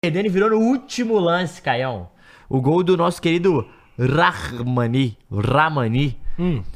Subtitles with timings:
[0.00, 2.08] perdendo e virou no último lance, Caião.
[2.48, 3.66] O gol do nosso querido
[3.98, 5.18] Rahmani.
[5.30, 6.16] Ramani.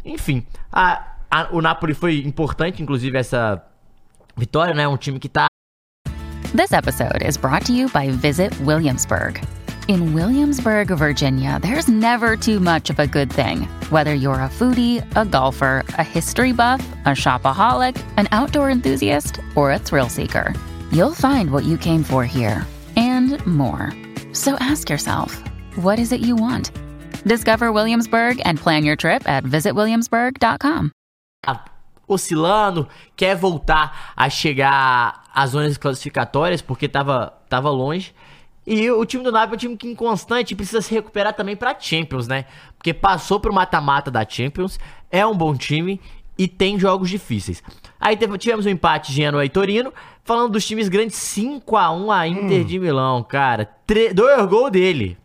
[0.04, 3.62] Enfim, a- a- o Napoli foi importante, inclusive, essa
[4.36, 4.88] vitória, né?
[4.88, 5.46] Um time que tá
[6.54, 9.40] This episode is brought to you by Visit Williamsburg.
[9.88, 13.66] In Williamsburg, Virginia, there's never too much of a good thing.
[13.90, 19.72] Whether you're a foodie, a golfer, a history buff, a shopaholic, an outdoor enthusiast, or
[19.72, 20.52] a thrill seeker,
[20.90, 22.66] you'll find what you came for here
[23.30, 23.92] and more.
[24.32, 25.42] So ask yourself,
[25.76, 26.72] what is it you want?
[27.24, 30.90] Discover Williamsburg and plan your trip at visitwilliamsburg.com.
[32.08, 38.14] oscilando, quer voltar a chegar às zonas classificatórias, porque tava, tava longe.
[38.66, 41.78] E o time do Napoli é um time que inconstante precisa se recuperar também pra
[41.78, 42.44] Champions, né?
[42.76, 44.78] Porque passou pro mata-mata da Champions,
[45.10, 46.00] é um bom time
[46.38, 47.62] e tem jogos difíceis.
[48.00, 49.92] Aí tivemos um empate Genoa e Torino,
[50.24, 53.68] falando dos times grandes 5 a 1 a Inter de Milão, cara.
[53.86, 55.18] Tre dois gols dele.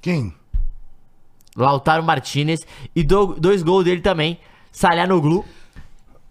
[0.00, 0.34] Quem?
[1.56, 2.60] Lautaro Martinez
[2.94, 4.38] e do- dois gols dele também,
[4.70, 5.44] Salhanoglu.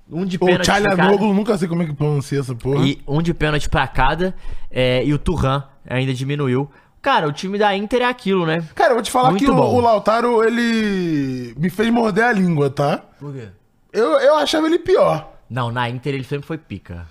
[0.09, 0.89] Um de O pênalti cada.
[0.89, 2.85] Tchalhanoglu, nunca sei como é que pronuncia essa porra.
[2.85, 4.33] E um de pênalti pra cada.
[4.71, 6.69] é, e o Turhan ainda diminuiu.
[7.01, 8.57] Cara, o time da Inter é aquilo, né?
[8.73, 12.31] Cara, eu vou te falar Muito que o, o Lautaro, ele me fez morder a
[12.33, 12.97] língua, tá?
[13.19, 13.49] Por quê?
[13.93, 15.29] Eu, eu achava ele pior.
[15.49, 17.05] Não, na Inter ele sempre foi pica.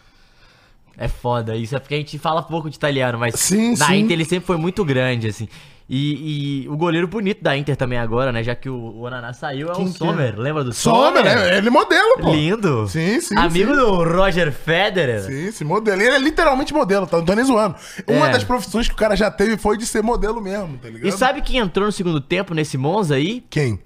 [0.98, 3.96] É foda isso, é porque a gente fala pouco de italiano, mas Sim, na sim.
[3.96, 5.48] Inter ele sempre foi muito grande, assim.
[5.88, 8.42] E, e o goleiro bonito da Inter também agora, né?
[8.42, 9.92] Já que o, o Onaná saiu, é Quem o é?
[9.92, 10.34] Sommer.
[10.36, 12.32] Lembra do Sommer, é, ele é modelo, pô.
[12.32, 12.88] Lindo.
[12.88, 13.76] Sim, sim, Amigo sim.
[13.80, 15.20] do Roger Federer.
[15.22, 16.02] Sim, esse modelo.
[16.02, 17.18] Ele é literalmente modelo, tá?
[17.18, 17.76] Não tô nem zoando.
[18.08, 18.32] Uma É.
[18.32, 21.06] das profissões que o cara já teve foi de ser modelo mesmo, tá ligado?
[21.06, 23.44] E sabe quem entrou no segundo tempo nesse Monza aí?
[23.48, 23.78] Quem?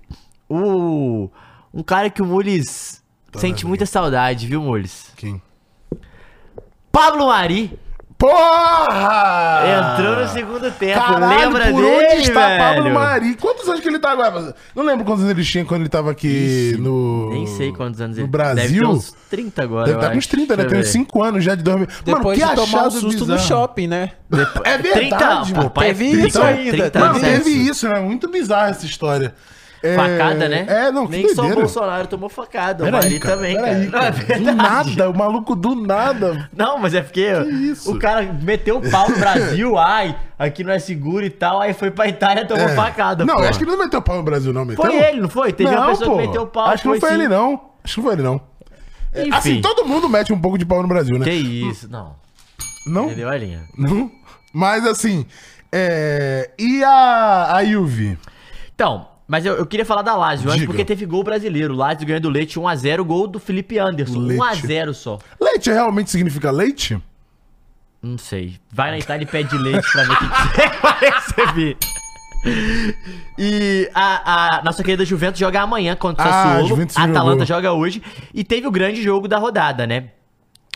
[0.48, 1.28] O.
[1.72, 3.02] Um cara que o Mules
[3.36, 5.12] sente muita saudade, viu, Mules?
[5.16, 5.40] Quem?
[6.90, 7.78] Pablo Mari
[8.20, 9.94] Porra!
[9.96, 11.00] entrou no segundo tempo.
[11.00, 12.58] Caralho, Lembra por dele, onde está velho?
[12.58, 13.34] Pablo Mari?
[13.36, 14.54] Quantos anos que ele tá agora?
[14.76, 17.30] Não lembro quantos anos ele tinha quando ele tava aqui no...
[17.30, 18.62] Nem sei quantos anos no ele Brasil.
[18.62, 19.86] Deve ter uns 30 agora.
[19.86, 20.28] Deve estar com uns acho.
[20.28, 20.64] 30, né?
[20.64, 20.92] Tem uns ver.
[20.92, 21.88] 5 anos já de dormir.
[22.04, 23.48] Depois de tomar um susto no bizarro.
[23.48, 24.10] shopping, né?
[24.64, 25.54] É verdade, 30, mano.
[25.54, 26.70] pô, pai, Teve 30, isso ainda.
[26.90, 27.70] 30 Mano, teve é.
[27.70, 28.00] isso, né?
[28.00, 29.34] Muito bizarra essa história.
[29.82, 29.96] É...
[29.96, 30.66] Facada, né?
[30.68, 31.54] É, não, que Nem só o.
[31.54, 34.10] Bolsonaro tomou facada, o Peraí, Mari cara, também, peraí, cara.
[34.10, 34.38] Não, é cara.
[34.40, 36.50] Do nada, o maluco do nada.
[36.54, 37.90] Não, mas é porque isso?
[37.90, 41.72] o cara meteu o pau no Brasil, ai, aqui não é seguro e tal, aí
[41.72, 42.74] foi pra Itália e tomou É.
[42.74, 43.42] facada, Não, pô.
[43.42, 44.66] acho que ele não meteu pau no Brasil, não.
[44.66, 44.84] Meteu?
[44.84, 45.52] Foi ele, não foi?
[45.52, 46.16] Teve uma Não, pessoa pô.
[46.16, 46.66] que meteu o pau.
[46.66, 47.14] Acho que não foi sim.
[47.14, 47.60] ele, não.
[47.82, 48.40] Acho que não foi ele, não.
[49.14, 49.32] É, Enfim.
[49.34, 51.24] Assim, todo mundo mete um pouco de pau no Brasil, né?
[51.24, 52.14] Que isso, não.
[52.86, 53.06] Não?
[53.06, 53.62] Entendeu a linha?
[53.78, 54.10] Não?
[54.52, 55.24] Mas assim,
[55.72, 56.50] é...
[56.58, 58.18] E a, a Yuvi?
[58.74, 60.66] Então, mas eu, eu queria falar da Lazio antes, Diga.
[60.72, 61.72] porque teve gol brasileiro.
[61.72, 64.18] O Lazio ganhando do Leite 1x0, gol do Felipe Anderson.
[64.18, 64.42] Leite.
[64.66, 65.18] 1x0 só.
[65.40, 67.00] Leite realmente significa leite?
[68.02, 68.56] Não sei.
[68.72, 70.24] Vai na Itália e pede leite pra ver o que
[70.82, 71.76] vai receber.
[73.38, 76.68] E a, a nossa querida Juventus joga amanhã contra o Ah, Sassuolo.
[76.68, 77.46] Juventus A Atalanta jogou.
[77.46, 78.02] joga hoje.
[78.34, 80.08] E teve o grande jogo da rodada, né?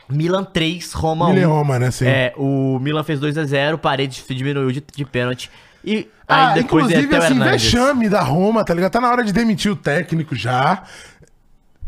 [0.08, 1.32] Milan 3, Roma 1.
[1.32, 1.90] Milan Roma, né?
[1.90, 2.06] Sim.
[2.06, 5.50] É, o Milan fez 2x0, Paredes diminuiu de, de pênalti.
[5.84, 7.62] E aí Ah, depois é inclusive, Theo assim, Hernandes.
[7.62, 8.92] vexame da Roma, tá ligado?
[8.92, 10.82] Tá na hora de demitir o técnico já.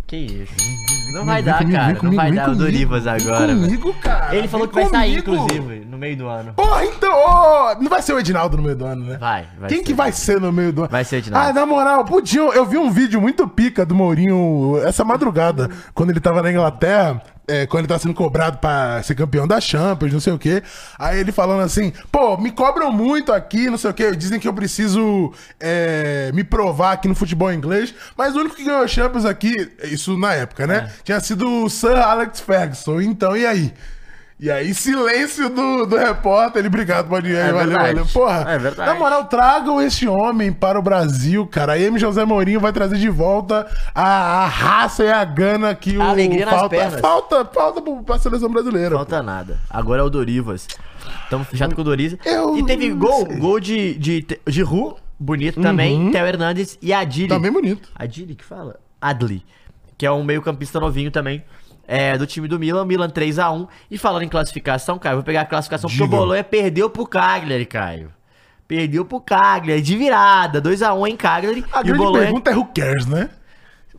[0.07, 0.53] Que isso?
[1.13, 1.85] Não vai dar, comigo, cara.
[1.87, 2.63] vem Não comigo, vai dar o comigo.
[2.65, 3.47] Dorivas agora.
[3.47, 3.61] velho.
[3.61, 4.37] comigo, cara.
[4.37, 5.45] Ele falou que vai sair, comigo.
[5.47, 6.53] inclusive, no meio do ano.
[6.55, 9.17] Porra, então, ô, não vai ser o Edinaldo no meio do ano, né?
[9.19, 9.85] Vai, vai Quem ser.
[9.85, 10.91] que vai ser no meio do ano?
[10.91, 11.49] Vai ser o Edinaldo.
[11.49, 12.53] Ah, na moral, podiam.
[12.53, 17.21] Eu vi um vídeo muito pica do Mourinho essa madrugada, quando ele tava na Inglaterra.
[17.49, 20.63] É, quando ele tá sendo cobrado pra ser campeão da Champions, não sei o quê.
[20.99, 24.15] Aí ele falando assim, pô, me cobram muito aqui, não sei o quê.
[24.17, 27.95] Dizem que eu preciso é, me provar aqui no futebol inglês.
[28.17, 30.91] Mas o único que ganhou a Champions aqui, isso na época, né?
[30.91, 31.03] É.
[31.05, 33.01] Tinha sido o Sir Alex Ferguson.
[33.01, 33.73] Então, e aí?
[34.39, 36.59] E aí, silêncio do, do repórter.
[36.61, 37.35] Ele, obrigado, ir.
[37.35, 37.95] É valeu, verdade.
[37.95, 38.07] valeu.
[38.13, 38.91] Porra, É verdade.
[38.91, 41.73] na moral, tragam esse homem para o Brasil, cara.
[41.73, 41.99] A M.
[41.99, 44.05] José Mourinho vai trazer de volta a,
[44.45, 46.03] a raça e a gana que o.
[46.03, 47.01] A alegria nas falta, pernas.
[47.01, 48.95] Falta, falta pro- pra seleção brasileira.
[48.95, 49.59] Falta nada.
[49.71, 50.69] Agora é o Dorivas.
[51.25, 52.19] Estamos fechados com o Dorivas.
[52.27, 53.35] Eu E teve gol, sei.
[53.37, 53.41] Uhum.
[53.41, 56.11] gol de, de, de Ru, bonito também.
[56.11, 57.39] Theo Hernandes e Adili.
[57.39, 57.89] Bem bonito.
[57.95, 58.77] Adili que fala?
[59.01, 59.43] Adli.
[59.97, 61.43] Que é um meio campista novinho também.
[61.89, 63.69] É, do time do Milan, Milan 3x1.
[63.91, 66.17] E falando em classificação, Caio, vou pegar a classificação porque o Diga.
[66.17, 68.13] Bolonha perdeu pro Cagliari, Caio.
[68.67, 71.65] Perdeu pro Cagliari, de virada, 2x1 em Cagliari.
[71.73, 72.25] A e grande Bolonha...
[72.25, 73.31] pergunta é who cares, né?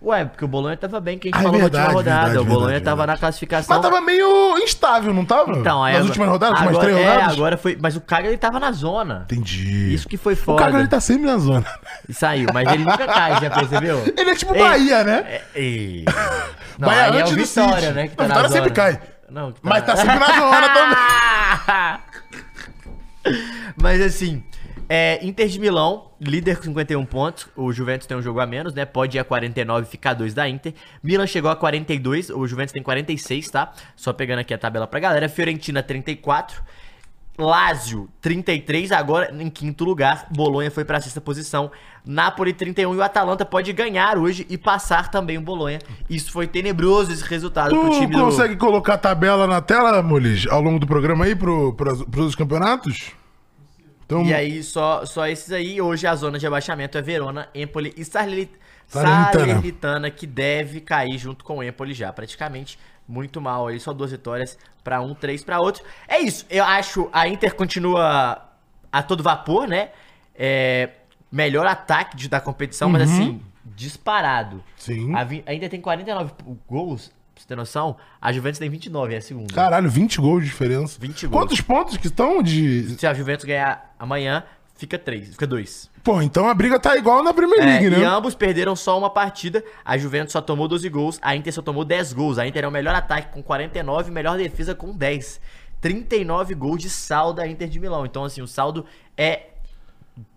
[0.08, 1.98] Ué, porque o Bolonha tava bem, que a gente Ah, é falou verdade, na última
[2.00, 2.26] rodada.
[2.28, 3.18] verdade, o Bolonha verdade, tava verdade.
[3.18, 3.76] na classificação.
[3.76, 5.52] Mas tava meio instável, não tava?
[5.52, 7.34] Então, aí Nas agora- últimas rodadas, agora, três é, rodadas?
[7.34, 7.78] agora foi.
[7.82, 9.22] Mas o Cagliari tava na zona.
[9.30, 9.94] Entendi.
[9.94, 10.64] Isso que foi O foda.
[10.64, 11.66] Cagliari tá sempre na zona.
[12.08, 14.02] E saiu, mas ele nunca cai, já percebeu?
[14.18, 15.18] Ele é tipo Ei, Bahia, né?
[15.28, 16.06] É, ei.
[16.80, 17.94] Não, Bahia aí é o antes do Vitória, City.
[17.94, 18.08] né?
[18.08, 18.62] Que tá na Vitória zona.
[18.62, 19.02] sempre cai.
[19.30, 21.98] Não, que Mas tá sempre na zona também.
[23.82, 24.44] Mas assim,
[24.90, 27.48] é, Inter de Milão, líder com 51 pontos.
[27.56, 28.86] O Juventus tem um jogo a menos, né?
[28.86, 30.74] Pode ir a 49 e ficar 2 da Inter.
[31.04, 33.74] Milan chegou a 42, o Juventus tem 46, tá?
[33.96, 35.28] Só pegando aqui a tabela pra galera.
[35.28, 36.62] Fiorentina 34.
[37.40, 40.26] Lazio 33, agora em quinto lugar.
[40.32, 41.70] Bolonha foi pra sexta posição.
[42.04, 45.78] Napoli 31 e o Atalanta pode ganhar hoje e passar também o Bolonha.
[46.10, 50.02] Isso foi tenebroso esse resultado pro Tu time do consegue colocar a tabela na tela,
[50.02, 53.12] Mulis, ao longo do programa aí pro, pros, pros campeonatos?
[54.08, 55.80] Então, E aí, só, só esses aí.
[55.82, 58.58] Hoje a zona de abaixamento é Verona, Empoli e Salernitana.
[58.88, 62.80] Salernitana, que deve cair junto com o Empoli já, praticamente.
[63.06, 65.84] Muito mal aí, só duas vitórias pra um, três pra outro.
[66.08, 68.42] É isso, eu acho a Inter continua
[68.92, 69.90] a todo vapor, né?
[70.34, 70.90] É,
[71.32, 74.58] melhor ataque de- da competição, mas assim, disparado.
[74.58, 74.62] Uhum.
[74.78, 75.16] Sim.
[75.16, 76.32] A, vi- a Inter tem 49
[76.68, 77.12] gols,
[77.48, 77.96] você ter noção.
[78.22, 79.54] A Juventus tem 29, é a segunda.
[79.54, 80.98] Caralho, 20 gols de diferença.
[81.00, 81.42] 20 gols.
[81.42, 82.96] Quantos pontos que estão de.
[82.98, 84.44] Se a Juventus ganhar amanhã,
[84.76, 85.90] fica 3, fica 2.
[86.04, 88.06] Pô, então a briga tá igual na Premier É, League, e né?
[88.06, 89.64] ambos perderam só uma partida.
[89.84, 92.38] A Juventus só tomou 12 gols, a Inter só tomou 10 gols.
[92.38, 95.40] A Inter é o melhor ataque com 49 e melhor defesa com 10.
[95.82, 98.06] 39 gols de saldo da Inter de Milão.
[98.06, 98.86] Então, assim, o saldo
[99.18, 99.48] é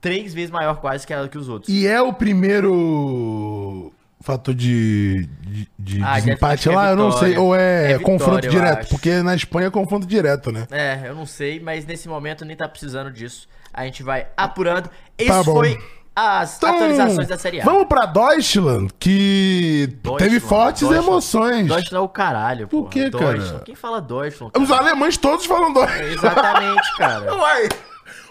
[0.01, 1.73] três vezes maior quase que, a, que os outros.
[1.75, 3.93] E é o primeiro
[4.23, 7.37] fator de, de, de Ah, desempate acho que é lá, eu não sei.
[7.39, 8.79] Ou é, É confronto vitória, eu direto?
[8.81, 8.89] acho.
[8.91, 10.67] Porque na Espanha é confronto direto, né?
[10.71, 13.49] É, eu não sei, mas nesse momento nem tá precisando disso.
[13.73, 14.91] A gente vai apurando.
[15.17, 15.79] Esse Tá foi
[16.15, 17.65] as Então, atualizações da Série A.
[17.65, 21.07] Vamos pra Deutschland, que Deutschland, teve fortes Deutschland.
[21.09, 21.69] emoções.
[21.69, 22.83] Deutschland é o caralho, pô.
[22.83, 23.61] Por quê, cara?
[23.65, 24.53] Quem fala Deutschland?
[24.59, 24.81] Os cara?
[24.83, 26.13] alemães todos falam Deutschland.
[26.13, 27.33] Exatamente, cara.
[27.39, 27.69] Uai.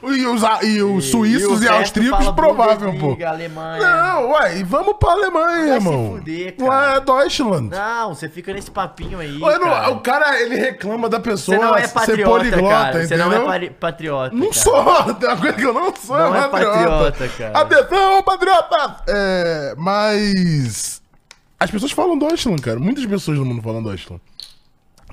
[0.02, 3.18] E os, e os suíços o e, resto austríacos, provável, pô.
[3.26, 3.80] Alemanha.
[3.82, 6.06] Não, uai, vamos pra Alemanha, Vai irmão.
[6.14, 6.70] se fuder, cara.
[6.72, 7.70] Ué, é Deutschland.
[7.70, 9.38] Não, você fica nesse papinho aí.
[9.42, 9.90] Ué, não, cara.
[9.92, 12.94] o cara, ele reclama da pessoa Você não é ser patriota, poliglota, cara.
[12.94, 13.30] Você entendeu?
[13.30, 14.36] não é patriota.
[14.36, 14.54] Não cara.
[14.54, 17.12] sou, tem uma coisa que eu não sou, Não é é patriota.
[17.12, 17.60] patriota, cara.
[17.60, 18.96] Atenção, patriota!
[19.08, 21.02] É, mas...
[21.60, 22.80] As pessoas falam Deutschland, cara.
[22.80, 24.22] Muitas pessoas no mundo falam Deutschland.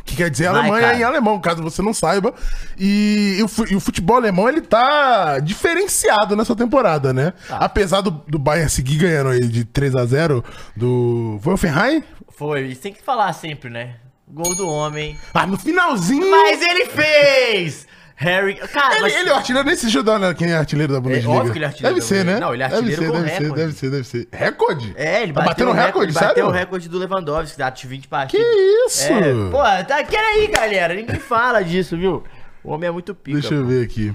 [0.07, 0.99] Que quer dizer Vai, Alemanha cara.
[0.99, 2.33] em alemão, caso você não saiba.
[2.79, 3.39] E,
[3.69, 7.33] e o futebol alemão, ele tá diferenciado nessa temporada, né?
[7.49, 7.59] Tá.
[7.59, 10.45] Apesar do, do Bayern seguir ganhando aí de 3 a 0
[10.77, 12.05] do Wolfenheim.
[12.29, 13.97] Foi, isso tem que falar sempre, né?
[14.29, 15.19] Gol do homem.
[15.35, 16.31] Ah, no finalzinho...
[16.31, 17.87] Mas ele fez!
[18.19, 18.55] Harry.
[18.55, 19.15] Cara, Ele, mas...
[19.15, 21.31] ele é o artilheiro, nem se eu olhada quem é artilheiro da Bundesliga.
[21.31, 22.41] óbvio que ele é artilheiro Deve ser, né?
[22.41, 23.61] Não, ele é Deve artilheiro ser, deve ser, recorde.
[23.61, 24.29] deve ser, deve ser.
[24.33, 24.95] Recorde?
[24.97, 26.29] É, ele Tá bateu, batendo o recorde, sério?
[26.29, 28.47] bateu o recorde do Lewandowski, da 20 partidas.
[28.47, 29.13] Que isso?
[29.13, 30.95] É, pô, tá querendo aí, galera.
[30.95, 32.25] Ninguém fala disso, viu?
[32.65, 33.39] O homem é muito pica.
[33.39, 33.69] Deixa eu pô.
[33.69, 34.15] ver aqui.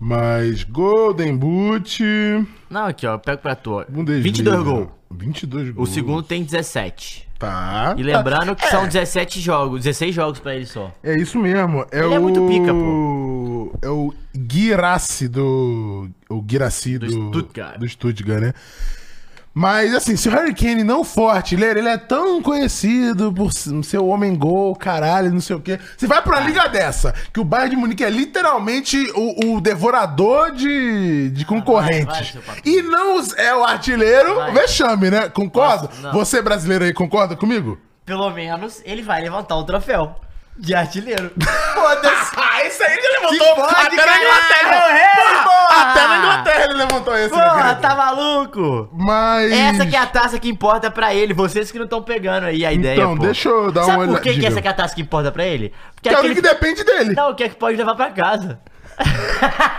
[0.00, 2.02] Mas Golden Boot.
[2.68, 3.84] Não, aqui, ó, eu pego pra tu.
[3.88, 4.24] Bundesliga.
[4.24, 4.88] 22 gols.
[5.10, 5.90] 22 O gols.
[5.90, 7.28] segundo tem 17.
[7.38, 7.94] Tá.
[7.96, 10.92] E lembrando que são 17 jogos, 16 jogos pra ele só.
[11.04, 11.86] É isso mesmo.
[11.92, 12.14] É Ele o...
[12.14, 13.72] é muito pica, pô.
[13.80, 16.08] É o Guirassi do...
[16.28, 17.06] O Guirassi do...
[17.06, 17.78] Do Stuttgart.
[17.78, 18.52] Do Stuttgart, né?
[19.58, 23.98] Mas, assim, se o Harry Kane não for artilheiro, ele é tão conhecido por ser
[23.98, 25.80] o homem gol, caralho, não sei o quê.
[25.96, 29.60] Você vai pra uma liga dessa, que o Bayern de Munique é literalmente o, o
[29.60, 32.34] devorador de, de concorrentes.
[32.34, 32.78] vai, papinho.
[32.78, 34.52] e não é o artilheiro, Vai.
[34.52, 35.28] vexame, né?
[35.28, 35.88] Concorda?
[36.12, 37.80] Você brasileiro aí, concorda comigo?
[38.06, 40.14] Pelo menos ele vai levantar o troféu
[40.56, 41.32] de artilheiro.
[41.74, 42.47] Foda-se.
[42.68, 43.54] Isso aí ele levantou.
[43.56, 44.98] Pode, até na caralho, Inglaterra.
[44.98, 46.18] é, Porra, Até na.
[46.18, 48.88] Inglaterra ele levantou esse, Porra, tá maluco?
[48.92, 49.52] Mas...
[49.52, 52.64] Essa que é a taça que importa pra ele, vocês que não estão pegando aí
[52.64, 53.22] a ideia, Então, pô.
[53.24, 55.30] deixa eu dar Sabe uma por que, que essa que é a taça que importa
[55.32, 55.72] pra ele?
[55.94, 56.34] Porque Que é o aquele...
[56.34, 57.14] que depende dele.
[57.14, 58.60] Não, o que é que pode levar pra casa?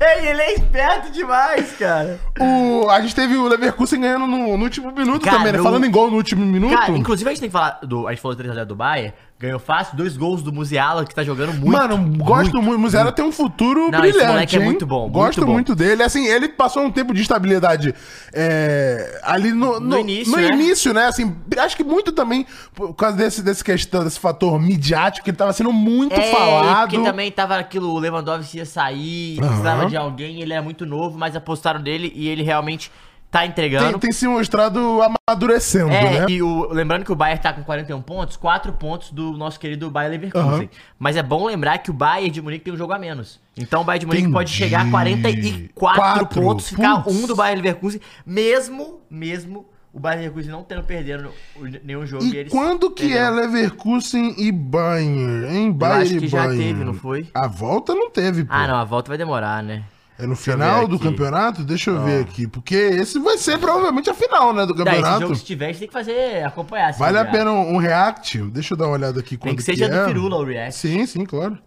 [0.00, 2.18] ele, ele é esperto demais, cara.
[2.40, 5.62] O, a gente teve o Leverkusen ganhando no, no último minuto Cara, também, né?
[5.62, 6.76] Falando em gol no último minuto.
[6.76, 8.06] Cara, inclusive a gente tem que falar do.
[8.08, 9.12] A gente falou 3x0 do Bayern,
[9.44, 11.70] ganhou fácil, dois gols do Musiala, que tá jogando muito.
[11.70, 12.76] Mano, gosto muito.
[12.76, 14.26] O Musiala tem um futuro Não, esse brilhante.
[14.32, 14.64] moleque é hein?
[14.64, 15.52] muito bom, muito Gosto bom.
[15.52, 16.02] muito dele.
[16.02, 17.94] Assim, ele passou um tempo de estabilidade
[18.32, 20.48] é, ali no, No início, no né?
[20.48, 21.06] início, né?
[21.06, 25.36] Assim, acho que muito também por causa desse, desse questão, desse fator midiático, que ele
[25.36, 26.90] tava sendo muito É, falado.
[26.90, 29.46] porque também tava aquilo, o Lewandowski ia sair, Aham.
[29.48, 32.90] precisava de alguém, ele era muito novo, mas apostaram dele e ele realmente
[33.34, 33.98] tá Tem, entregando.
[33.98, 36.26] tem se mostrado amadurecendo, É, né?
[36.28, 39.90] e o, lembrando que o Bayern tá com 41 pontos, 4 pontos do nosso querido
[39.90, 40.48] Bayern Leverkusen.
[40.64, 40.68] Aham.
[40.98, 43.40] Mas é bom lembrar que o Bayern de Munique tem um jogo a menos.
[43.56, 44.34] Então o Bayern de Munique Entendi.
[44.34, 50.22] pode chegar a 44 Quatro, pontos, ficar um do Bayern Leverkusen, mesmo, mesmo o Bayern
[50.24, 52.24] Leverkusen não tendo perdendo o- nenhum jogo.
[52.24, 53.36] E eles quando que é perderam.
[53.36, 55.46] Leverkusen e Bayern?
[55.56, 55.72] Hein?
[55.72, 56.58] Bayern acho e que já Bayern.
[56.64, 57.28] teve, não foi?
[57.34, 58.52] A volta não teve, pô.
[58.52, 59.84] Ah, não, a volta vai demorar, né?
[60.18, 61.64] É no final do campeonato?
[61.64, 62.46] Deixa eu ver aqui.
[62.46, 65.20] Porque esse vai ser provavelmente a final, né, do Daí, campeonato.
[65.22, 66.92] jogo se tiver, a gente tem que fazer, acompanhar.
[66.92, 68.38] se Vale a pena um, um react?
[68.44, 69.88] Deixa eu dar uma olhada aqui Tem que seja é.
[70.02, 70.76] do Firula o react.
[70.76, 71.58] Sim, sim, claro.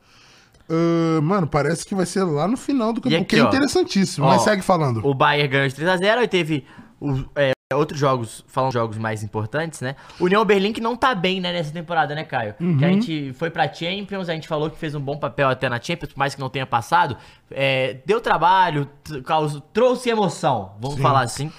[0.70, 3.48] Ah, mano, parece que vai ser lá no final do campeonato, aqui, que é ó.
[3.50, 4.26] interessantíssimo.
[4.26, 5.06] Ó, mas segue falando.
[5.06, 6.66] O Bayern ganhou de 3x0 e teve
[7.00, 9.96] o- é, outros jogos, falando jogos mais importantes, né?
[10.20, 12.56] O União Berlim que não tá bem, né, nessa temporada, né, Caio?
[12.62, 12.78] Uhum.
[12.78, 15.68] Que a gente foi pra Champions, a gente falou que fez um bom papel até
[15.68, 17.18] na Champions, por mais que não tenha passado.
[17.52, 18.90] É, deu trabalho,
[19.26, 21.52] causou- trouxe emoção, vamos falar assim.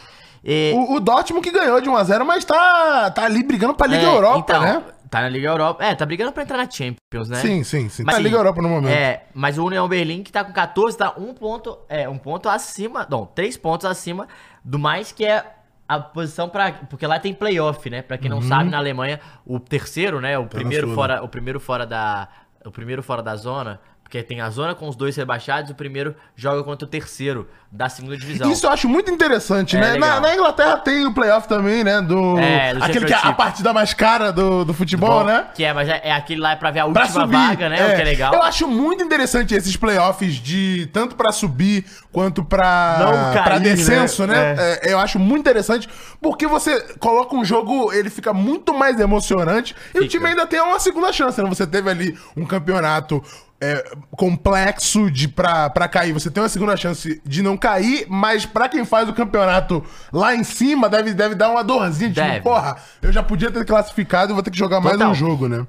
[0.42, 4.02] É, O, o Dortmund que ganhou de 1x0, mas tá, tá ali brigando pra Liga
[4.02, 4.82] é, Europa, então, né?
[5.10, 5.84] Tá na Liga Europa.
[5.84, 7.36] É, tá brigando pra entrar na Champions, né?
[7.40, 8.02] Sim, sim, sim.
[8.02, 8.92] Mas, tá assim, Liga Europa no momento.
[8.92, 12.48] É, mas o União Berlim que tá com 14, tá um ponto, é, um ponto
[12.48, 14.26] acima, não, três pontos acima
[14.64, 15.44] do mais que é
[15.88, 16.70] a posição pra.
[16.72, 18.02] porque lá tem playoff, né?
[18.02, 20.94] Pra quem não sabe, na Alemanha, o terceiro, né, o primeiro Uhum.
[20.94, 22.28] sua, fora, o primeiro fora da
[22.64, 26.16] o primeiro fora da zona, porque tem a zona com os dois rebaixados, o primeiro
[26.34, 28.50] joga contra o terceiro da segunda divisão.
[28.50, 29.96] Isso eu acho muito interessante, É, né?
[29.98, 32.00] Na, na Inglaterra tem o playoff também, né?
[32.00, 35.48] Do, É, do aquele que é a partida mais cara do, do futebol, Bom, né?
[35.54, 37.36] Que é, mas é, é aquele lá pra ver a última subir.
[37.36, 37.92] vaga, né?
[37.92, 38.32] O que é legal.
[38.32, 43.58] Eu acho muito interessante esses playoffs de tanto pra subir quanto pra, Não cair, pra
[43.58, 44.54] descenso, né?
[44.54, 44.78] né?
[44.84, 45.86] É, eu acho muito interessante
[46.22, 50.08] porque você coloca um jogo, ele fica muito mais emocionante e o Fica.
[50.12, 51.46] time ainda tem uma segunda chance, né?
[51.50, 53.22] Você teve ali um campeonato
[53.60, 56.12] é, complexo de pra, pra cair.
[56.12, 60.34] Você tem uma segunda chance de não cair, mas pra quem faz o campeonato lá
[60.34, 64.32] em cima, deve, deve dar uma dorzinha de tipo, porra, eu já podia ter classificado
[64.32, 65.10] e vou ter que jogar mais Total.
[65.10, 65.66] um jogo, né?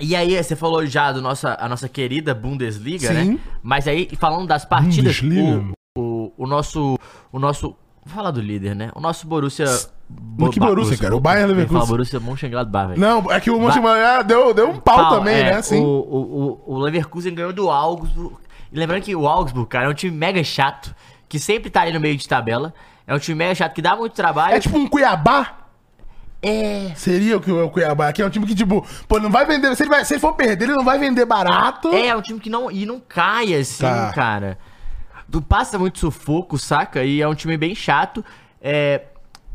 [0.00, 3.32] E aí, você falou já do nossa, a nossa querida Bundesliga, Sim.
[3.32, 3.38] né?
[3.62, 5.64] Mas aí, falando das partidas, Bundesliga.
[5.96, 6.98] o, o, o nosso.
[7.32, 7.76] O nosso.
[8.04, 8.90] Vou falar do líder, né?
[8.94, 9.66] O nosso Borussia.
[10.08, 11.16] Bo- que Borussia, cara?
[11.16, 11.78] O Bayern Leverkusen.
[11.80, 13.00] falar Borussia Mönchengladbach, velho.
[13.00, 15.62] Não, é que o Mönchengladbach deu, deu um pau, Pau, também, é, né?
[15.62, 15.80] Sim.
[15.80, 18.36] O, o, o, o Leverkusen ganhou do Augsburg.
[18.72, 20.94] E lembrando que o Augsburg, cara, é um time mega chato,
[21.28, 22.74] que sempre tá ali no meio de tabela.
[23.06, 24.54] É um time mega chato que dá muito trabalho.
[24.54, 25.58] É tipo um Cuiabá.
[26.42, 26.92] É.
[26.96, 28.20] Seria o que o Cuiabá aqui.
[28.20, 29.74] É um time que, tipo, pô, não vai vender.
[29.76, 31.88] Se ele, vai- se ele for perder, ele não vai vender barato.
[31.94, 32.68] É, é um time que não.
[32.70, 34.12] E não cai assim, Tá.
[34.12, 34.58] cara.
[35.32, 37.02] Tu passa muito sufoco, saca?
[37.04, 38.24] E é um time bem chato.
[38.60, 39.06] É.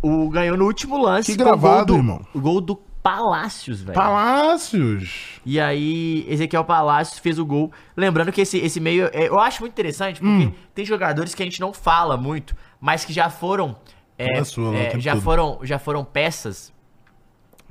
[0.01, 1.31] O ganhou no último lance.
[1.31, 2.21] Que com o gol gravado, do- irmão.
[2.33, 3.95] O gol do Palácios, velho.
[3.95, 5.39] Palácios.
[5.45, 7.71] E aí, Ezequiel Palácios fez o gol.
[7.95, 9.05] Lembrando que esse, esse meio.
[9.13, 10.51] é, eu acho muito interessante, porque Hum.
[10.75, 13.77] tem jogadores que a gente não fala muito, mas que já foram.
[14.17, 15.21] é, sua, é, já, todo.
[15.23, 16.73] foram já foram peças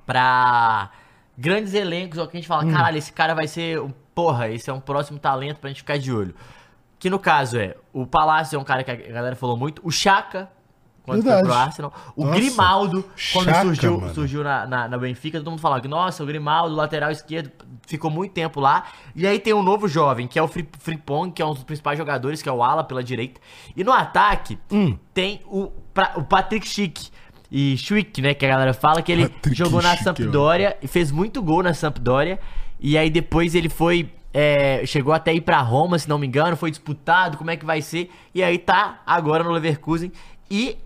[0.05, 0.91] pra
[1.37, 2.73] grandes elencos, ou que a gente fala, Hum.
[2.73, 3.83] caralho, esse cara vai ser.
[4.15, 6.35] Porra, esse é um próximo talento pra gente ficar de olho.
[6.99, 9.91] Que no caso é, o Palácio é um cara que a galera falou muito, o
[9.91, 10.49] Chaka,
[11.03, 11.47] quando foi Verdade.
[11.49, 14.15] pro Arsenal, o Nossa, Grimaldo, quando surgiu, mano.
[14.15, 17.51] surgiu na, na, na Benfica, todo mundo falava que, nossa, o Grimaldo, lateral esquerdo,
[17.87, 18.87] ficou muito tempo lá.
[19.15, 21.63] E aí tem um novo jovem, que é o Fri- Frimpong, que é um dos
[21.63, 23.41] principais jogadores, que é o Ala pela direita.
[23.77, 24.99] E no ataque, Hum.
[25.15, 27.09] tem o, pra- o Patrick Schick.
[27.53, 30.89] E Schick, né, que a galera fala que ele Patrick jogou na Schick, Sampdoria e
[30.89, 32.41] fez muito gol na Sampdoria.
[32.81, 34.13] E aí depois ele foi.
[34.33, 37.65] É, chegou até ir pra Roma, se não me engano, foi disputado, como é que
[37.65, 38.11] vai ser.
[38.35, 40.13] E aí tá agora no Leverkusen.
[40.51, 40.77] E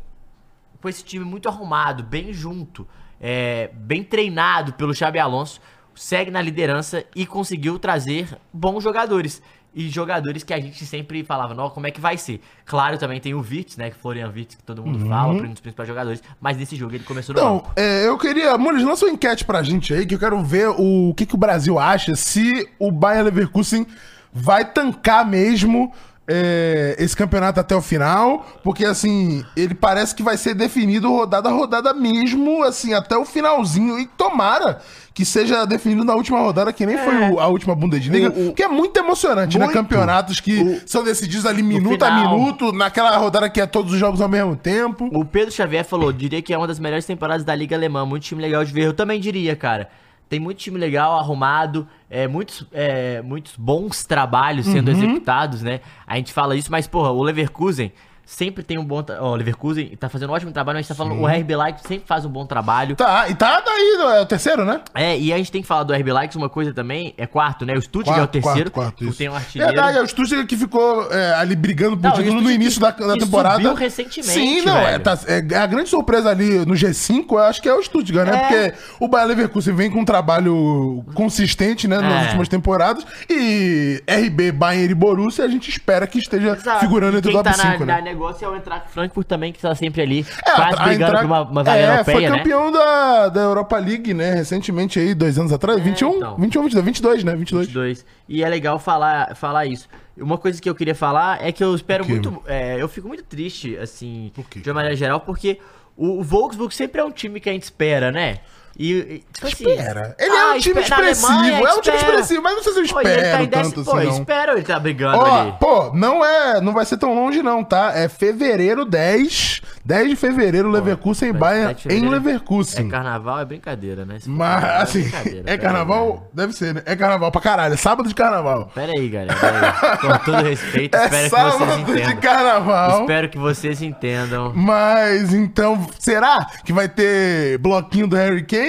[0.81, 2.87] com esse time muito arrumado, bem junto,
[3.21, 5.61] é, bem treinado pelo Xabi Alonso,
[5.95, 9.43] segue na liderança e conseguiu trazer bons jogadores.
[9.73, 12.41] E jogadores que a gente sempre falava, não, como é que vai ser?
[12.65, 13.89] Claro, também tem o Vitz, né?
[13.91, 16.21] Que Florian Vitz, que todo mundo fala, um dos principais jogadores.
[16.41, 17.47] Mas nesse jogo ele começou no Uhum.
[17.47, 17.73] Então, banco.
[17.77, 18.59] é, eu queria.
[18.59, 21.39] Mules, lança uma enquete pra gente aí, que eu quero ver o, que, que o
[21.39, 23.87] Brasil acha se o Bayern Leverkusen
[24.33, 25.93] vai tancar mesmo
[26.33, 28.47] é, esse campeonato até o final.
[28.63, 33.25] Porque, assim, ele parece que vai ser definido rodada a rodada mesmo, assim, até o
[33.25, 33.99] finalzinho.
[33.99, 34.79] E tomara
[35.13, 38.29] que seja definido na última rodada, que nem foi o- a última Bundesliga.
[38.29, 38.31] É.
[38.31, 39.65] O- o- porque é muito emocionante, né?
[39.65, 39.77] Muito.
[39.77, 43.99] Campeonatos que O- são decididos ali minuto a minuto, naquela rodada que é todos os
[43.99, 45.11] jogos ao mesmo tempo.
[45.13, 48.23] O Pedro Xavier falou, diria que é uma das melhores temporadas da Liga Alemã, muito
[48.23, 48.85] time legal de ver.
[48.87, 49.89] Eu também diria, cara.
[50.31, 54.97] Tem muito time legal, arrumado, é, muitos, é, muitos bons trabalhos sendo Uhum.
[54.97, 55.81] executados, né?
[56.07, 57.93] A gente fala isso, mas, porra, o Leverkusen
[58.31, 59.03] sempre tem um bom...
[59.03, 61.27] tra- Ó, o Leverkusen tá fazendo um ótimo trabalho, mas a gente tá falando, o
[61.27, 62.95] RB Leipzig sempre faz um bom trabalho.
[62.95, 64.81] Tá, e tá daí, é o terceiro, né?
[64.95, 67.67] É, e a gente tem que falar do RB Leipzig, uma coisa também, é quarto,
[67.67, 67.75] né?
[67.75, 69.19] O Stuttgart é o terceiro, isso.
[69.19, 69.73] tem um artilheiro.
[69.75, 73.05] Verdade, é o Stuttgart que ficou é, ali brigando por título no início da, que-
[73.05, 73.57] da que temporada.
[73.57, 77.61] subiu recentemente, Sim, não, é, tá- é a grande surpresa ali no G5, eu acho
[77.61, 78.37] que é o Stuttgart, né?
[78.37, 78.41] É.
[78.71, 82.25] Porque o Bayer Leverkusen vem com um trabalho consistente, né, nas É.
[82.27, 86.81] últimas temporadas, e RB, Bayern e Borussia, a gente espera que esteja Exato.
[86.81, 88.01] figurando entre o Quem top tá na, 5, na né?
[88.21, 91.21] Negócio é o Eintracht Frankfurt também, que tá sempre ali, É, quase a brigando Eintracht-
[91.21, 92.39] por uma, uma vaga é, europeia, foi né?
[92.39, 94.35] campeão da, da Europa League, né?
[94.35, 95.81] Recentemente aí, dois anos atrás.
[95.83, 96.37] 21, então.
[96.37, 97.35] 21, 22, 22, né?
[97.37, 97.67] 22.
[97.67, 98.07] 22.
[98.29, 99.89] E é legal falar, falar isso.
[100.17, 102.43] Uma coisa que eu queria falar é que eu espero muito.
[102.47, 105.59] é, eu fico muito triste, assim, de uma maneira geral, porque
[105.97, 108.39] o, o Wolfsburg sempre é um time que a gente espera, né?
[108.79, 110.17] E, tipo assim, Espera.
[110.19, 112.79] Ele é ah, um time expressivo, Alemanha, é um time expressivo, mas não sei se
[112.81, 114.13] eu Pô, espero tá tanto Pô, assim, não.
[114.15, 115.55] espera ele tá brigando Ó, ali.
[115.61, 117.93] pô, não é, não vai ser tão longe não, tá?
[117.95, 122.87] É fevereiro 10, 10 de fevereiro, Leverkusen e Bayern em Leverkusen.
[122.87, 124.17] É carnaval, é brincadeira, né?
[124.25, 126.31] Mas, carnaval, assim, é pera aí, carnaval?
[126.33, 126.83] Deve ser, né?
[126.87, 128.71] É carnaval pra caralho, é sábado de carnaval.
[128.75, 129.35] Pera aí, galera.
[129.39, 129.99] pera aí.
[129.99, 132.17] Com todo respeito, É espero que vocês sábado de entendam.
[132.17, 133.01] carnaval.
[133.01, 134.53] Espero que vocês entendam.
[134.55, 138.60] Mas, então, será que vai ter bloquinho do Harry Kane?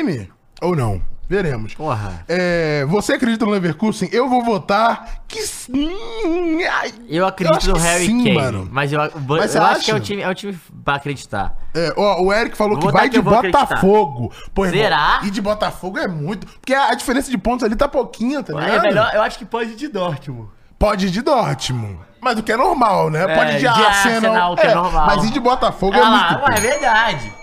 [0.61, 1.01] Ou não?
[1.27, 1.73] Veremos.
[1.73, 2.25] Porra.
[2.27, 4.09] É, você acredita no Leverkusen?
[4.11, 6.61] Eu vou votar que sim.
[6.69, 8.33] Ai, Eu acredito acho no Harry sim, Kane.
[8.35, 8.67] mano.
[8.69, 10.03] Mas eu, eu Mas você acho que é acha?
[10.03, 11.55] time, é time pra acreditar.
[11.73, 13.23] É, ó, o Eric falou Vou que vai que de eu.
[13.23, 14.33] Botafogo.
[14.53, 15.21] Pô, irmão, Será?
[15.23, 16.45] E de Botafogo é muito.
[16.47, 18.81] Porque a, a diferença de pontos ali tá pouquinha, tá É ligado?
[18.83, 20.49] melhor, eu acho que pode ir de Dortmund.
[20.77, 21.97] Pode ir de Dortmund.
[22.19, 23.25] Mas o que é normal, né?
[23.33, 23.87] Pode ir de, de Arsenal.
[23.87, 25.05] Arsenal, que é normal.
[25.07, 26.43] Mas ir de Botafogo é Ah muito.
[26.43, 27.33] lá, é verdade.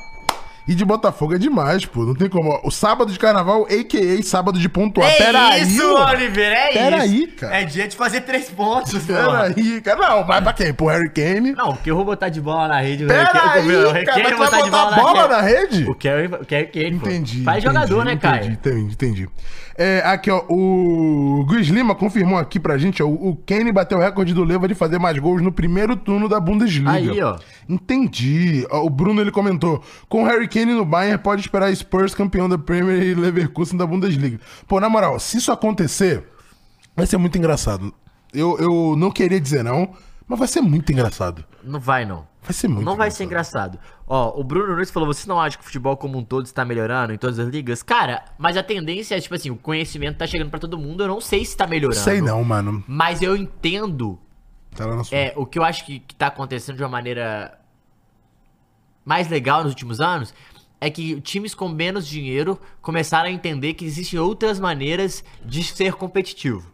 [0.69, 2.05] E de Botafogo é demais, pô.
[2.05, 2.61] Não tem como.
[2.63, 4.23] O sábado de carnaval, a.k.a.
[4.23, 5.09] sábado de pontuar.
[5.11, 6.07] É Pera isso, aí, mano.
[6.11, 7.15] Oliveira, é Pera isso.
[7.15, 7.57] aí, cara.
[7.57, 9.43] É dia de fazer três pontos, Pera porra.
[9.57, 9.99] aí, cara.
[10.09, 10.75] Não, vai pra quem?
[10.75, 11.53] Pro Harry Kane?
[11.53, 13.05] Não, porque eu vou botar de bola na rede.
[13.05, 14.23] o Pera Kane- o aí, Harry cara.
[14.23, 15.85] Kane vai botar bola na rede?
[15.85, 17.07] O Harry, o Harry Kane, pô.
[17.09, 17.43] Entendi.
[17.45, 18.53] Faz entendi, jogador, né, entendi, Caio?
[18.53, 19.29] Entendi, entendi.
[19.81, 24.01] É, aqui, ó, o Luiz Lima confirmou aqui pra gente, ó, o Kane bateu o
[24.01, 26.91] recorde do Leva de fazer mais gols no primeiro turno da Bundesliga.
[26.91, 27.37] Aí, ó.
[27.69, 28.67] Entendi.
[28.73, 32.49] Ó, o Bruno, ele comentou, com o Harry Kane no Bayern, pode esperar Spurs campeão
[32.49, 34.41] da Premier e Leverkusen da Bundesliga.
[34.67, 36.25] Pô, na moral, se isso acontecer,
[36.97, 37.93] vai ser muito engraçado.
[38.33, 39.95] Eu, eu não queria dizer não,
[40.27, 41.45] mas vai ser muito engraçado.
[41.63, 42.27] Não vai, não.
[42.43, 43.79] Vai ser muito Não vai ser engraçado.
[44.07, 46.65] Ó, o Bruno Nunes falou: você não acha que o futebol como um todo está
[46.65, 47.83] melhorando em todas as ligas?
[47.83, 51.03] Cara, mas a tendência é, tipo assim, o conhecimento tá chegando pra todo mundo.
[51.03, 52.01] Eu não sei se tá melhorando.
[52.01, 52.83] Sei não, mano.
[52.87, 54.19] Mas eu entendo.
[54.75, 55.17] Tá lá na sua.
[55.17, 57.59] É, o que eu acho que, que tá acontecendo de uma maneira
[59.09, 60.35] mais legal nos últimos anos
[60.79, 65.95] é que times com menos dinheiro começaram a entender que existem outras maneiras de ser
[65.95, 66.71] competitivo.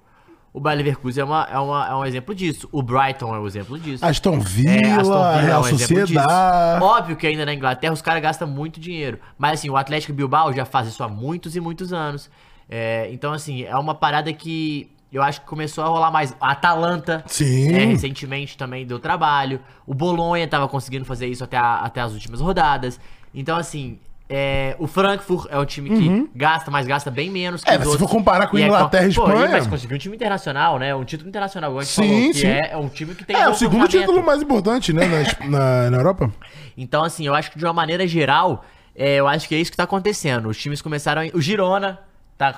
[0.53, 2.69] O Bayer Leverkusen é, uma, é, uma, é um exemplo disso.
[2.71, 4.05] O Brighton é um exemplo disso.
[4.05, 6.15] Aston É, Villa, Aston Villa é Real um exemplo disso.
[6.15, 6.85] Sociedade.
[6.85, 9.19] Óbvio que ainda na Inglaterra os caras gastam muito dinheiro.
[9.39, 12.31] Mas assim, o Atlético Bilbao já faz isso há muitos e muitos anos.
[12.69, 16.35] É, então, assim, é uma parada que eu acho que começou a rolar mais.
[16.41, 17.73] A Atalanta, Sim.
[17.75, 19.61] é, recentemente também deu trabalho.
[19.87, 22.99] O Bolonha tava conseguindo fazer isso até, a- até as últimas rodadas.
[23.35, 23.99] Então, assim.
[24.27, 27.79] é, o Frankfurt é um time que gasta, mas gasta bem menos que É, os
[27.81, 28.11] mas se outros.
[28.11, 30.95] for comparar com é Inglaterra e pô, Espanha- Mas conseguiu um time internacional, né?
[30.95, 32.47] Um título internacional, igual a gente Sim, falou, sim.
[32.47, 35.47] é, é um time que tem É, bom o segundo título mais importante, né, na,
[35.49, 36.33] na, na Europa.
[36.77, 38.65] Então, assim, eu acho que de uma maneira geral,
[38.97, 40.49] é, eu acho que é isso que tá acontecendo.
[40.49, 41.21] Os times começaram.
[41.21, 41.27] A...
[41.37, 41.99] O Girona
[42.39, 42.55] tá.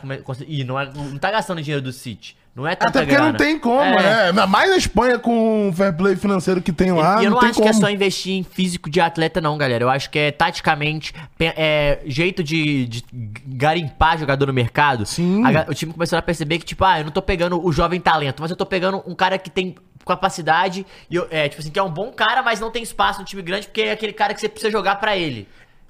[0.46, 2.36] E não, é, não tá gastando dinheiro do City.
[2.56, 3.38] Não é tanta Até porque não grana.
[3.38, 4.32] tem como, É.
[4.32, 4.46] né?
[4.46, 7.44] Mais na Espanha com o fair play financeiro que tem lá, e eu não, não,
[7.46, 7.64] acho como.
[7.70, 9.84] que é só investir em físico de atleta, não, galera.
[9.84, 13.04] Eu acho que é taticamente, é, jeito de, de
[13.46, 15.04] garimpar jogador no mercado.
[15.04, 15.42] Sim.
[15.44, 18.00] A o time começou a perceber que, tipo, ah, eu não tô pegando o jovem
[18.00, 19.74] talento, mas eu tô pegando um cara que tem
[20.06, 23.18] capacidade, e eu- é, tipo assim, que é um bom cara, mas não tem espaço
[23.20, 25.46] no time grande, porque é aquele cara que você precisa jogar pra ele.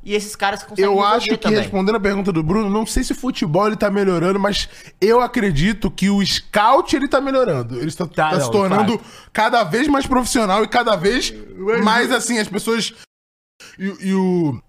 [0.06, 1.58] E esses caras conseguem Eu acho que, também.
[1.58, 4.68] respondendo a pergunta do Bruno, não sei se o futebol ele tá melhorando, mas
[5.00, 7.76] eu acredito que o scout ele tá melhorando.
[7.76, 9.00] Ele está Tá, tá não, se tornando
[9.32, 11.34] cada vez mais profissional e cada vez
[11.82, 12.94] mais assim, as pessoas.
[13.76, 14.62] E, e o.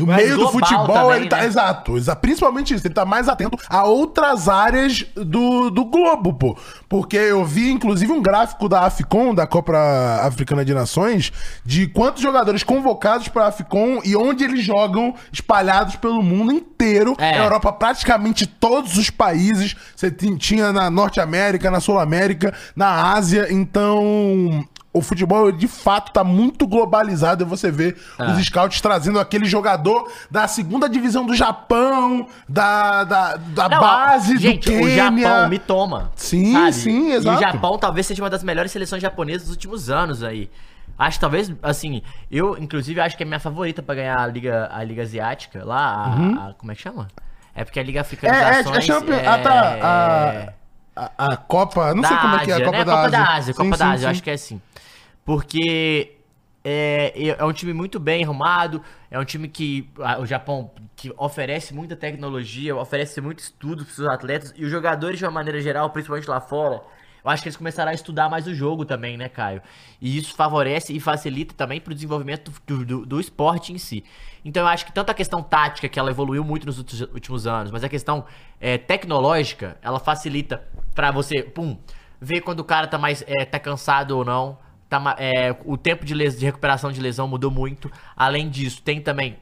[0.00, 1.36] O meio do futebol, também, ele tá.
[1.36, 1.44] né?
[1.44, 6.56] Exato, exa- principalmente isso, ele tá mais atento a outras áreas do, do globo, pô.
[6.88, 9.76] Porque eu vi, inclusive, um gráfico da AFCON, da Copa
[10.22, 11.30] Africana de Nações,
[11.62, 17.14] de quantos jogadores convocados pra AFCON e onde eles jogam espalhados pelo mundo inteiro.
[17.18, 17.36] É.
[17.36, 19.76] Na Europa, praticamente todos os países.
[19.94, 23.48] Você tin- tinha na Norte América, na Sul América, na Ásia.
[23.50, 27.44] Então, o futebol de fato tá muito globalizado.
[27.44, 28.24] E você vê É.
[28.30, 34.36] os scouts trazendo aquele jogador da segunda divisão do Japão, da, da, da Não, base
[34.36, 34.96] gente, do o Quênia.
[35.28, 36.12] Japão me toma.
[36.16, 36.72] Sim, sabe?
[36.74, 37.38] sim, E exato.
[37.38, 40.50] o Japão talvez seja uma das melhores seleções japonesas dos últimos anos aí.
[40.98, 44.68] Acho que talvez, assim, eu inclusive acho que é minha favorita pra ganhar a Liga,
[44.72, 45.78] a Liga Asiática, lá,
[46.38, 47.08] a, a- como é que chama?
[47.54, 48.42] É porque a Liga Africana Uhum.
[48.42, 50.52] É, é, é, Champions- é- ah, tá, a-
[50.94, 52.84] A, a Copa, não sei como é que é a Copa né?
[52.84, 53.10] da Copa Ásia.
[53.18, 54.06] da Ásia, Copa Sim, da sim, Ásia, eu sim.
[54.10, 54.60] acho que é assim.
[55.24, 56.16] Porque
[56.64, 61.74] é, é um time muito bem arrumado, é um time que o Japão que oferece
[61.74, 65.90] muita tecnologia, oferece muito estudo para seus atletas e os jogadores de uma maneira geral,
[65.90, 66.82] principalmente lá fora.
[67.24, 69.62] Eu acho que eles começaram a estudar mais o jogo também, né, Caio?
[70.00, 74.02] E isso favorece e facilita também pro desenvolvimento do, do, do esporte em si.
[74.44, 77.70] Então eu acho que tanto a questão tática, que ela evoluiu muito nos últimos- anos,
[77.70, 78.24] mas a questão
[78.60, 80.64] é, tecnológica, ela facilita
[80.96, 81.78] pra você, pum,
[82.20, 84.58] ver quando o cara tá mais é, tá cansado ou não.
[84.92, 87.90] Tá, é, o tempo de, les- de recuperação de lesão mudou muito.
[88.14, 89.38] Além disso, tem também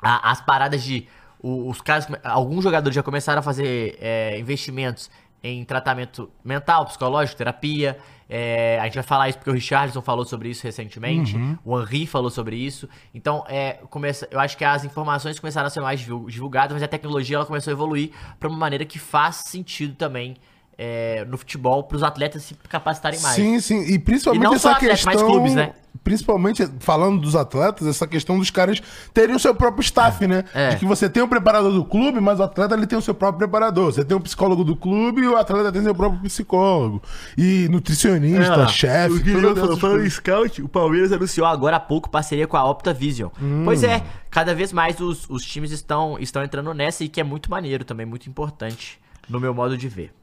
[0.00, 1.08] a- as paradas de
[1.42, 5.10] os caras, alguns jogadores já começaram a fazer é, investimentos
[5.42, 7.98] em tratamento mental, psicológico, terapia.
[8.28, 12.06] É, a gente vai falar isso porque o Richardson falou sobre isso recentemente, o Henry
[12.06, 12.88] falou sobre isso.
[13.12, 16.82] Então, é, começa, eu acho que as informações começaram a ser mais divul- divulgadas, mas
[16.84, 20.36] a tecnologia ela começou a evoluir para uma maneira que faz sentido também
[20.82, 23.36] é, no futebol para os atletas se capacitarem mais.
[23.36, 23.82] Sim, sim.
[23.82, 25.12] E principalmente E não essa só atletas, questão.
[25.12, 25.74] mas clubes, né?
[26.02, 28.80] Principalmente falando dos atletas, essa questão dos caras
[29.12, 30.44] terem o seu próprio staff, né?
[30.54, 30.70] É.
[30.70, 33.12] De que você tem o preparador do clube, mas o atleta ele tem o seu
[33.12, 33.92] próprio preparador.
[33.92, 37.02] Você tem o psicólogo do clube e o atleta tem seu próprio psicólogo.
[37.36, 41.80] E nutricionista, Ah, chefe, o Guilherme falou, falando em scout, o Palmeiras anunciou agora há
[41.80, 43.28] pouco parceria com a Optavision.
[43.42, 43.62] Hum.
[43.66, 47.24] Pois é, cada vez mais os, os times estão, estão entrando nessa e que é
[47.24, 50.14] muito maneiro também, muito importante no meu modo de ver.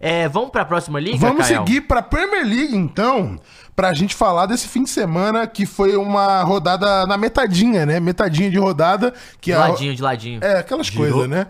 [0.00, 1.58] É, vamos pra próxima liga, Vamos Caio?
[1.66, 3.36] seguir pra Premier League, então,
[3.74, 7.98] pra gente falar desse fim de semana que foi uma rodada na metadinha, né?
[7.98, 9.12] Metadinha de rodada.
[9.40, 10.40] Que De a- ladinho, de ladinho.
[10.42, 11.10] É, aquelas Girou.
[11.10, 11.46] coisas, né?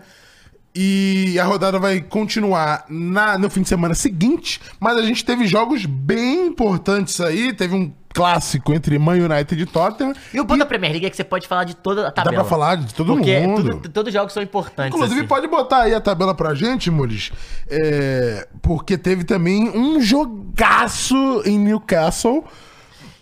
[0.75, 5.47] E a rodada vai continuar na, no fim de semana seguinte, mas a gente teve
[5.47, 7.51] jogos bem importantes aí.
[7.53, 10.13] Teve um clássico entre Man United e Tottenham.
[10.33, 12.11] E o bom da Premier League é que você pode falar de toda a Dá
[12.11, 12.35] tabela.
[12.37, 13.69] pra falar de todo Porque mundo.
[13.71, 14.93] tudo- todos os jogos são importantes.
[14.95, 15.27] Inclusive, assim.
[15.27, 17.31] pode botar aí a tabela pra gente, Mules.
[17.67, 22.43] É, porque teve também um jogaço em Newcastle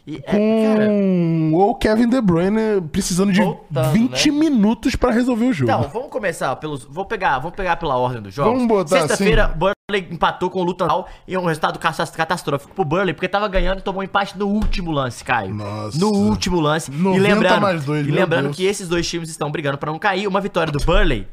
[0.08, 5.48] E, é, cara, com o Kevin De Bruyne precisando de Voltando, 20 minutos pra resolver
[5.48, 5.70] o jogo.
[5.70, 6.86] Então, vamos começar pelos.
[6.86, 8.54] Vou pegar, vamos pegar pela ordem dos jogos.
[8.54, 9.58] Vamos botar Sexta-feira, assim.
[9.58, 13.80] Burnley empatou com o Luton e um resultado ca- catastrófico pro Burnley, porque tava ganhando
[13.80, 15.54] e tomou um empate no último lance, Caio.
[15.54, 15.98] Nossa.
[16.00, 16.90] No último lance.
[16.90, 20.26] 90 e lembrando, dois, e lembrando que esses dois times estão brigando pra não cair.
[20.26, 21.28] Uma vitória do Burnley.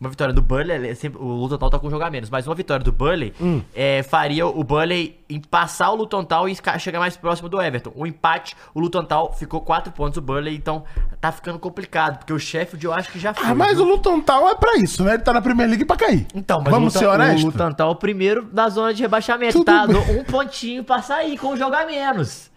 [0.00, 2.30] Uma vitória do Burnley, é sempre- o Luton Town tá com um jogo a menos,
[2.30, 3.60] mas uma vitória do Burnley Hum.
[3.74, 7.92] é, faria o Burnley em passar o Luton Town e chegar mais próximo do Everton.
[7.94, 10.84] O empate, o Luton Town ficou 4 pontos do Burnley, então
[11.20, 13.44] tá ficando complicado, porque o Sheffield eu acho que já foi.
[13.46, 13.84] Ah, mas viu?
[13.84, 15.12] o Luton Town é pra isso, né?
[15.14, 16.26] Ele tá na Premier League pra cair.
[16.34, 17.42] Então, mas Vamos o ser Luton, honestos?
[17.42, 19.86] o Luton tá o primeiro da zona de rebaixamento, Tudo tá?
[19.86, 19.96] bem.
[20.18, 22.50] Um pontinho pra sair com o jogo a menos.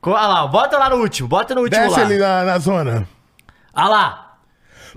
[0.00, 2.06] Olha lá, bota lá no último, bota no último Desce lá.
[2.06, 3.08] ali na, na zona.
[3.74, 4.24] Olha lá.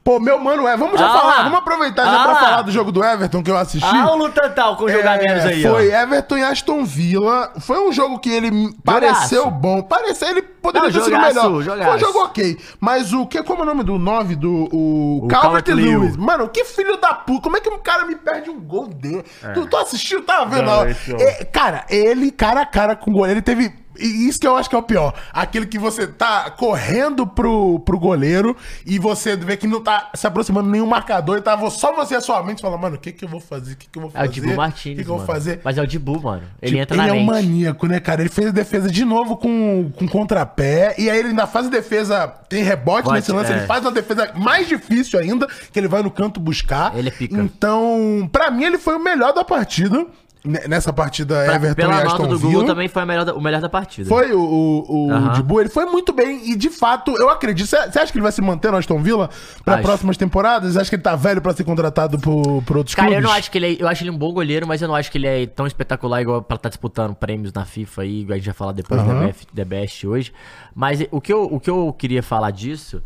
[0.03, 2.71] Pô, meu mano, é, vamos já Ah falar, vamos aproveitar já Ah pra falar do
[2.71, 3.87] jogo do Everton que eu assisti.
[3.87, 5.71] Ah, o Luton Town com a menos aí, ó.
[5.73, 7.51] Foi Everton e Aston Villa.
[7.59, 9.83] Foi um jogo que ele m- pareceu bom.
[9.83, 11.61] Pareceu, ele poderia Não, ter sido jogaço, melhor.
[11.61, 11.87] jogaço.
[11.89, 12.57] Foi um jogo ok.
[12.79, 15.85] Mas o que, como é o nome do 9 do o, O Calvert-Lewis?
[15.85, 16.17] Calvert-Lewis.
[16.17, 17.41] Mano, que filho da puta.
[17.43, 19.23] Como é que um cara me perde um gol dele?
[19.53, 20.65] Tu, tu assistiu, tava vendo?
[20.65, 20.87] Não, ó.
[20.89, 21.21] jogo.
[21.21, 23.35] É, cara, ele cara a cara com o goleiro.
[23.37, 23.71] Ele teve...
[24.01, 25.13] e Isso que eu acho que é o pior.
[25.33, 30.25] Aquele que você tá correndo pro, pro goleiro e você vê que não tá se
[30.27, 33.25] aproximando nenhum marcador e tava só você a sua mente fala, mano, o que que
[33.25, 33.73] eu vou fazer?
[33.73, 34.27] O que que eu vou É fazer?
[34.27, 35.61] o Dibu Martins, O que que eu vou fazer?
[35.63, 36.43] Mas é o Dibu, mano.
[36.61, 38.21] Ele Tipo, entra na ele é um maníaco, né, cara?
[38.21, 40.95] Ele fez a defesa de novo com, com contrapé.
[40.97, 42.27] E aí ele ainda faz a defesa.
[42.49, 43.51] Tem rebote Bote, nesse lance.
[43.51, 43.57] é.
[43.57, 46.97] Ele faz uma defesa mais difícil ainda, que ele vai no canto buscar.
[46.97, 47.35] Ele é pica.
[47.39, 50.05] Então, pra mim, ele foi o melhor da partida.
[50.43, 52.51] Ne- Nessa partida Pra- Everton Pela e nota Aston do Villa.
[52.51, 54.07] Google também foi melhor da- o melhor da partida.
[54.09, 55.33] Foi o, o, o Aham.
[55.33, 57.67] Dibu, ele foi muito bem e de fato, eu acredito.
[57.67, 59.29] Você acha que ele vai se manter no Aston Villa
[59.65, 59.81] Acho.
[59.81, 60.75] próximas temporadas?
[60.77, 63.23] Acha que ele tá velho pra ser contratado por, por outros Cara, clubes?
[63.23, 64.95] eu não acho que ele é, eu acho ele um bom goleiro, mas eu não
[64.95, 68.33] acho que ele é tão espetacular igual pra estar disputando prêmios na FIFA aí, igual
[68.35, 69.19] a gente vai falar depois Aham.
[69.21, 70.33] da, BF, da Best hoje.
[70.75, 73.01] Mas o que, eu, o que eu queria falar disso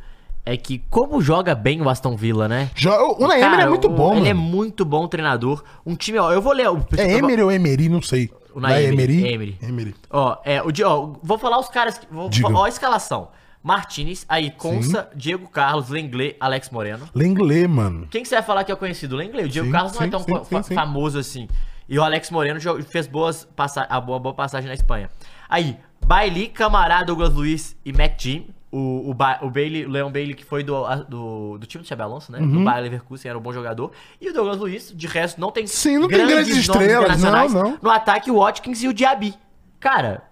[0.45, 2.69] é que como joga bem o Aston Villa, né?
[2.75, 5.63] Jo- O Unai Emery é muito o- bom, Ele é muito bom treinador.
[5.85, 6.69] Um time, ó, eu vou ler.
[6.69, 8.29] o- É Emery ou Emery, não sei.
[8.53, 9.57] Unai Vai Emery, Emery?
[9.61, 9.95] Emery.
[10.09, 11.97] Ó, é, o, ó, vou falar os caras.
[11.97, 13.27] que- Vou, ó, a escalação:
[13.61, 17.09] Martinez, aí Consa, Diego Carlos, Lenglet, Alex Moreno.
[17.13, 18.07] Lenglet, mano.
[18.09, 19.13] Quem que você vai falar que é o conhecido?
[19.15, 19.45] O Lenglet.
[19.47, 20.75] O Diego Sim, Carlos não é sim, tão sim, fa- sim, sim.
[20.75, 21.47] famoso assim.
[21.89, 25.09] E o Alex Moreno fez boas passa a boa, boa passagem na Espanha.
[25.49, 28.47] Aí, Bailey, Camará, Douglas Luiz e Matt Jim.
[28.77, 31.87] O, o, Ba- o Bailey, o Leon Bailey, que foi do, do, do time do
[31.87, 32.39] Xabi Alonso, né?
[32.39, 32.51] Uhum.
[32.51, 33.91] Do Bayer Leverkusen, era um bom jogador.
[34.19, 37.77] E o Douglas Luiz, de resto, não tem Sim, não tem grandes estrelas, não, não.
[37.81, 39.33] No ataque, o Watkins e o Diaby.
[39.79, 40.23] Cara,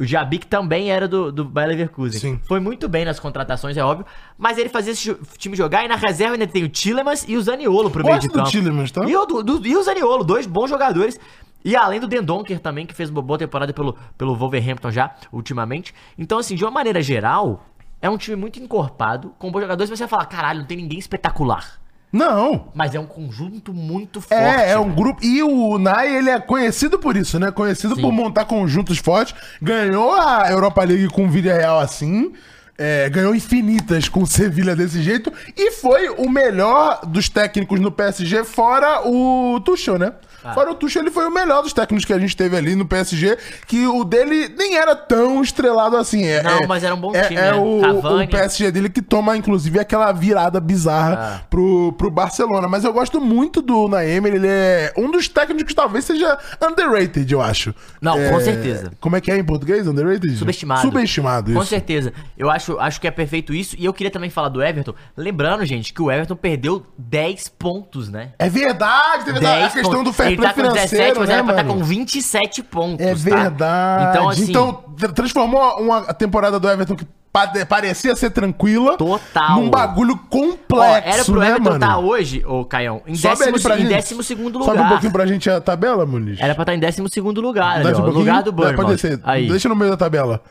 [0.00, 2.18] o Diaby que também era do, do Bayer Leverkusen.
[2.20, 2.40] Sim.
[2.42, 4.04] Foi muito bem nas contratações, é óbvio.
[4.36, 7.40] Mas ele fazia esse time jogar e na reserva ainda tem o Tillemans e o
[7.42, 8.50] Zaniolo pro meio de campo.
[8.50, 9.04] Tillemans, tá?
[9.04, 11.20] E o, do- e o Zaniolo, dois bons jogadores.
[11.64, 15.94] E além do Dendonker também, que fez uma boa temporada pelo, pelo Wolverhampton já, ultimamente.
[16.18, 17.64] Então, assim, de uma maneira geral,
[18.02, 19.88] é um time muito encorpado, com bons jogadores.
[19.88, 21.80] Você vai falar, caralho, não tem ninguém espetacular.
[22.12, 22.68] Não.
[22.74, 24.34] Mas é um conjunto muito forte.
[24.60, 24.96] É, é um velho.
[24.96, 25.24] grupo.
[25.24, 27.50] E o Nai, ele é conhecido por isso, né?
[27.50, 28.02] Conhecido Sim.
[28.02, 29.34] por montar conjuntos fortes.
[29.62, 32.32] Ganhou a Europa League com o Villarreal assim.
[32.76, 35.32] é, ganhou infinitas com o Sevilha desse jeito.
[35.56, 40.12] E foi o melhor dos técnicos no PSG, fora o Tuchel, né?
[40.44, 40.54] Ah.
[40.54, 42.86] Fora o Tuchel, ele foi o melhor dos técnicos que a gente teve ali no
[42.86, 46.24] PSG, que o dele nem era tão estrelado assim.
[46.24, 47.54] É, Não, é- mas era um bom é, time, É né?
[47.54, 48.24] o, Cavani.
[48.24, 51.40] o PSG dele que toma, inclusive, aquela virada bizarra Ah.
[51.48, 52.66] pro, pro Barcelona.
[52.68, 57.30] Mas eu gosto muito do Naemi, ele é um dos técnicos que talvez seja underrated,
[57.32, 57.74] eu acho.
[58.00, 58.92] Não, É, com certeza.
[59.00, 59.86] Como é que é em português?
[59.86, 60.36] Underrated?
[60.36, 60.80] Subestimado.
[60.82, 61.68] Subestimado, Com isso.
[61.70, 62.12] certeza.
[62.36, 63.76] Eu acho, acho que é perfeito isso.
[63.78, 64.94] E eu queria também falar do Everton.
[65.16, 68.30] Lembrando, gente, que o Everton perdeu 10 pontos, né?
[68.38, 70.04] É verdade, essa- a 10 questão pontos.
[70.04, 71.78] do fair Ele tá com financeiro, 17, mas né, era pra estar mano?
[71.80, 73.04] com 27 pontos.
[73.06, 73.14] É tá?
[73.14, 74.10] verdade.
[74.10, 74.50] Então, assim.
[74.50, 79.56] Então, tra- transformou uma temporada do Everton que pa- parecia ser tranquila Total.
[79.60, 81.76] num bagulho ó, complexo, era pro né, Everton mano?
[81.76, 84.84] estar hoje, ô Caião, em Sobe décimo, em décimo segundo Sobe lugar.
[84.86, 86.38] um pouquinho pra gente a tabela, Muniz.
[86.40, 88.76] Era pra estar em décimo segundo lugar, ali, ó, um lugar do É, Bournemouth.
[88.84, 89.20] Pode descer.
[89.24, 90.42] Aí, Deixa no meio da tabela.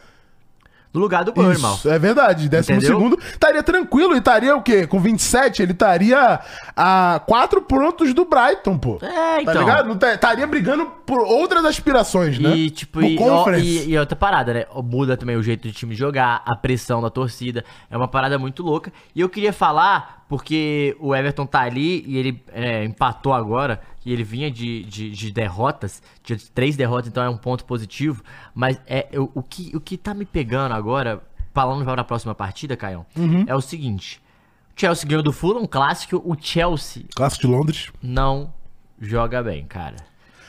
[0.93, 1.75] No lugar do Bournemouth.
[1.77, 2.49] Isso, é verdade.
[2.49, 2.97] Décimo Entendeu?
[2.97, 3.19] segundo.
[3.19, 4.85] Estaria tranquilo e estaria o quê?
[4.85, 6.39] Com 27, ele estaria
[6.75, 8.97] a 4 pontos do Brighton, pô.
[9.01, 9.61] É, Tá então.
[9.61, 9.95] ligado?
[9.97, 12.55] Tá- Estaria brigando por outras aspirações, né?
[12.55, 14.65] E, tipo, e, ó, e, e outra parada, né?
[14.83, 17.63] Muda também o jeito do time jogar, a pressão da torcida.
[17.89, 18.91] É uma parada muito louca.
[19.15, 23.81] E eu queria falar, porque o Everton tá ali e ele é, empatou agora.
[24.05, 28.23] E ele vinha de, de, de derrotas, de três derrotas, então é um ponto positivo.
[28.53, 31.21] Mas é o, o, que, o que tá me pegando agora,
[31.53, 33.43] falando para a próxima partida, Caião, Uhum.
[33.47, 34.21] é o seguinte.
[34.75, 36.21] O Chelsea ganhou do Fulham, um clássico.
[36.25, 37.91] O Chelsea Clássico de Londres.
[38.01, 38.51] não
[38.99, 39.97] joga bem, cara.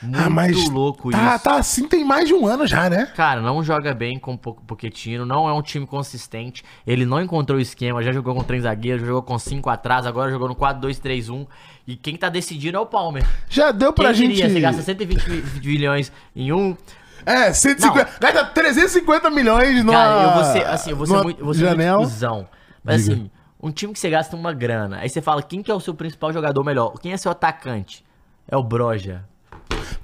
[0.01, 1.43] Muito ah, mas louco tá, isso.
[1.45, 3.05] tá assim tem mais de um ano já, né?
[3.15, 6.61] Cara, não joga bem com o Po- Pochettino, não é um time consistente.
[6.85, 10.05] Ele não encontrou o esquema, já jogou com três zagueiros, já jogou com cinco atrás,
[10.05, 11.47] agora jogou no 4-2-3-1.
[11.85, 13.25] E quem tá decidindo é o Palmer.
[13.49, 14.53] Já deu pra Quem gente...
[14.53, 16.77] você gasta 120 mi- milhões em um.
[17.25, 18.09] É, 150.
[18.19, 19.93] Gasta 350 milhões numa.
[19.93, 21.97] Cara, eu vou ser, assim, eu vou ser muito, vou ser janela.
[21.99, 22.47] muito cuzão.
[22.83, 23.15] Mas Diga.
[23.15, 25.79] assim, um time que você gasta uma grana, aí você fala, quem que é o
[25.79, 26.93] seu principal jogador melhor?
[27.01, 28.03] Quem é seu atacante?
[28.47, 29.23] É o Broja.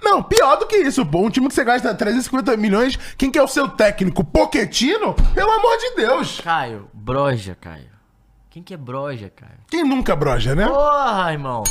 [0.02, 1.20] Não, pior do que isso, pô.
[1.26, 4.24] Um time que você gasta 350 milhões, quem que é o seu técnico?
[4.24, 5.14] Poquetino?
[5.34, 6.40] Pelo amor de Deus.
[6.42, 7.88] Caio, Broja, Caio.
[8.50, 9.52] Quem que é Broja, Caio?
[9.70, 10.66] Quem nunca broja, né?
[10.68, 11.64] Porra, irmão.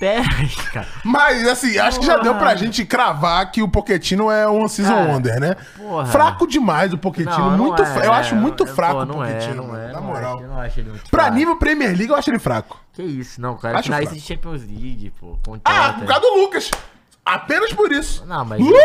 [0.00, 0.86] Pera aí, cara.
[1.04, 4.94] Mas, assim, acho que já deu pra gente cravar que o Poquetino é um season
[4.94, 5.56] Cara, wonder, né?
[5.76, 6.06] porra.
[6.06, 7.30] Fraco demais o Poquetino.
[7.38, 9.78] Não, não muito é, fra- Eu acho muito é, fraco pô, o é, Poquetino, mano,
[9.78, 10.42] é, na moral.
[10.42, 11.36] eu não acho ele muito Pra fraco.
[11.38, 12.78] nível Premier League, eu acho ele fraco.
[12.92, 13.78] Que isso, não, cara.
[13.78, 14.20] Acho Finais fraco.
[14.20, 15.38] de Champions League, pô.
[15.64, 16.70] Ah, por causa do Lucas.
[17.24, 18.24] Apenas por isso.
[18.26, 18.60] Não, mas...
[18.60, 18.76] Lucas!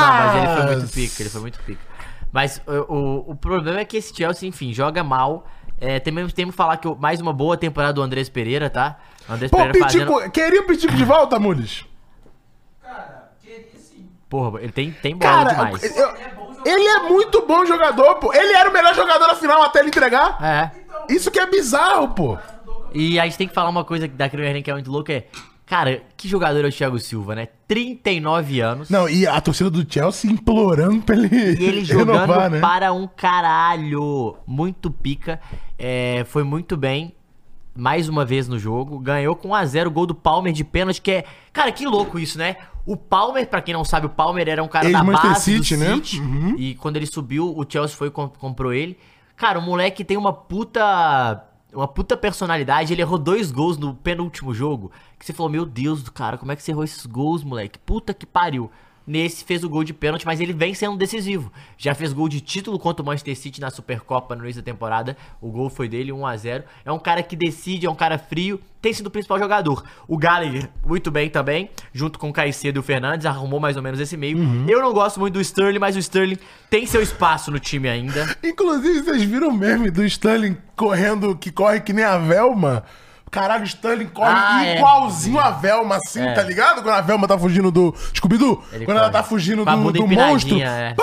[0.00, 1.80] Não, mas ele foi muito pica, ele foi muito pica.
[2.32, 5.46] Mas o, o, o problema é que esse Chelsea, enfim, joga mal.
[5.84, 8.96] É, também temos que falar que o- mais uma boa temporada do Andrés Pereira, tá?
[9.28, 11.84] Andrés Pô, Pereira Pitico, queria o Pitico de volta, Mules?
[14.28, 15.96] Porra, ele tem, tem bola Cara, demais.
[15.96, 16.14] eu-
[16.64, 18.32] ele é muito bom jogador, pô.
[18.32, 20.38] Ele era o melhor jogador na final até ele entregar.
[20.42, 20.70] É.
[21.12, 22.38] Isso que é bizarro, pô.
[22.92, 25.26] E a gente tem que falar uma coisa da League que é muito louca, é...
[25.66, 27.48] Cara, que jogador é o Thiago Silva, né?
[27.66, 28.90] 39 anos.
[28.90, 32.60] Não, e a torcida do Chelsea implorando pra ele, E ele jogando renovar, né?
[32.60, 34.36] para um caralho.
[34.46, 35.40] Muito pica.
[35.78, 37.14] É, foi muito bem.
[37.76, 38.98] Mais uma vez no jogo.
[38.98, 41.24] Ganhou com 1x0 o gol do Palmer de pênalti, que é.
[41.52, 42.56] Cara, que louco isso, né?
[42.86, 45.80] O Palmer, pra quem não sabe, o Palmer era um cara da base City, do
[45.82, 45.94] né?
[45.94, 46.20] City.
[46.20, 46.54] Uhum.
[46.58, 48.98] E quando ele subiu, o Chelsea foi e com- comprou ele.
[49.34, 51.42] Cara, o moleque tem uma puta.
[51.74, 52.92] Uma puta personalidade.
[52.92, 54.90] Ele errou dois gols no penúltimo jogo.
[55.18, 57.78] Que você falou, meu Deus do cara, como é que você errou esses gols, moleque?
[57.78, 58.70] Puta que pariu.
[59.06, 61.52] Nesse fez o gol de pênalti, mas ele vem sendo decisivo.
[61.76, 65.16] Já fez gol de título contra o Manchester City na Supercopa no início da temporada.
[65.40, 68.16] O gol foi dele, 1 a 0 É um cara que decide, é um cara
[68.16, 69.84] frio, tem sido o principal jogador.
[70.08, 73.82] O Gallagher, muito bem também, junto com o Caicedo e o Fernandes, arrumou mais ou
[73.82, 74.38] menos esse meio.
[74.68, 76.38] Eu não gosto muito do Sterling, mas o Sterling
[76.70, 78.36] tem seu espaço no time ainda.
[78.42, 82.84] Inclusive, vocês viram o meme do Sterling correndo, que corre que nem a Velma?
[83.34, 84.76] Caralho, o Sterling corre Ah, é.
[84.76, 86.32] igualzinho a Velma, assim, É.
[86.34, 86.82] tá ligado?
[86.82, 88.62] Quando a Velma tá fugindo do Scooby-Doo.
[88.72, 89.22] Ele Quando ela corre.
[89.22, 90.60] tá fugindo do, do monstro.
[90.60, 90.94] é.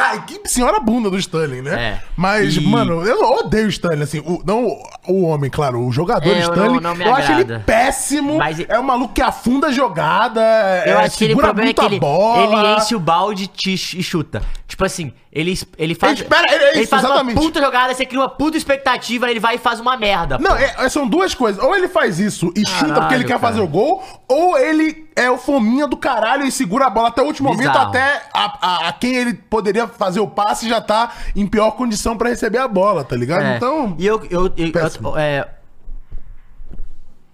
[0.00, 1.74] Ai, que senhora bunda do Sterling, né?
[1.74, 2.02] É.
[2.16, 4.20] Mas, E- mano, eu odeio o Sterling, assim.
[4.20, 4.64] O, não
[5.06, 6.80] o, homem, claro, o jogador É, eu Sterling.
[6.80, 8.38] não- não eu acho ele péssimo.
[8.38, 10.40] Mas- É um maluco que afunda a jogada.
[10.86, 12.42] Eu é, acho que ele, problema é que ele, bola.
[12.44, 14.40] ele enche o balde e chuta.
[14.66, 16.12] Tipo assim, ele, ele faz.
[16.12, 17.36] Ele espera- é isso, ele faz exatamente.
[17.36, 20.38] uma puta jogada, você cria uma puta expectativa, ele vai e faz uma merda.
[20.38, 21.57] Não, é- é- são duas coisas.
[21.60, 23.40] Ou ele faz isso e chuta porque ele Caralho, quer cara.
[23.40, 27.22] fazer o gol, ou ele é o fominha do caralho e segura a bola até
[27.22, 27.88] o último momento, Bizarro.
[27.88, 32.16] até a, a- a quem ele poderia fazer o passe já tá em pior condição
[32.16, 33.42] pra receber a bola, tá ligado?
[33.42, 33.56] É.
[33.56, 33.94] Então.
[33.98, 35.48] E eu, eu, eu, eu, é,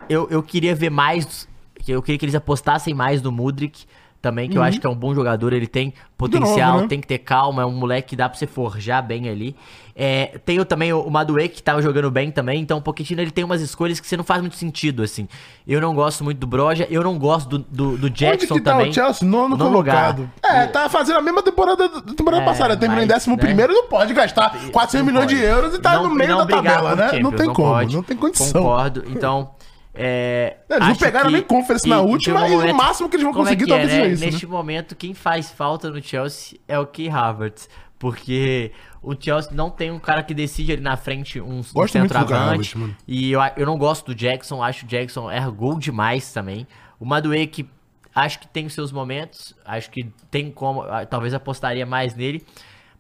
[0.09, 1.49] eu, eu queria ver mais.
[1.87, 3.85] Eu queria que eles apostassem mais no Mudrik.
[4.25, 6.73] Também, que eu acho que é um bom jogador, ele tem potencial, Uhum.
[6.73, 6.89] novo, né?
[6.89, 9.55] tem que ter calma, é um moleque que dá pra você forjar bem ali.
[9.97, 13.21] É, tem o- também o, o Maduê, que tava jogando bem também, então o Pochettino
[13.21, 15.29] ele tem umas escolhas que você não faz muito sentido, assim.
[15.69, 18.65] Eu não gosto muito do Broja, eu não gosto do, do, do Jackson Onde que
[18.65, 18.91] tá também.
[18.91, 19.29] o Chelsea?
[19.29, 20.19] Nono, Nono colocado.
[20.43, 20.63] lugar.
[20.63, 22.77] É, tá fazendo a mesma temporada da temporada É, passada.
[22.77, 23.43] Terminou em décimo né?
[23.43, 26.39] primeiro não pode gastar 400 Não milhões de euros e tá Não- no meio não
[26.39, 27.19] da tabela, né?
[27.21, 27.95] não tem como, pode.
[27.95, 28.63] não tem condição.
[28.63, 29.51] Concordo, então...
[29.95, 33.25] É, Eles não pegaram que- nem Conference na última um e o máximo que eles
[33.25, 34.09] vão é conseguir que talvez é, né?
[34.09, 34.31] isso, né?
[34.31, 37.69] Neste momento, quem faz falta no Chelsea é o Key Havertz.
[37.97, 42.75] Porque o Chelsea não tem um cara que decide ali na frente um, um centroavante.
[42.77, 42.97] Havertz.
[43.07, 46.67] E eu, eu não gosto do Jackson, acho o Jackson erra gol demais também.
[46.99, 47.67] O Maduê que
[48.15, 52.45] acho que tem os seus momentos, acho que tem como, ah, talvez apostaria mais nele.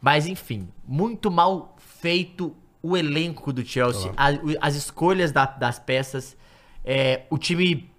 [0.00, 5.78] Mas enfim, muito mal feito o elenco do Chelsea, a- o- as escolhas da- das
[5.78, 6.36] peças.
[6.84, 7.90] É, o time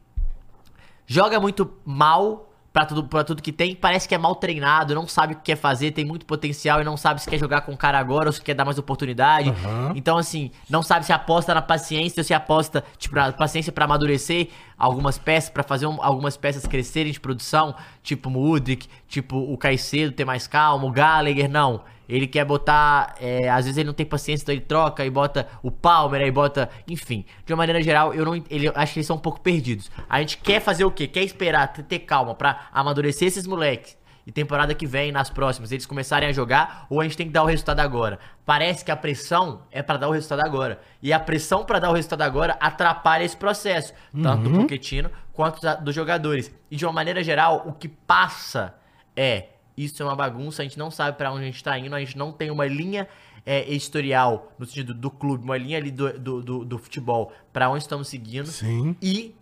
[1.08, 5.08] joga muito mal pra tudo, pra tudo que tem, parece que é mal treinado, não
[5.08, 7.72] sabe o que quer fazer, tem muito potencial e não sabe se quer jogar com
[7.72, 9.50] o cara agora ou se quer dar mais oportunidade.
[9.96, 13.86] Então, assim, não sabe se aposta na paciência ou se aposta, tipo, na paciência pra
[13.86, 19.38] amadurecer algumas peças, pra fazer um- algumas peças crescerem de produção, tipo o Mudrik, tipo
[19.38, 21.82] o Caicedo ter mais calma, o Gallagher, não.
[22.08, 23.16] Ele quer botar.
[23.20, 26.32] é, às vezes ele não tem paciência, então ele troca e bota o Palmer, aí
[26.32, 26.70] bota.
[26.88, 28.36] Enfim, de uma maneira geral, eu não.
[28.50, 29.90] Ele, acho que eles são um pouco perdidos.
[30.10, 31.08] A gente quer fazer o quê?
[31.08, 33.98] Quer esperar, ter, calma pra amadurecer esses moleques.
[34.28, 37.32] E temporada que vem, nas próximas, eles começarem a jogar, ou a gente tem que
[37.32, 38.18] dar o resultado agora.
[38.44, 40.82] Parece que a pressão é pra dar o resultado agora.
[41.00, 43.94] E a pressão pra dar o resultado agora atrapalha esse processo.
[44.24, 46.52] Tanto do Pochettino quanto da- dos jogadores.
[46.72, 48.74] E de uma maneira geral, o que passa
[49.16, 51.96] é isso é uma bagunça, a gente não sabe pra onde a gente tá indo,
[51.96, 53.08] a gente não tem uma linha
[53.46, 57.70] é, editorial no sentido do clube, uma linha ali do, do, do, do futebol pra
[57.70, 58.48] onde estamos seguindo.
[58.48, 58.96] Sim.
[59.02, 59.36] E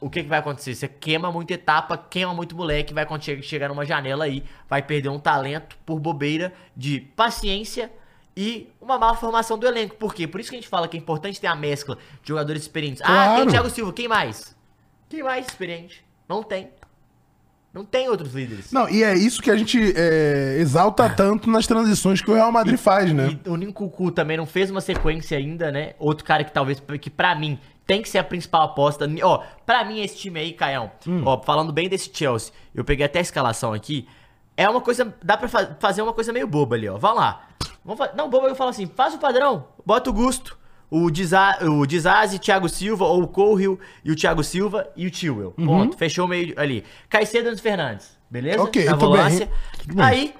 [0.00, 0.74] o que, que vai acontecer?
[0.74, 3.06] Você queima muita etapa, queima muito moleque, vai
[3.42, 7.90] chegar numa janela aí, vai perder um talento por bobeira de paciência
[8.36, 9.94] e uma má formação do elenco.
[9.96, 10.26] Por quê?
[10.26, 13.00] Por isso que a gente fala que é importante ter a mescla de jogadores experientes.
[13.02, 13.48] Ah, tem Claro.
[13.48, 14.56] o Thiago Silva, quem mais?
[15.08, 16.04] Quem mais experiente?
[16.28, 16.70] Não tem.
[17.72, 18.70] Não tem outros líderes.
[18.70, 22.52] Não, e é isso que a gente é, exalta tanto nas transições que o Real
[22.52, 23.38] Madrid faz, né?
[23.44, 25.94] E o Ninkuku também não fez uma sequência ainda, né?
[25.98, 29.08] Outro cara que talvez, que pra mim, tem que ser a principal aposta.
[29.22, 31.22] Ó, pra mim esse time aí, Caião, Hum.
[31.24, 34.06] ó, falando bem desse Chelsea, eu peguei até a escalação aqui,
[34.54, 36.98] é uma coisa, dá pra fa- fazer uma coisa meio boba ali, ó.
[36.98, 37.48] Vamos lá.
[37.82, 40.58] Vamos fa- não, boba eu falo assim, faz o padrão, bota o Gusto,
[40.92, 45.10] o, Diza, o Dizazi, Thiago Silva, ou o Cohill e o Thiago Silva e o
[45.10, 45.54] Tillwell.
[45.56, 45.66] Uhum.
[45.66, 45.96] Ponto.
[45.96, 46.84] Fechou o meio ali.
[47.08, 48.18] Caicedo e Fernandes.
[48.30, 48.62] Beleza?
[48.62, 49.50] Ok, Na volância.
[49.86, 50.04] Bem.
[50.04, 50.34] Aí,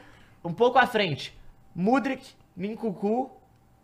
[0.45, 1.35] um pouco à frente,
[1.75, 3.31] Mudrik, Ninkuku,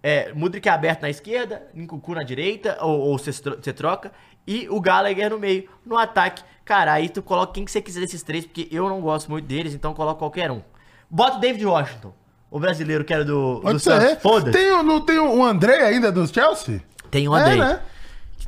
[0.03, 4.13] é, Mudrik aberto na esquerda, Ninkuku na direita, ou, você troca,
[4.47, 5.71] e o Gallagher no meio.
[5.87, 9.01] No ataque, cara, aí tu coloca quem que você quiser desses três, porque eu não
[9.01, 10.61] gosto muito deles, então coloca qualquer um.
[11.09, 12.13] Bota o David Washington,
[12.51, 14.09] o brasileiro que era do, do Pode Santos.
[14.09, 14.17] ser.
[14.21, 14.57] Foda-se.
[14.59, 16.81] Tem, o- não tem o André ainda do Chelsea?
[17.11, 17.81] Tem o É, né?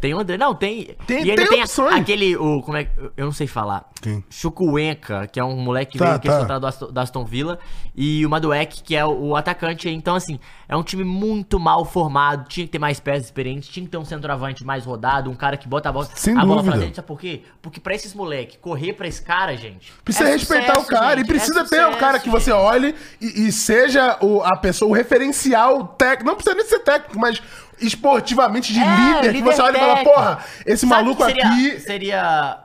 [0.00, 0.36] Tem o André.
[0.38, 0.96] Não, tem.
[1.06, 2.36] Tem- e ainda tem tem, a- aquele.
[2.36, 3.88] O, como é, que- eu não sei falar.
[4.00, 4.24] Quem?
[4.30, 6.38] Chukwuenka, que é um moleque que Tá, veio que é tá.
[6.38, 7.58] soltado do Aston, da Aston Villa.
[7.94, 9.88] E o Maduek, que é o, o atacante.
[9.90, 12.48] Então, assim, é um time muito mal formado.
[12.48, 13.68] Tinha que ter mais peças experientes.
[13.68, 15.30] Tinha que ter um centroavante mais rodado.
[15.30, 16.70] Um cara que bota a bola, Sem a bola dúvida.
[16.72, 16.96] pra dentro.
[16.96, 17.42] Sabe por quê?
[17.60, 19.92] Porque pra esses moleque correr pra esse cara, gente.
[20.04, 22.30] Precisa é respeitar sucesso, o cara gente, e precisa é ter um cara sucesso, que
[22.30, 22.60] você gente.
[22.60, 26.24] olhe e, e seja o, a pessoa, o referencial técnico.
[26.26, 27.42] Não precisa nem ser técnico, mas
[27.80, 31.80] esportivamente de É, líder, que você olha e fala, porra, esse Sabe maluco seria, aqui.
[31.80, 32.58] Seria.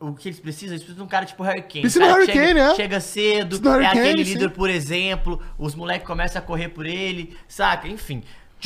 [0.00, 0.74] O que eles precisam?
[0.74, 1.80] Eles precisam de um cara tipo Harry Kane.
[1.80, 2.74] Precisa do Harry chega, Kane, é.
[2.74, 4.32] Chega cedo, é aquele sim.
[4.32, 5.40] líder, por exemplo.
[5.58, 7.88] Os moleques começam a correr por ele, saca?
[7.88, 8.22] Enfim.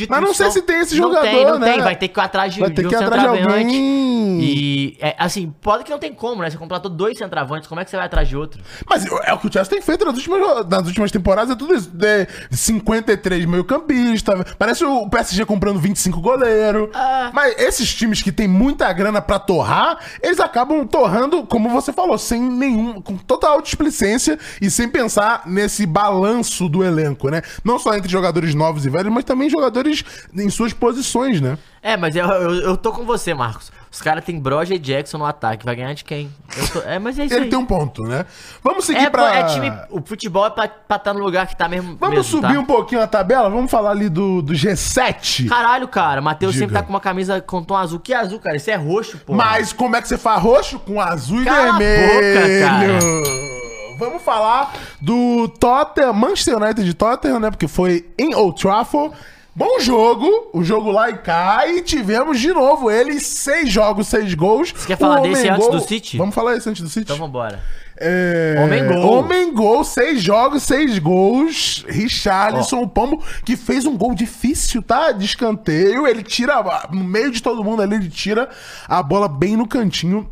[0.08, 1.72] Mas não sei se tem esse não jogador, tem, não né?
[1.72, 1.82] tem.
[1.82, 3.64] Vai ter que ir atrás de, Vai ter de um que ir atrás de centroavante.
[3.64, 4.08] alguém.
[4.40, 6.50] E, é, assim, pode que não tem como, né?
[6.50, 8.60] Você contratou dois centroavantes, como é que você vai atrás de outro?
[8.88, 11.74] Mas é o que o Chelsea tem feito nas últimas, nas últimas temporadas, é tudo
[11.74, 11.90] isso.
[12.02, 16.90] É 53 meio campista, parece o PSG comprando 25 goleiro.
[16.94, 17.30] Ah.
[17.32, 22.18] Mas esses times que tem muita grana pra torrar, eles acabam torrando, como você falou,
[22.18, 27.42] sem nenhum, com total displicência e sem pensar nesse balanço do elenco, né?
[27.64, 29.87] Não só entre jogadores novos e velhos, mas também jogadores
[30.34, 31.56] em suas posições, né?
[31.82, 33.70] É, mas eu, eu, eu tô com você, Marcos.
[33.90, 35.64] Os caras têm Broja e Jackson no ataque.
[35.64, 36.30] Vai ganhar de quem?
[36.72, 37.50] Tô- é, mas é isso Ele aí.
[37.50, 38.26] tem um ponto, né?
[38.62, 39.34] Vamos seguir É, pra...
[39.34, 39.72] é time.
[39.88, 41.96] O futebol é pra estar no lugar que tá mesmo.
[41.98, 42.60] Vamos mesmo, subir tá?
[42.60, 43.48] um pouquinho a tabela?
[43.48, 45.48] Vamos falar ali do, do G7?
[45.48, 47.98] Caralho, cara, Matheus sempre tá com uma camisa com tom azul.
[47.98, 48.56] Que azul, cara?
[48.56, 49.32] Isso é roxo, pô.
[49.34, 53.22] Mas como é que você faz roxo com azul e Cala a vermelho?
[53.22, 57.50] boca, Vamos falar do Tottenham, Manchester United de Tottenham, né?
[57.50, 59.14] Porque foi em Old Trafford.
[59.58, 64.32] Bom jogo, o jogo lá e cá, e tivemos de novo ele, seis jogos, seis
[64.32, 64.70] gols.
[64.70, 66.16] Você quer falar desse antes do City?
[66.16, 67.12] Vamos falar esse antes do City?
[67.12, 67.58] Então vambora.
[67.96, 68.54] É...
[68.62, 69.18] Homem gol.
[69.18, 71.84] Homem gol, seis jogos, seis gols.
[71.88, 75.10] Richarlison, o Pombo, que fez um gol difícil, tá?
[75.10, 76.06] De escanteio.
[76.06, 78.48] Ele tira, no meio de todo mundo ali, ele tira
[78.86, 80.30] a bola bem no cantinho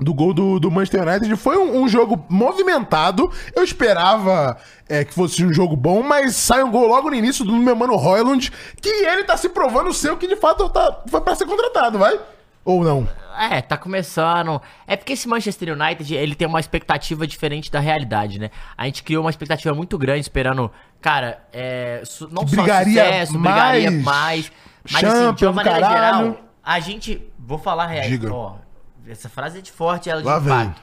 [0.00, 1.36] do gol do, do Manchester United.
[1.36, 3.30] Foi um, um jogo movimentado.
[3.54, 4.56] Eu esperava
[4.88, 7.76] é, que fosse um jogo bom, mas sai um gol logo no início do meu
[7.76, 11.34] mano Royland, que ele tá se provando ser o que de fato tá, foi pra
[11.34, 12.18] ser contratado, vai?
[12.64, 13.08] Ou não?
[13.38, 14.60] É, tá começando.
[14.86, 18.50] É porque esse Manchester United, ele tem uma expectativa diferente da realidade, né?
[18.76, 20.70] A gente criou uma expectativa muito grande esperando,
[21.00, 24.52] cara, é, não Que só brigaria sucesso, brigaria mais, mais.
[24.90, 26.18] Mas assim, de uma maneira caralho.
[26.18, 28.69] geral, a gente, vou falar real, ó,
[29.10, 30.52] essa frase é de forte, ela é de Lá vem.
[30.52, 30.82] impacto.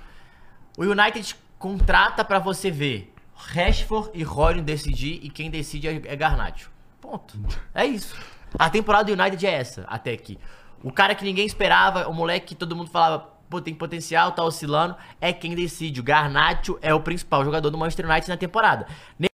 [0.77, 6.15] O United contrata pra você ver Rashford e Royal decidir e quem decide é é
[6.15, 6.69] Garnacho.
[7.01, 7.39] Ponto.
[7.73, 8.15] É isso.
[8.57, 10.37] A temporada do United é essa, até aqui.
[10.83, 13.19] O cara que ninguém esperava, o moleque que todo mundo falava,
[13.49, 15.99] pô, tem potencial, tá oscilando, é quem decide.
[15.99, 18.87] O Garnacho é o principal jogador do Manchester United na temporada.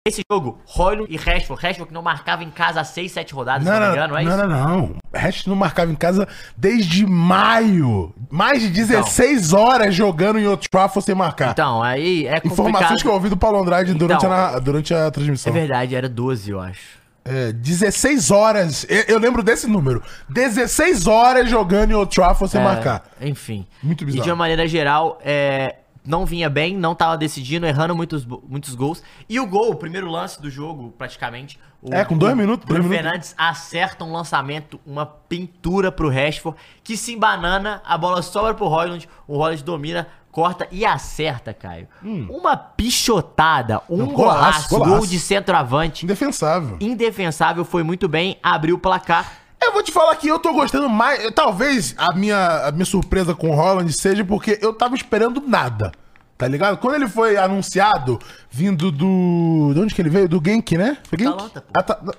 [0.09, 3.63] Nesse jogo, Royal e Rashford, Rashford que não marcava em casa há 6, 7 rodadas,
[3.65, 4.47] se Não, não me não, engano, é não, isso?
[4.47, 4.97] não, não.
[5.15, 8.15] Hash não marcava em casa desde maio.
[8.31, 11.51] Mais de 16 horas jogando em Old Trafford sem marcar.
[11.51, 12.53] Então, aí é complicado.
[12.69, 15.53] Informações que eu ouvi do Paulo Andrade durante, Então, a, durante a É transmissão.
[15.53, 16.99] verdade, era 12, eu acho.
[17.25, 18.87] É, 16 horas.
[19.07, 20.03] Eu, lembro desse número.
[20.31, 23.05] 16 horas jogando em Old Trafford sem É, marcar.
[23.21, 23.67] Enfim.
[23.83, 24.25] Muito E bizarro.
[24.25, 25.75] de uma maneira geral, é,
[26.09, 29.03] não vinha bem, não tava decidindo, errando muitos, muitos gols.
[29.29, 31.59] E o gol, o primeiro lance do jogo, praticamente.
[31.81, 33.03] o- É, com dois o minutos, Bruno minutos.
[33.05, 38.67] Fernandes acerta um lançamento, uma pintura pro Rashford, que se embanana, a bola sobra pro
[38.67, 41.87] Royland, o Royland domina, corta e acerta, Caio.
[42.03, 43.99] Uma pichotada, um Hum.
[43.99, 44.97] Não, golaço, golaço, golaço.
[44.99, 46.05] gol de centroavante.
[46.05, 46.77] Indefensável.
[46.81, 49.31] Indefensável, foi muito bem, abriu o placar.
[49.79, 51.31] Vou te falar que eu tô gostando mais.
[51.31, 55.93] Talvez a minha, a minha surpresa com o Holland seja porque eu tava esperando nada.
[56.37, 56.79] Tá ligado?
[56.79, 58.19] Quando ele foi anunciado,
[58.51, 59.71] vindo do.
[59.73, 60.29] De onde que ele veio?
[60.29, 60.99] Do Genk, né?
[61.05, 61.33] Foi Genk?
[61.33, 61.79] Atalanta, pô.
[61.79, 61.99] Ata...
[62.03, 62.13] não.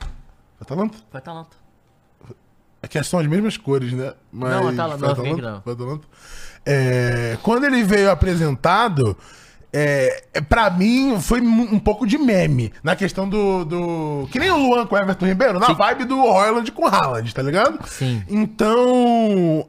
[0.62, 0.98] Atalanta?
[1.12, 1.58] Foi talento.
[2.82, 4.14] É que são as mesmas cores, né?
[4.32, 4.52] Mas...
[4.52, 5.30] Não, Atalanta, foi não, Atalanta?
[5.30, 5.62] Genk não.
[5.62, 6.08] Foi Atalanta?
[6.66, 9.18] É, Quando ele veio apresentado,
[9.72, 12.74] é, é, pra mim foi um pouco de meme.
[12.84, 14.28] Na questão do, do.
[14.32, 17.34] Que nem o Luan com o Everton Ribeiro, na vibe do Royland com o Haaland,
[17.34, 17.80] tá ligado?
[17.88, 18.24] Sim.
[18.28, 19.68] Então.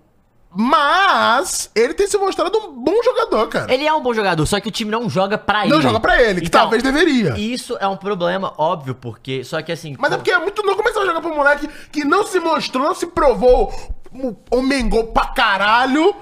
[0.53, 3.73] Mas ele tem se mostrado um bom jogador, cara.
[3.73, 5.73] Ele é um bom jogador, só que o time não joga pra ele.
[5.73, 7.39] Não joga pra ele, que Então, talvez deveria.
[7.39, 9.45] Isso é um problema, óbvio, porque.
[9.45, 9.95] Só que assim.
[9.99, 12.41] Mas é porque é muito não começar a jogar pra um moleque que não se
[12.41, 13.73] mostrou, não se provou
[14.13, 16.17] o, o Mengol pra caralho.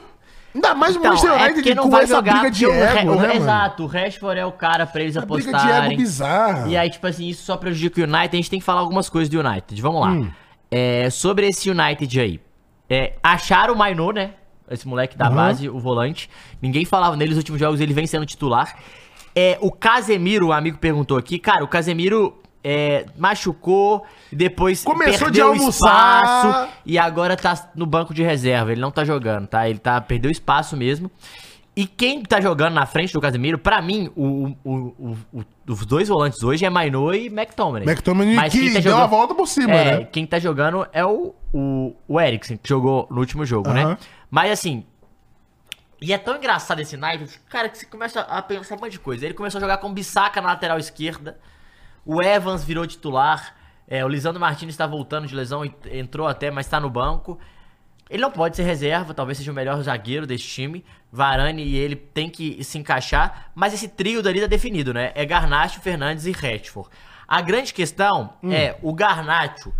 [0.58, 3.12] Ainda mais o Então, Manchester é United porque não com vai jogar briga de ego,
[3.12, 3.36] o- né?
[3.36, 5.80] Exato, o Rashford é o cara pra eles briga apostarem.
[5.82, 6.68] de ego bizarra.
[6.68, 8.28] E aí, tipo assim, isso só prejudica o United.
[8.32, 9.80] A gente tem que falar algumas coisas do United.
[9.80, 10.08] Vamos lá.
[10.10, 10.30] Hum.
[10.70, 12.40] É, sobre esse United aí.
[12.90, 14.30] É, acharam o Mainô, né?
[14.70, 15.34] Esse moleque da Uhum.
[15.36, 16.28] base, o volante.
[16.60, 18.76] Ninguém falava nele nos últimos jogos, ele vem sendo titular.
[19.34, 21.38] É, o Casemiro, o amigo perguntou aqui.
[21.38, 26.22] Cara, o Casemiro é, machucou, depois Começou de perdeu almoçar.
[26.46, 28.72] espaço e agora tá no banco de reserva.
[28.72, 29.68] Ele não tá jogando, tá?
[29.68, 31.10] Ele tá, perdeu espaço mesmo.
[31.76, 35.86] E quem tá jogando na frente do Casemiro, pra mim, o, o- o- o- os
[35.86, 37.86] dois volantes hoje é Mainô e McTominay.
[37.88, 40.04] McTominay que quem tá deu jogando- a volta por cima, é, né?
[40.10, 43.84] quem tá jogando é o, o, o Eriksen, que jogou no último jogo, né?
[43.84, 43.98] Aham.
[44.28, 44.84] Mas assim.
[46.02, 48.98] E é tão engraçado esse United, cara, que você começa a pensar um monte de
[49.00, 49.24] coisa.
[49.24, 51.38] Ele começou a jogar com Bissaka na lateral esquerda.
[52.08, 53.54] O Evans virou titular.
[53.86, 57.38] é, o Lisandro Martinez está voltando de lesão, ent- entrou até, mas está no banco.
[58.10, 60.84] Ele não pode ser reserva, talvez seja o melhor zagueiro desse time.
[61.12, 65.12] Varane e ele tem que se encaixar, mas esse trio dali tá definido, né?
[65.14, 66.88] É Garnacho, Fernandes e Rashford.
[67.26, 69.72] A grande questão é o Garnacho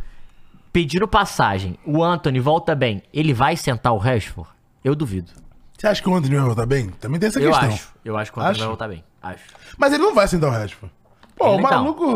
[0.73, 1.79] pedindo passagem.
[1.85, 3.03] O Anthony volta bem.
[3.13, 4.51] Ele vai sentar o Rashford?
[4.85, 5.33] Eu duvido.
[5.77, 6.91] Você acha que o Anthony vai voltar bem?
[6.91, 7.69] Também tem essa Eu questão.
[7.69, 7.95] acho.
[8.05, 8.59] Eu acho que o Anthony Acha?
[8.61, 9.05] vai voltar bem.
[9.23, 9.45] Acho.
[9.77, 10.95] Mas ele não vai sentar o Rashford.
[11.39, 11.71] Pô, o Ele não.
[11.71, 12.07] maluco...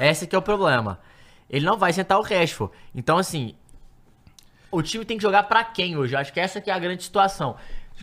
[0.00, 0.98] Esse que é o problema.
[1.48, 2.72] Ele não vai sentar o Rashford.
[2.94, 3.54] Então, assim,
[4.70, 6.14] o time tem que jogar pra quem hoje?
[6.14, 7.56] Eu acho que essa que é a grande situação.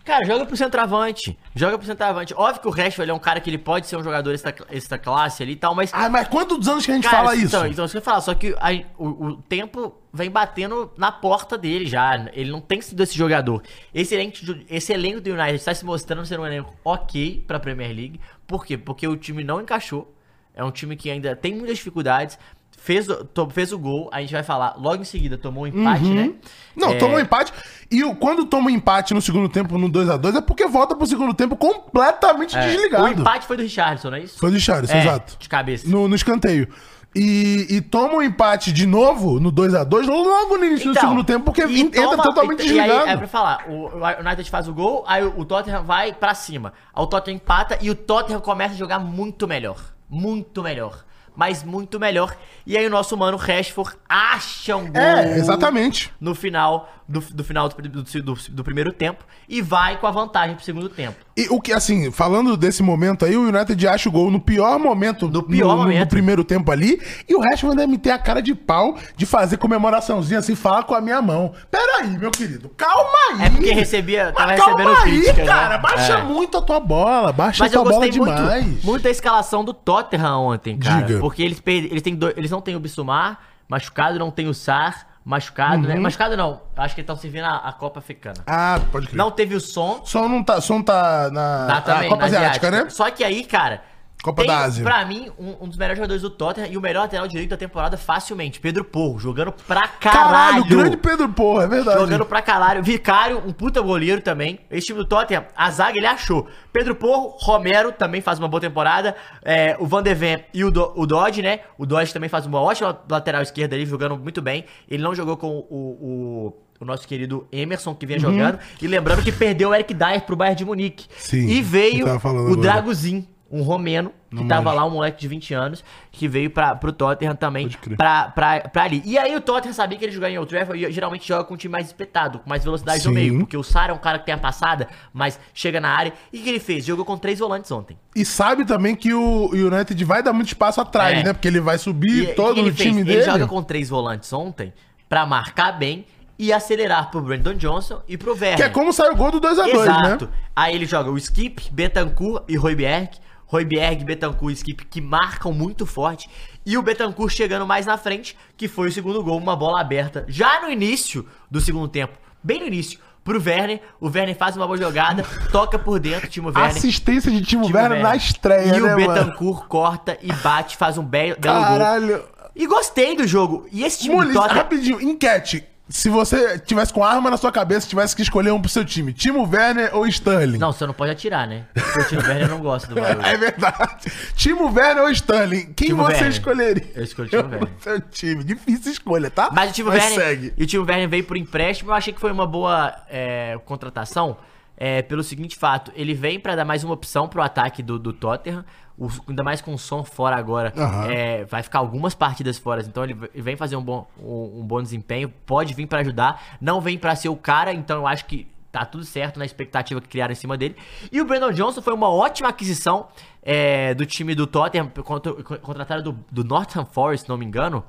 [0.06, 1.38] Cara, joga pro centroavante.
[1.56, 2.34] Joga pro centroavante.
[2.36, 4.56] Óbvio que o Rashford ele é um cara que ele pode ser um jogador extra,
[4.70, 5.92] extra classe ali e tal, mas...
[5.94, 7.74] Ah, mas quantos anos que a gente Cara, fala então, isso?
[7.74, 8.22] Então, isso que eu falar.
[8.22, 12.16] Só que a- o, o tempo vem batendo na porta dele já.
[12.34, 13.62] Ele não tem sido esse jogador.
[13.94, 17.60] Esse elenco, de- esse elenco do United está se mostrando ser um elenco ok pra
[17.60, 18.22] Premier League.
[18.48, 18.78] Por quê?
[18.78, 20.16] Porque o time não encaixou.
[20.60, 22.38] É um time que ainda tem muitas dificuldades.
[22.82, 25.68] Fez, o- to- fez o gol, a gente vai falar logo em seguida, tomou um
[25.68, 26.32] empate, né?
[26.76, 27.52] Não, É, toma um empate.
[27.92, 31.34] E quando toma um empate no segundo tempo no 2x2 é porque volta pro segundo
[31.34, 33.04] tempo completamente é, desligado.
[33.04, 34.40] O empate foi do Richardson, não é isso?
[34.40, 35.36] Foi do Charles, É, exato.
[35.38, 35.90] De cabeça.
[35.90, 36.70] No, no escanteio.
[37.14, 41.24] e, e toma um empate de novo no 2x2 logo no início do Então, segundo
[41.26, 43.10] tempo, porque entra toma- totalmente e, e aí, desligado.
[43.10, 46.34] é pra falar, o, o United faz o gol, aí o, o Tottenham vai pra
[46.34, 46.72] cima.
[46.94, 49.78] Aí o Tottenham empata e o Tottenham começa a jogar muito melhor.
[50.10, 51.06] Muito melhor.
[51.36, 52.36] Mas muito melhor.
[52.66, 55.02] E aí o nosso mano Rashford acha um gol.
[55.02, 56.12] É, exatamente.
[56.20, 60.12] No final do, do final do, do- do- do primeiro tempo e vai com a
[60.12, 61.18] vantagem pro segundo tempo.
[61.44, 64.78] E o que, assim, falando desse momento aí, o United acha o gol no pior
[64.80, 66.10] momento No pior no, no momento.
[66.10, 70.40] primeiro tempo ali, e o Rashford deve ter a cara de pau de fazer comemoraçãozinha
[70.40, 71.54] assim, falar com a minha mão.
[71.72, 73.46] Pera aí, meu querido, calma aí.
[73.46, 75.46] É porque recebia- tava Mas recebendo calma aí, críticas, né?
[75.46, 76.24] cara, baixa É.
[76.24, 78.84] muito a tua bola, baixa Mas a eu tua bola gostei muito, demais.
[78.84, 81.06] muito da escalação do Tottenham ontem, cara.
[81.06, 81.20] Diga.
[81.20, 84.54] Porque eles, per- eles, têm dois- eles não têm o Bissumar machucado, não tem o
[84.54, 85.96] Sar machucado, né?
[85.96, 88.38] Machucado não, acho que eles estão servindo a, a Copa Africana.
[88.40, 88.44] Uhum.
[88.48, 89.18] Ah, pode crer.
[89.18, 92.72] Não teve o som, Som não tá, som tá na, dá também, Copa na Asiática,
[92.72, 92.90] né?
[92.90, 93.84] Só que aí, cara...
[94.22, 94.84] Copa da Ásia.
[94.84, 97.58] Pra mim, um, um dos melhores jogadores do Tottenham e o melhor lateral direito da
[97.58, 98.60] temporada facilmente.
[98.60, 100.64] Pedro Porro, jogando pra caralho.
[100.64, 102.00] Caralho, grande Pedro Porra, é verdade.
[102.02, 102.84] Jogando pra caralho.
[102.84, 104.60] Vicário, um puta goleiro também.
[104.70, 106.48] Esse time do Tottenham, a zaga ele achou.
[106.74, 109.16] Pedro Porro, Romero também faz uma boa temporada.
[109.42, 111.62] É, o Van de Ven e o, Do, o Dodge, né?
[111.78, 114.66] O Dodge também faz uma ótima lateral esquerda ali, jogando muito bem.
[114.90, 118.60] Ele não jogou com o, o, o nosso querido Emerson, que vinha jogando.
[118.82, 121.08] E lembrando que perdeu o Eric Dyer pro Bayern de Munique.
[121.18, 123.39] Sim, e veio o agora.
[123.52, 127.36] Um romeno, que tava lá, um moleque de 20 anos, que veio pra, pro Tottenham
[127.36, 129.02] também, pra, pra, pra ali.
[129.04, 131.56] E aí o Tottenham sabia que ele jogava em Old Trafford e geralmente joga com
[131.56, 133.16] um time mais espetado, com mais velocidade no Sim.
[133.16, 136.14] meio, porque o Sara é um cara que tem a passada, mas chega na área.
[136.32, 136.86] E o que ele fez?
[136.86, 137.98] Jogou com três volantes ontem.
[138.16, 141.24] E sabe também que o United vai dar muito espaço atrás, É.
[141.24, 141.34] né?
[141.34, 143.06] Porque ele vai subir E todo o time fez?
[143.06, 143.18] dele.
[143.22, 144.72] Ele joga com três volantes ontem
[145.10, 146.06] pra marcar bem
[146.38, 148.56] e acelerar pro Brandon Johnson e pro Werner.
[148.58, 150.26] Que é como saiu o gol do 2x2, Exato.
[150.28, 150.32] né?
[150.56, 153.10] Aí ele joga o Skip, Betancourt e Royberg.
[153.50, 156.30] Royberg, Betancourt e Skip que marcam muito forte.
[156.66, 160.24] E o Betancourt chegando mais na frente, que foi o segundo gol, uma bola aberta
[160.28, 162.18] já no início do segundo tempo.
[162.44, 163.00] Bem no início.
[163.24, 166.68] Pro Werner, o Werner faz uma boa jogada, toca por dentro, Timo Werner.
[166.68, 169.14] Assistência de Timo, Timo Werner na estreia, E né, o mano?
[169.14, 171.64] Betancourt corta e bate, faz um belo, belo gol.
[171.66, 172.24] Caralho.
[172.56, 173.68] E gostei do jogo.
[173.72, 174.58] E esse time do Muniz, Tottenham...
[174.58, 175.66] rapidinho, enquete.
[175.90, 179.12] Se você tivesse com arma na sua cabeça, tivesse que escolher um pro seu time,
[179.12, 180.60] Timo Werner ou Sterling?
[180.60, 181.66] Não, você não pode atirar, né?
[181.74, 183.26] Porque o Timo Werner não gosta do barulho.
[183.26, 184.12] É verdade.
[184.36, 185.74] Timo Werner ou Sterling?
[185.74, 186.30] Quem Timo você Werner.
[186.32, 186.92] escolheria?
[186.94, 187.70] Eu escolhi o Timo Werner.
[187.80, 188.44] Seu time.
[188.44, 189.50] Difícil escolha, tá?
[189.52, 190.14] Mas o Timo Werner.
[190.14, 190.54] segue.
[190.56, 191.90] E o Timo Werner veio por empréstimo.
[191.90, 194.38] Eu achei que foi uma boa é, contratação.
[194.78, 198.14] é, pelo seguinte fato, ele vem pra dar mais uma opção pro ataque do, do
[198.14, 198.64] Tottenham.
[199.00, 200.74] O- ainda mais com o som fora agora.
[200.76, 201.12] Aham.
[201.12, 202.82] é, vai ficar algumas partidas fora.
[202.82, 205.30] Então ele, vem fazer um bom, um, um bom desempenho.
[205.46, 206.58] Pode vir pra ajudar.
[206.60, 207.74] Não vem pra ser o cara.
[207.74, 210.76] Então eu acho que tá tudo certo na expectativa que criaram em cima dele.
[211.12, 213.08] E o Brandon Johnson foi uma ótima aquisição
[213.42, 214.88] é, do time do Tottenham.
[215.04, 217.84] contra- Contrataram do, do Northam Forest, se não me engano.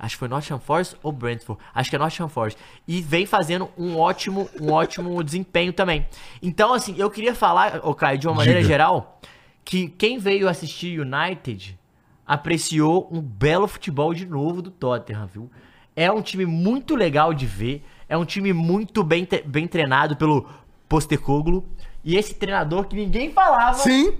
[0.00, 1.60] Acho que foi Nottingham Forest ou Brentford.
[1.74, 2.56] Acho que é Nottingham Forest.
[2.86, 6.06] E vem fazendo um ótimo, um ótimo desempenho também.
[6.40, 9.20] Então, assim, eu queria falar, ô Caio, de uma maneira geral,
[9.68, 11.78] que quem veio assistir United
[12.26, 15.50] apreciou um belo futebol de novo do Tottenham, viu?
[15.94, 17.84] É um time muito legal de ver.
[18.08, 20.48] É um time muito bem, bem treinado pelo
[20.88, 21.66] Postecoglou.
[22.02, 24.14] E esse treinador que ninguém falava Sim.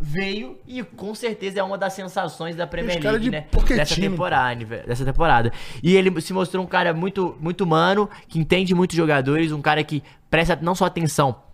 [0.00, 3.46] veio e com certeza é uma das sensações da Premier Esse cara League, né?
[3.66, 5.52] Dessa temporada, dessa temporada.
[5.82, 9.82] E ele se mostrou um cara muito, muito humano, que entende muitos jogadores, um cara
[9.82, 11.44] que presta não só atenção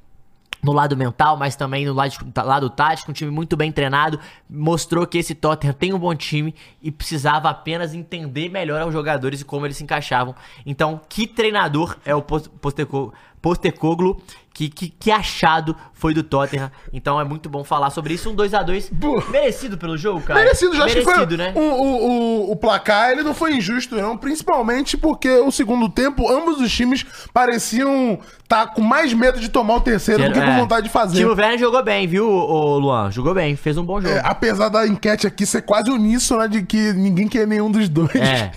[0.62, 5.04] no lado mental, mas também no lado, lado tático, um time muito bem treinado, mostrou
[5.06, 9.44] que esse Tottenham tem um bom time e precisava apenas entender melhor os jogadores e
[9.44, 10.34] como eles se encaixavam.
[10.64, 14.22] Então, que treinador é o Pos- Posteco- Postecoglou,
[14.54, 16.70] que, que, que achado foi do Tottenham.
[16.92, 18.28] Então é muito bom falar sobre isso.
[18.30, 19.22] Um 2x2 Pô.
[19.30, 20.40] merecido pelo jogo, cara.
[20.40, 21.12] Merecido, já acho que foi.
[21.14, 21.52] Merecido, né?
[21.54, 22.06] O, o,
[22.48, 24.16] o, o placar ele não foi injusto, não.
[24.16, 29.76] Principalmente porque o segundo tempo, ambos os times pareciam estar com mais medo de tomar
[29.76, 30.58] o terceiro do que com É.
[30.60, 31.18] vontade de fazer.
[31.18, 33.10] Timo Werner jogou bem, viu, ô, Luan?
[33.10, 34.12] Jogou bem, fez um bom jogo.
[34.14, 38.14] É, apesar da enquete aqui ser quase uníssona de que ninguém quer nenhum dos dois.
[38.14, 38.50] É.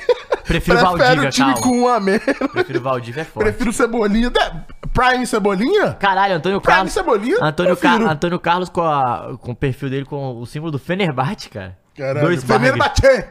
[0.46, 1.62] Prefiro o Prefere Valdívia, o time calma.
[1.62, 2.24] com um a menos.
[2.52, 3.46] Prefiro o Valdívia, é forte.
[3.48, 4.32] Prefiro Cebolinha.
[4.96, 5.94] Prime Cebolinha?
[6.00, 6.94] Caralho, Antônio Prime Carlos.
[6.94, 7.38] Cebolinha?
[7.42, 7.78] Antônio.
[7.78, 11.78] Car Antônio Carlos com, a- com o perfil dele com o símbolo do Fenerbahçe, cara.
[11.96, 12.22] Caralho.
[12.28, 12.78] Dois Fener barras.
[13.02, 13.28] bater.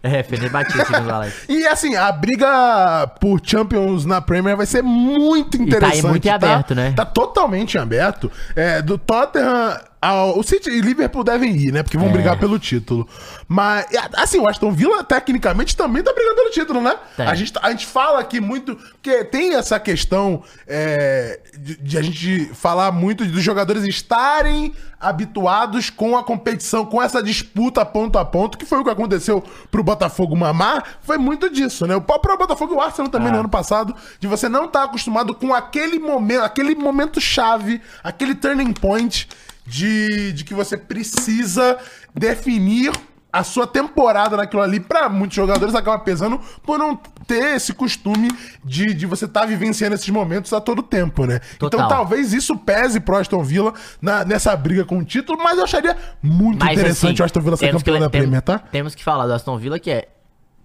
[0.00, 1.44] É, Fenerbahçe, segundo o Alex.
[1.50, 6.06] E assim, a briga por Champions na Premier vai ser muito tá aí interessante.
[6.06, 6.92] muito em aberto, né?
[6.94, 8.30] Tá totalmente em aberto.
[8.54, 11.82] É, do Tottenham, a- o City e Liverpool devem ir, né?
[11.82, 12.12] Porque vão É.
[12.12, 13.08] brigar pelo título.
[13.46, 16.94] Mas, assim, o Aston Villa, tecnicamente, também tá brigando pelo título, né?
[17.16, 17.26] Tem.
[17.26, 18.76] A gente, tá- a gente fala aqui muito.
[18.76, 25.90] Porque tem essa questão é, de, de a gente falar muito dos jogadores estarem habituados
[25.90, 29.82] com a competição, com essa disputa ponto a ponto, que foi o que aconteceu pro
[29.82, 30.84] Botafogo mamar.
[31.02, 31.94] Foi muito disso, né?
[31.96, 35.34] O próprio Botafogo e o Arsenal também no ano passado, de você não estar acostumado
[35.34, 39.28] com aquele momento, aquele momento chave, aquele turning point
[39.68, 41.78] de, de que você precisa
[42.14, 42.90] definir
[43.30, 46.96] a sua temporada naquilo ali, pra muitos jogadores, acaba pesando por não
[47.26, 48.30] ter esse costume
[48.64, 51.38] de, de você estar vivenciando esses momentos a todo tempo, né?
[51.58, 51.78] Total.
[51.80, 55.64] Então talvez isso pese pro Aston Villa na- nessa briga com o título, mas eu
[55.64, 58.58] acharia muito Mas, interessante assim, o Aston Villa ser campeão que- da Premier, tá?
[58.58, 60.08] Temos que falar do Aston Villa que é.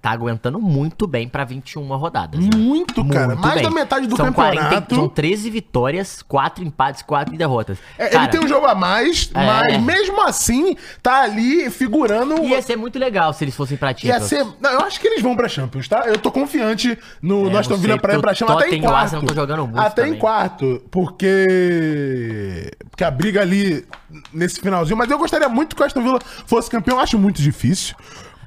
[0.03, 2.37] Tá aguentando muito bem pra 21 rodadas.
[2.37, 2.49] né?
[2.57, 3.27] Muito, cara.
[3.27, 3.63] Muito mais bem.
[3.63, 4.95] da metade do são campeonato.
[4.95, 7.77] são 13 vitórias, 4 empates, 4 derrotas.
[7.97, 9.45] É, Cara, ele tem um jogo a mais, É.
[9.45, 12.43] mas mesmo assim, tá ali figurando.
[12.43, 14.23] Ia ser muito legal se eles fossem pra Ia Champions.
[14.25, 14.45] ser.
[14.59, 16.03] Não, eu acho que eles vão pra Champions, tá?
[16.05, 18.61] Eu tô confiante no, É, Aston Villa pra ir pra Champions.
[18.61, 19.15] Até em quarto.
[19.15, 20.19] Arsenal jogando muito Até em também.
[20.19, 20.83] quarto.
[20.91, 22.71] Porque.
[22.89, 23.85] Porque a briga ali
[24.33, 24.97] nesse finalzinho.
[24.97, 26.99] Mas eu gostaria muito que o Aston Villa fosse campeão.
[26.99, 27.95] Acho muito difícil.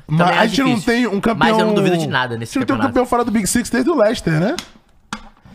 [0.09, 1.37] Mas Também a gente não tem um campeão.
[1.37, 2.89] Mas eu não duvido de nada nesse A gente não tem um campeonato.
[2.95, 4.55] campeão fora do Big Six desde o Leicester, né?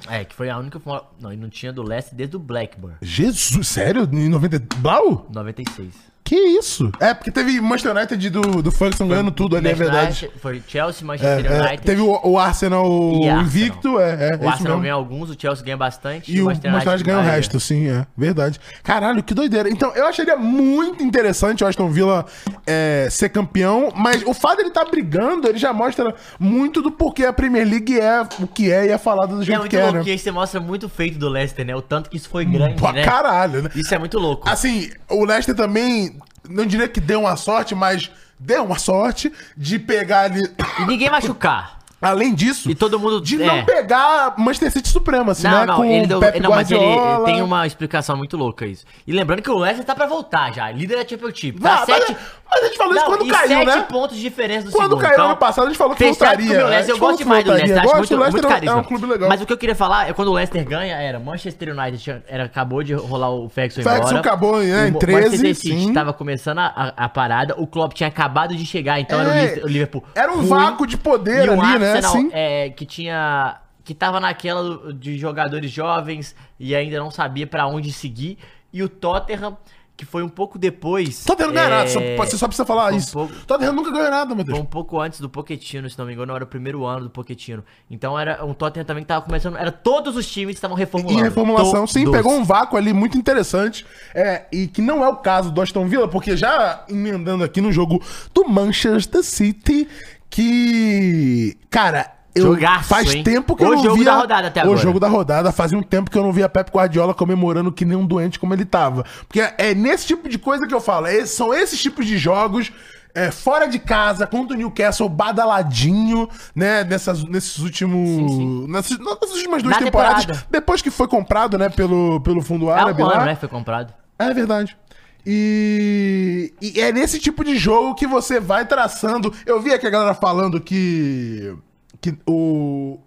[0.09, 0.81] É, que foi a única.
[1.19, 2.97] Não, e não tinha do Leicester desde o Blackburn.
[3.01, 4.09] Jesus, sério?
[4.11, 4.61] Em 90.
[4.77, 5.27] Blau?
[5.31, 6.10] 96.
[6.23, 6.89] Que isso?
[6.99, 10.25] É, porque teve Manchester United do, do Ferguson ganhando tudo ali, é verdade.
[10.25, 11.81] United- Foi Chelsea, É, Manchester é, United.
[11.85, 13.41] teve o, o Arsenal Arsenal.
[13.41, 16.33] invicto, é, é, o Arsenal ganha alguns, o Chelsea ganha bastante.
[16.33, 18.05] E o Manchester United ganha o resto, sim, é.
[18.15, 18.59] Verdade.
[18.81, 19.69] Caralho, que doideira.
[19.69, 22.25] Então, eu acharia muito interessante o Aston Villa
[22.65, 27.25] é, ser campeão, mas o fato dele estar brigando, ele já mostra muito do porquê
[27.25, 29.75] a Premier League é o que é e é falado do É jeito muito que
[29.77, 29.99] é, louco, né?
[29.99, 31.75] porque aí você mostra muito feito do Leicester, né?
[31.75, 33.03] O tanto que isso foi grande, Pra né?
[33.03, 33.69] caralho, né?
[33.75, 34.47] Isso é muito louco.
[34.47, 36.15] Assim, o Leicester também,
[36.47, 40.41] não diria que deu uma sorte, mas deu uma sorte de pegar ali.
[40.79, 41.80] E ninguém machucar.
[42.01, 43.45] Além disso, E todo mundo- de é.
[43.45, 45.65] não pegar Manchester City Supremo, assim, Não, né?
[45.67, 46.83] não, Com ele deu, Pep não, mas ele,
[47.25, 48.85] tem uma explicação muito louca isso.
[49.05, 51.59] E lembrando que o Leicester tá pra voltar já, líder da Championship.
[51.63, 52.17] Ah, Tá mas, sete...
[52.49, 53.85] mas a gente falou isso Não, quando e caiu, sete né?
[53.89, 55.01] pontos de diferença do Quando segundo.
[55.01, 56.45] caiu então, ano passado, a gente falou que voltaria.
[56.65, 56.79] Leicester.
[56.79, 58.77] gente Eu gosto demais do Leicester, acho muito, muito é um- carisma.
[58.77, 59.29] é um clube legal.
[59.29, 62.45] Mas o que eu queria falar é quando o Leicester ganha, era Manchester United, era,
[62.45, 64.19] acabou de rolar o Ferguson Ferguson embora.
[64.19, 65.93] acabou, né, em o 13, Manchester City sim.
[65.93, 69.55] tava começando a, a- parada, o Klopp tinha acabado de chegar, então era o, É,
[69.67, 71.90] Liverpool Era um vácuo de poder ali, né?
[71.99, 72.29] Assim.
[72.33, 73.57] é, que tinha.
[73.83, 78.37] que tava naquela de jogadores jovens e ainda não sabia pra onde seguir.
[78.71, 79.57] E o Tottenham,
[79.97, 81.25] que foi um pouco depois.
[81.25, 83.11] Tottenham não ganha é, nada, só- você só precisa falar um isso.
[83.11, 84.57] pouco- Tottenham nunca ganhou nada, meu Deus.
[84.57, 87.09] Foi um pouco antes do Pochettino, se não me engano, era o primeiro ano do
[87.09, 87.63] Pochettino.
[87.89, 89.57] Então era um Tottenham também que tava começando.
[89.57, 91.19] Era todos os times que estavam reformulando.
[91.19, 93.85] Em reformulação, sim, pegou um vácuo ali muito interessante.
[94.15, 97.71] É, e que não é o caso do Aston Villa, porque já emendando aqui no
[97.71, 98.01] jogo
[98.33, 99.87] do Manchester City,
[100.31, 101.57] que.
[101.69, 102.11] Cara.
[102.33, 103.25] Eu, Jogaço, faz hein?
[103.25, 104.05] tempo que O eu não jogo via...
[104.05, 104.79] da rodada até O agora.
[104.79, 105.51] jogo da rodada.
[105.51, 108.53] Fazia um tempo que eu não via Pep Guardiola comemorando que nem um doente como
[108.53, 109.03] ele tava.
[109.27, 111.07] Porque é nesse tipo de coisa que eu falo.
[111.07, 112.71] é- são esses tipos de jogos
[113.13, 116.85] é, fora de casa, contra o Newcastle, badaladinho, né?
[116.85, 118.69] Nessas, nesses últimos.
[118.69, 120.21] Nessas, nessas últimas duas Na temporadas.
[120.25, 120.47] temporada.
[120.49, 123.15] Depois que foi comprado, né, pelo, pelo fundo É árabe um lá.
[123.17, 123.35] ano, né?
[123.35, 123.93] Foi comprado.
[124.17, 124.77] É verdade.
[125.25, 129.33] E, e é nesse tipo de jogo que você vai traçando.
[129.45, 131.55] Eu vi aqui a galera falando que,
[131.99, 132.99] que o,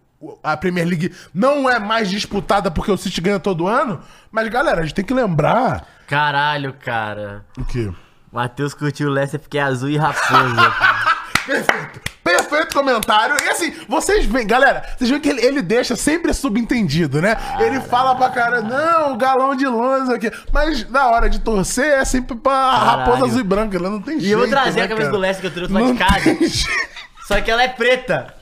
[0.42, 4.00] a Premier League não é mais disputada porque o City ganha todo ano.
[4.30, 5.86] Mas, galera, a gente tem que lembrar.
[6.06, 7.44] Caralho, cara.
[7.58, 7.92] O quê?
[8.32, 10.74] Matheus curtiu o Leicester porque é azul e raposa.
[11.46, 11.93] Perfeito.
[12.36, 13.36] Perfeito comentário.
[13.44, 17.36] E assim, vocês veem, galera, vocês veem que ele, ele deixa sempre subentendido, né?
[17.60, 20.30] Ele fala pra cara, não, galão de longe aqui.
[20.52, 22.84] Mas na hora de torcer é sempre pra Caralho.
[22.84, 23.76] raposa azul e branca.
[23.76, 24.32] Ela não tem e jeito.
[24.32, 25.12] eu vou trazer né, a camisa cara?
[25.12, 26.38] do Leicester que eu trouxe lá Não de casa.
[27.28, 28.34] Só que ela é preta.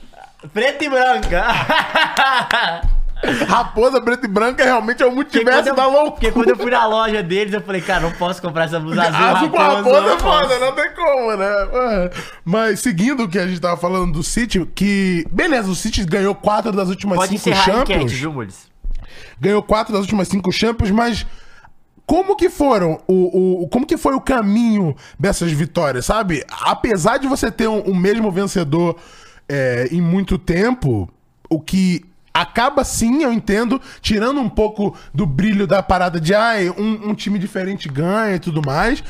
[0.53, 1.45] Preta e branca.
[3.47, 6.11] Raposa preta e branca realmente é o multiverso eu, da loucura.
[6.11, 9.01] porque quando eu fui na loja deles, eu falei, cara, não posso comprar essa blusa
[9.01, 11.45] azul, Azul com raposa é foda, não tem como, né?
[11.73, 12.11] É.
[12.43, 15.25] Mas seguindo o que a gente tava falando do City, que.
[15.31, 18.11] Beleza, o City ganhou quatro das últimas Pode cinco a enquete, Champions.
[18.11, 18.73] viu, Mules?
[19.39, 21.25] ganhou quatro das últimas cinco Champions, mas
[22.05, 26.43] como que foram o, o como que foi o caminho dessas vitórias, sabe?
[26.49, 28.97] Apesar de você ter um, um mesmo vencedor
[29.47, 31.09] é, em muito tempo,
[31.49, 36.69] o que acaba sim, eu entendo, tirando um pouco do brilho da parada de ai,
[36.69, 39.03] um, um time diferente ganha e tudo mais,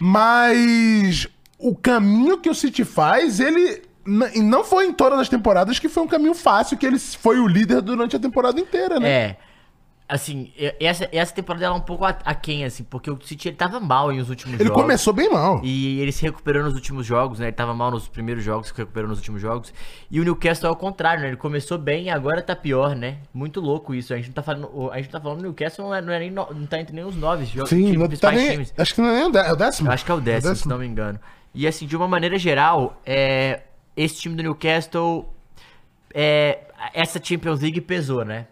[0.00, 1.26] mas
[1.58, 6.02] o caminho que o City faz, ele não foi em todas as temporadas que foi
[6.02, 9.08] um caminho fácil, que ele foi o líder durante a temporada inteira, né?
[9.08, 9.36] É.
[10.08, 10.50] assim,
[10.80, 14.10] essa, essa temporada ela é um pouco aquém, assim, porque o City ele tava mal
[14.10, 14.82] em os últimos Ele jogos.
[14.82, 15.60] começou bem mal.
[15.62, 17.46] E ele se recuperou nos últimos jogos, né?
[17.46, 19.72] Ele tava mal nos primeiros jogos, se recuperou nos últimos jogos.
[20.10, 21.28] E o Newcastle é o contrário, né?
[21.28, 23.18] Ele começou bem e agora tá pior, né?
[23.34, 24.14] Muito louco isso.
[24.14, 24.90] A gente não tá falando.
[24.90, 26.30] A gente tá falando do Newcastle, não é, não é nem.
[26.30, 27.68] no- não tá entre nem os nove jogos.
[27.68, 28.72] Sim, não tá nem, times.
[28.78, 29.88] acho que não é nem o dé- é o décimo.
[29.88, 31.20] Eu acho que é o décimo, se não me engano.
[31.54, 33.60] E assim, de uma maneira geral, é,
[33.96, 35.28] esse time do Newcastle,
[36.14, 36.60] é,
[36.94, 38.46] essa Champions League pesou, né?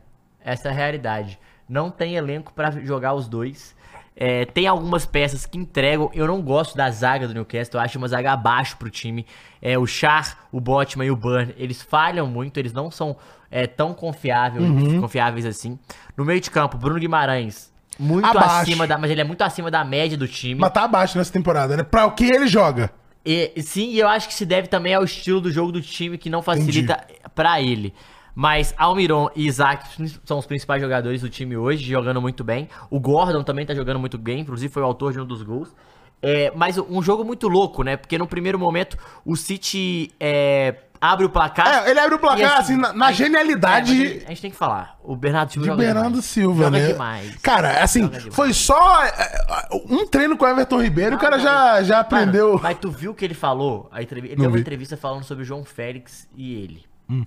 [0.44, 1.38] Essa é a realidade.
[1.68, 3.74] Não tem elenco pra jogar os dois.
[4.18, 6.10] É, tem algumas peças que entregam.
[6.14, 7.78] Eu não gosto da zaga do Newcastle.
[7.78, 9.26] Eu acho uma zaga abaixo pro time.
[9.60, 12.56] É, o Char, o Botman e o Burn, eles falham muito.
[12.58, 13.16] Eles não são
[13.50, 15.00] é, tão confiáveis, Uhum.
[15.02, 15.78] confiáveis assim.
[16.16, 17.70] No meio de campo, Bruno Guimarães.
[17.98, 18.56] Muito Abaixo.
[18.62, 18.96] acima da.
[18.96, 20.60] Mas ele é muito acima da média do time.
[20.60, 21.82] Mas tá abaixo nessa temporada, né?
[21.82, 22.90] Pra o que ele joga.
[23.24, 26.16] E, sim, e eu acho que se deve também ao estilo do jogo do time
[26.16, 27.04] que não facilita
[27.34, 27.92] pra ele.
[28.38, 29.88] Mas Almiron e Isaac
[30.26, 32.68] são os principais jogadores do time hoje, jogando muito bem.
[32.90, 35.74] O Gordon também tá jogando muito bem, inclusive foi o autor de um dos gols.
[36.22, 37.96] É, mas um jogo muito louco, né?
[37.96, 41.86] Porque no primeiro momento o City é, abre o placar.
[41.86, 44.28] É, ele abre o placar, e assim, na- na gente- genialidade- é, a gente- a
[44.28, 44.98] gente tem que falar.
[45.02, 46.24] O Bernardo Silva De joga Bernardo demais.
[46.26, 46.86] Silva, joga né?
[46.88, 47.36] demais.
[47.36, 49.44] Cara, assim, foi só é,
[49.88, 52.48] um treino com o Everton Ribeiro, o cara já, já aprendeu.
[52.50, 53.88] Mano, mas tu viu o que ele falou?
[53.90, 54.24] A entrev...
[54.26, 54.60] Ele Não deu uma vi.
[54.60, 56.84] entrevista falando sobre o João Félix e ele.
[57.08, 57.24] Hum.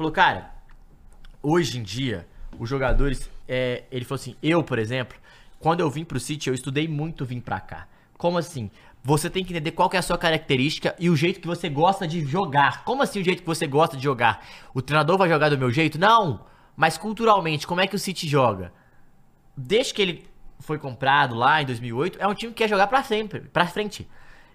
[0.00, 0.50] Falou, cara,
[1.42, 2.26] hoje em dia,
[2.58, 3.28] os jogadores.
[3.46, 5.14] é, ele falou assim: eu, por exemplo,
[5.58, 7.86] quando eu vim pro City, eu estudei muito vir pra cá.
[8.16, 8.70] Como assim?
[9.04, 11.68] Você tem que entender qual que é a sua característica e o jeito que você
[11.68, 12.82] gosta de jogar.
[12.82, 14.42] Como assim o jeito que você gosta de jogar?
[14.72, 15.98] O treinador vai jogar do meu jeito?
[15.98, 16.46] Não!
[16.74, 18.72] Mas culturalmente, como é que o City joga?
[19.54, 20.24] desde que ele
[20.60, 24.08] foi comprado lá em 2008, é um time que quer jogar pra sempre, pra frente.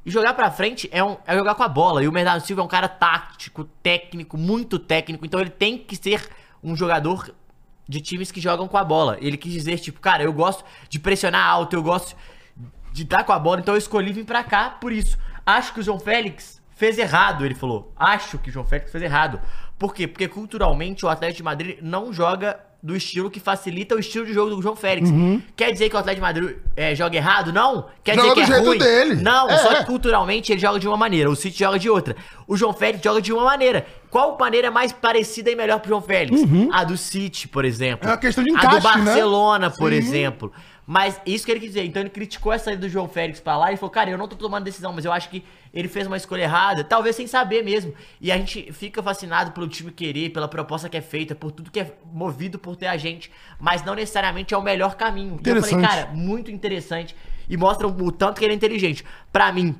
[0.05, 2.03] E jogar pra frente é, um, é jogar com a bola.
[2.03, 5.25] E o Bernardo Silva é um cara tático, técnico, muito técnico.
[5.25, 6.29] Então ele tem que ser
[6.63, 7.33] um jogador
[7.87, 9.17] de times que jogam com a bola.
[9.19, 12.15] Ele quis dizer, tipo, cara, eu gosto de pressionar alto, eu gosto
[12.91, 15.17] de dar com a bola, então eu escolhi vir pra cá por isso.
[15.45, 17.91] Acho que o João Félix fez errado, ele falou.
[17.95, 19.41] Acho que o João Félix fez errado.
[19.77, 20.07] Por quê?
[20.07, 24.33] Porque culturalmente o Atlético de Madrid não joga do estilo que facilita o estilo de
[24.33, 25.09] jogo do João Félix.
[25.55, 27.51] Quer dizer que o Atlético de Madrid é, joga errado?
[27.51, 27.87] Não.
[28.03, 28.77] Quer Joga dizer que do é jeito ruim?
[28.77, 29.15] dele.
[29.23, 29.75] Não, É, só é.
[29.77, 32.15] que culturalmente ele joga de uma maneira, o City joga de outra.
[32.47, 33.85] O João Félix joga de uma maneira.
[34.11, 36.39] Qual maneira mais parecida e melhor pro João Félix?
[36.71, 38.07] A do City, por exemplo.
[38.07, 38.93] É uma questão de A encaixe, do né?
[38.93, 39.97] Barcelona, por Sim.
[39.97, 40.51] exemplo.
[40.87, 41.83] Mas isso que ele quis dizer.
[41.85, 44.27] Então ele criticou a saída do João Félix pra lá e falou, cara, eu não
[44.27, 47.63] tô tomando decisão, mas eu acho que ele fez uma escolha errada, talvez sem saber
[47.63, 47.93] mesmo.
[48.21, 51.71] E a gente fica fascinado pelo time querer, pela proposta que é feita, por tudo
[51.71, 55.39] que é movido por ter a gente, mas não necessariamente é o melhor caminho.
[55.43, 57.15] E eu falei, cara, muito interessante.
[57.49, 59.03] E mostra o tanto que ele é inteligente.
[59.31, 59.75] Pra mim,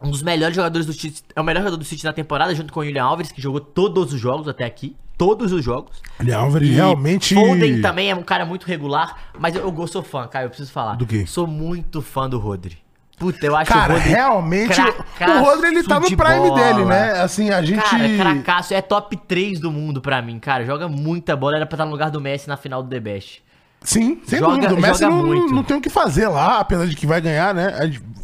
[0.00, 2.72] um dos melhores jogadores do City, é o melhor jogador do City na temporada, junto
[2.72, 4.96] com o William Alves, que jogou todos os jogos até aqui.
[5.18, 6.00] Todos os jogos.
[6.20, 7.34] Ele Álvares E realmente.
[7.34, 10.70] Foden também é um cara muito regular, mas eu, eu sou fã, cara, eu preciso
[10.70, 10.96] falar.
[10.96, 11.24] Do quê?
[11.26, 12.78] Sou muito fã do Rodri.
[13.18, 14.78] Puta, eu acho Cara, o Rodri realmente.
[14.78, 16.54] O Rodri, ele tá no prime bola.
[16.54, 17.12] dele, né?
[17.22, 17.82] Assim, a gente.
[17.82, 20.66] Cara, cracaço, é top 3 do mundo pra mim, cara.
[20.66, 23.42] Joga muita bola, era pra estar no lugar do Messi na final do The Best.
[23.80, 24.74] Sim, sem Joga- dúvida.
[24.74, 25.54] O Messi não, muito.
[25.54, 27.72] não tem o que fazer lá, apesar de que vai ganhar, né?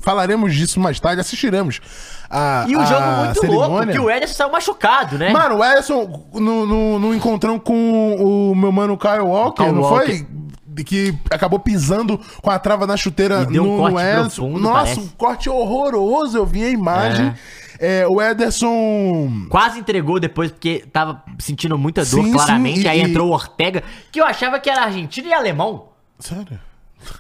[0.02, 1.80] Falaremos disso mais tarde, assistiremos.
[2.34, 3.92] A, E o a jogo muito louco, cerimônia.
[3.92, 5.30] que o Ederson saiu machucado, né?
[5.30, 8.14] Mano, o Ederson, no, no, no encontrão com
[8.50, 10.06] o meu mano Kyle Walker, Kyle não Walker.
[10.06, 10.26] foi?
[10.84, 14.42] Que acabou pisando com a trava na chuteira E deu um no, corte no Ederson.
[14.46, 15.00] profundo, Nossa, parece.
[15.00, 17.34] um corte horroroso, eu vi a imagem.
[17.78, 19.46] É, o Ederson.
[19.50, 22.78] Quase entregou depois porque tava sentindo muita dor, Sim, claramente.
[22.80, 25.86] sim, e- aí entrou o Ortega, que eu achava que era argentino e alemão.
[26.18, 26.58] Sério?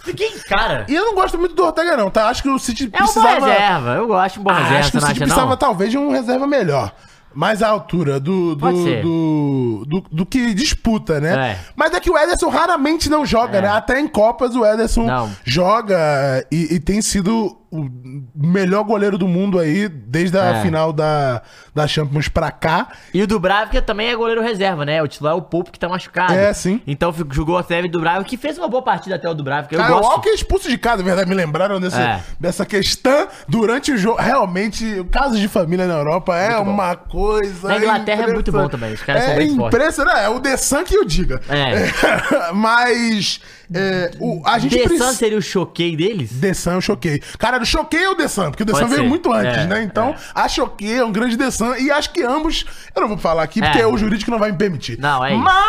[0.04, 0.84] Fiquei, cara.
[0.88, 2.28] E eu não gosto muito do Ortega, não, tá?
[2.28, 3.46] Acho que o City É um bom precisava.
[3.46, 3.90] reserva.
[3.94, 5.56] Eu gosto de um bom Ah, reserva, acho que o City acha, precisava não?
[5.56, 6.92] talvez de um reserva melhor.
[7.34, 8.70] Mais à altura do, do,
[9.02, 11.52] do, do, do que disputa, né?
[11.52, 11.58] É.
[11.74, 13.68] Mas é que o Ederson raramente não joga, né?
[13.68, 15.30] Até em Copas o Ederson Não.
[15.42, 17.88] joga e, e tem sido o
[18.34, 20.62] melhor goleiro do mundo aí desde a É.
[20.62, 21.40] final da,
[21.74, 22.88] da Champions pra cá.
[23.14, 25.02] E o Dubravka também é goleiro reserva, né?
[25.02, 26.34] O titular é o Pope que tá machucado.
[26.34, 26.80] É, sim.
[26.86, 29.74] Então jogou a Teve Dubravka, que fez uma boa partida até o Dubravka.
[29.74, 30.04] Eu Kyle gosto.
[30.10, 32.20] Walker é expulso de casa, na verdade, me lembraram desse, É.
[32.38, 34.20] dessa questão durante o jogo.
[34.20, 36.70] Realmente, o caso de família na Europa é Muito bom.
[36.72, 37.68] uma coisa.
[37.68, 39.78] Na Inglaterra é muito bom também, os caras é são bem fortes.
[39.78, 41.40] impressionante, é o The Sun que o diga.
[41.48, 42.52] É.
[42.52, 43.40] Mas,
[43.74, 45.12] É, o, a gente Dessan precisa.
[45.14, 46.30] seria o choquei deles?
[46.32, 47.20] Dessan eu choquei.
[47.38, 49.08] Cara, eu choquei o Dessan, porque o Dessan Pode veio ser.
[49.08, 49.82] muito antes, É, né?
[49.82, 51.76] Então, a choquei é um grande Dessan.
[51.78, 52.64] E acho que ambos.
[52.94, 53.86] Eu não vou falar aqui, porque É.
[53.86, 54.98] o jurídico não vai me permitir.
[54.98, 55.42] Não, é isso.
[55.42, 55.62] Mas.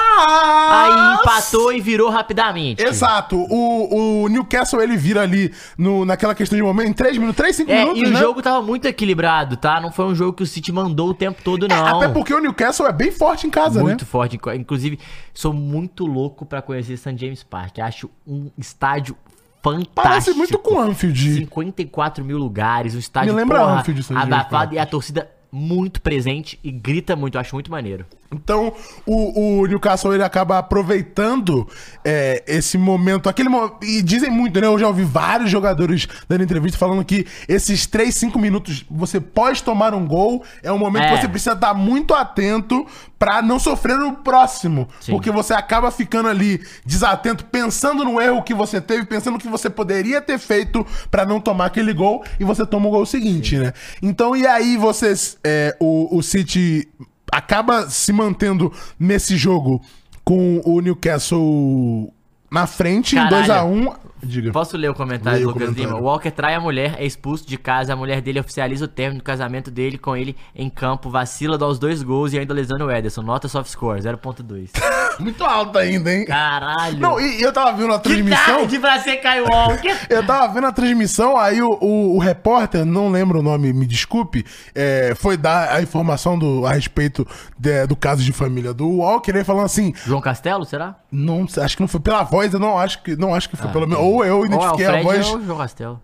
[0.69, 2.83] Aí empatou e virou rapidamente.
[2.83, 3.37] Exato.
[3.49, 7.55] O, o Newcastle ele vira ali no, naquela questão de momento, em 3 minutos, 3,
[7.55, 8.01] 5 É, minutos.
[8.01, 8.19] e o né?
[8.19, 9.79] jogo tava muito equilibrado, tá?
[9.81, 11.85] Não foi um jogo que o City mandou o tempo todo, não.
[11.97, 14.07] Até porque o Newcastle é bem forte em casa, muito né?
[14.09, 14.39] forte.
[14.55, 14.99] Inclusive,
[15.33, 17.15] sou muito louco pra conhecer St.
[17.17, 17.79] James Park.
[17.79, 17.92] Acho
[18.27, 19.15] um estádio
[19.61, 19.93] fantástico.
[19.93, 21.35] Parece muito com Anfield.
[21.35, 24.01] 54 mil lugares, um estádio Me lembra Anfield.
[24.01, 24.33] James Park.
[24.33, 27.35] abafado e a torcida muito presente e grita muito.
[27.35, 28.05] Eu acho muito maneiro.
[28.33, 28.73] Então,
[29.05, 31.67] o, o Newcastle ele acaba aproveitando
[32.03, 34.67] é, esse momento, aquele mo- E dizem muito, né?
[34.67, 39.63] Eu já ouvi vários jogadores dando entrevista falando que esses 3, 5 minutos você pode
[39.63, 40.43] tomar um gol.
[40.61, 41.15] É um momento É.
[41.15, 42.85] que você precisa estar muito atento
[43.17, 44.87] pra não sofrer no próximo.
[44.99, 45.13] Sim.
[45.13, 49.47] Porque você acaba ficando ali desatento, pensando no erro que você teve, pensando no que
[49.47, 53.57] você poderia ter feito pra não tomar aquele gol, e você toma o gol seguinte,
[53.57, 53.73] né?
[54.01, 55.37] Então, e aí vocês.
[55.43, 56.87] é, o, o City
[57.33, 59.81] acaba se mantendo nesse jogo
[60.23, 62.13] com o Newcastle
[62.49, 63.73] na frente, em Caralho.
[63.73, 63.95] 2x1.
[64.25, 64.51] Diga.
[64.51, 65.95] Posso ler o comentário do o Lucas comentário.
[65.95, 66.01] Lima?
[66.01, 69.23] Walker trai a mulher, é expulso de casa, a mulher dele oficializa o término do
[69.23, 72.91] casamento dele com ele em campo, vacila, dá os dois gols e ainda lesando o
[72.91, 73.21] Ederson.
[73.21, 74.69] Nota soft score, 0.2.
[75.19, 76.25] Muito alto ainda, hein?
[76.25, 76.99] Caralho.
[76.99, 78.57] Não, e, e eu tava vendo a que transmissão.
[78.57, 79.95] tarde pra ser Walker.
[80.09, 83.85] Eu tava vendo a transmissão, aí o, o, o repórter, não lembro o nome, me
[83.85, 84.45] desculpe,
[84.75, 89.31] é, foi dar a informação do, a respeito de- do caso de família do Walker,
[89.31, 90.95] ele falando assim, João Castelo, será?
[91.11, 93.69] não, acho que não foi pela voz, eu não acho que, não acho que foi
[93.71, 96.01] pelo menos, ou eu Ou é identifiquei a voz, ou João Castelo.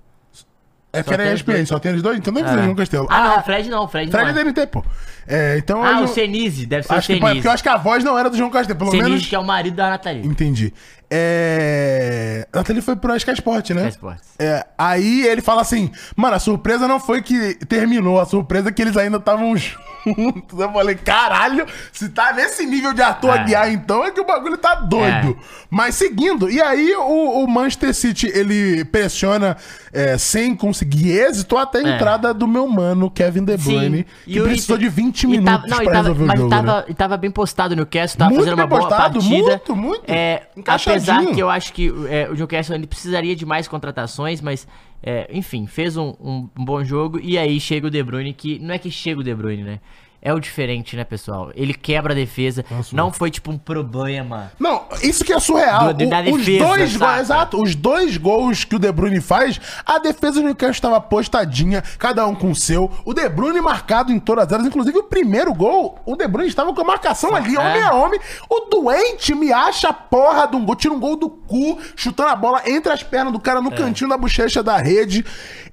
[0.92, 2.76] É que só era tem os ESPN, só tem eles dois, então deve ser João
[2.76, 3.08] Castelo.
[3.10, 4.44] Ah, não, o Fred não, o Fred, Fred não é é.
[4.44, 4.84] DNT, pô.
[5.28, 7.34] É, então, Ah, não- o Senise, deve ser acho que, o Senise.
[7.36, 9.36] porque eu acho que a voz não era do João Castelo, pelo Senise, menos, que
[9.36, 10.26] é o marido da Nathalie.
[10.26, 10.74] entendi.
[11.12, 12.48] É...
[12.54, 13.82] Nathalie foi pro Sky Sport, né?
[13.90, 14.24] Sky Sports.
[14.40, 18.72] É, aí ele fala assim, mano, a surpresa não foi que terminou, a surpresa é
[18.72, 20.60] que eles ainda estavam juntos.
[20.60, 23.40] Eu falei, caralho, se tá nesse nível de Arthur É.
[23.40, 25.38] Aguiar, então é que o bagulho tá doido.
[25.40, 25.60] É.
[25.70, 29.58] Mas seguindo, e aí o, o Manchester City, ele pressiona
[29.94, 31.96] é, sem conseguir êxito até a É.
[31.96, 35.28] entrada do meu mano, Kevin De Bruyne, que E o precisou Inter- de 20 e
[35.28, 36.96] minutos tava- não, pra tava- resolver o mas jogo, tava, né?
[36.98, 39.36] tava bem postado no Newcastle, tava Muito fazendo uma bem boa postado, partida.
[39.50, 40.04] muito, muito.
[40.08, 40.99] É, Encaixadinho.
[41.00, 44.68] Apesar que eu acho que é, o Newcastle ele precisaria de mais contratações, mas
[45.02, 48.60] é, enfim, fez um, um- um bom jogo e aí chega o De Bruyne que
[48.60, 49.80] não é que chega o De Bruyne, né?
[50.22, 51.50] É o diferente, né, pessoal?
[51.56, 52.66] Ele quebra a defesa.
[52.92, 54.52] não foi tipo um problema.
[54.60, 55.94] Não, isso que é surreal.
[55.94, 57.06] Do- O- os defesa, dois saca?
[57.06, 61.00] gols, exato, os dois gols que o De Bruyne faz, a defesa do Newcastle estava
[61.00, 62.92] postadinha, cada um com o seu.
[63.06, 66.74] O De Bruyne marcado em todas elas, inclusive o primeiro gol, o De Bruyne estava
[66.74, 67.60] com a marcação ali, É.
[67.60, 68.20] homem a homem.
[68.50, 72.30] O doente me acha a porra de um gol, tira um gol do cu, chutando
[72.30, 75.26] a bola entre as pernas do cara no cantinho da bochecha da rede.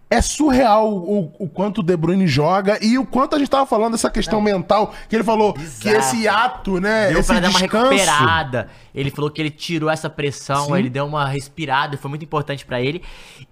[0.09, 3.67] É surreal o, o quanto o De Bruyne joga e o quanto a gente tava
[3.67, 7.49] falando dessa questão mental, que ele falou que esse ato, né, Deu esse pra dar
[7.49, 7.91] uma descanso...
[7.91, 8.69] recuperada.
[8.97, 12.81] Ele falou que ele tirou essa pressão, ele deu uma respirada, foi muito importante pra
[12.81, 13.03] ele.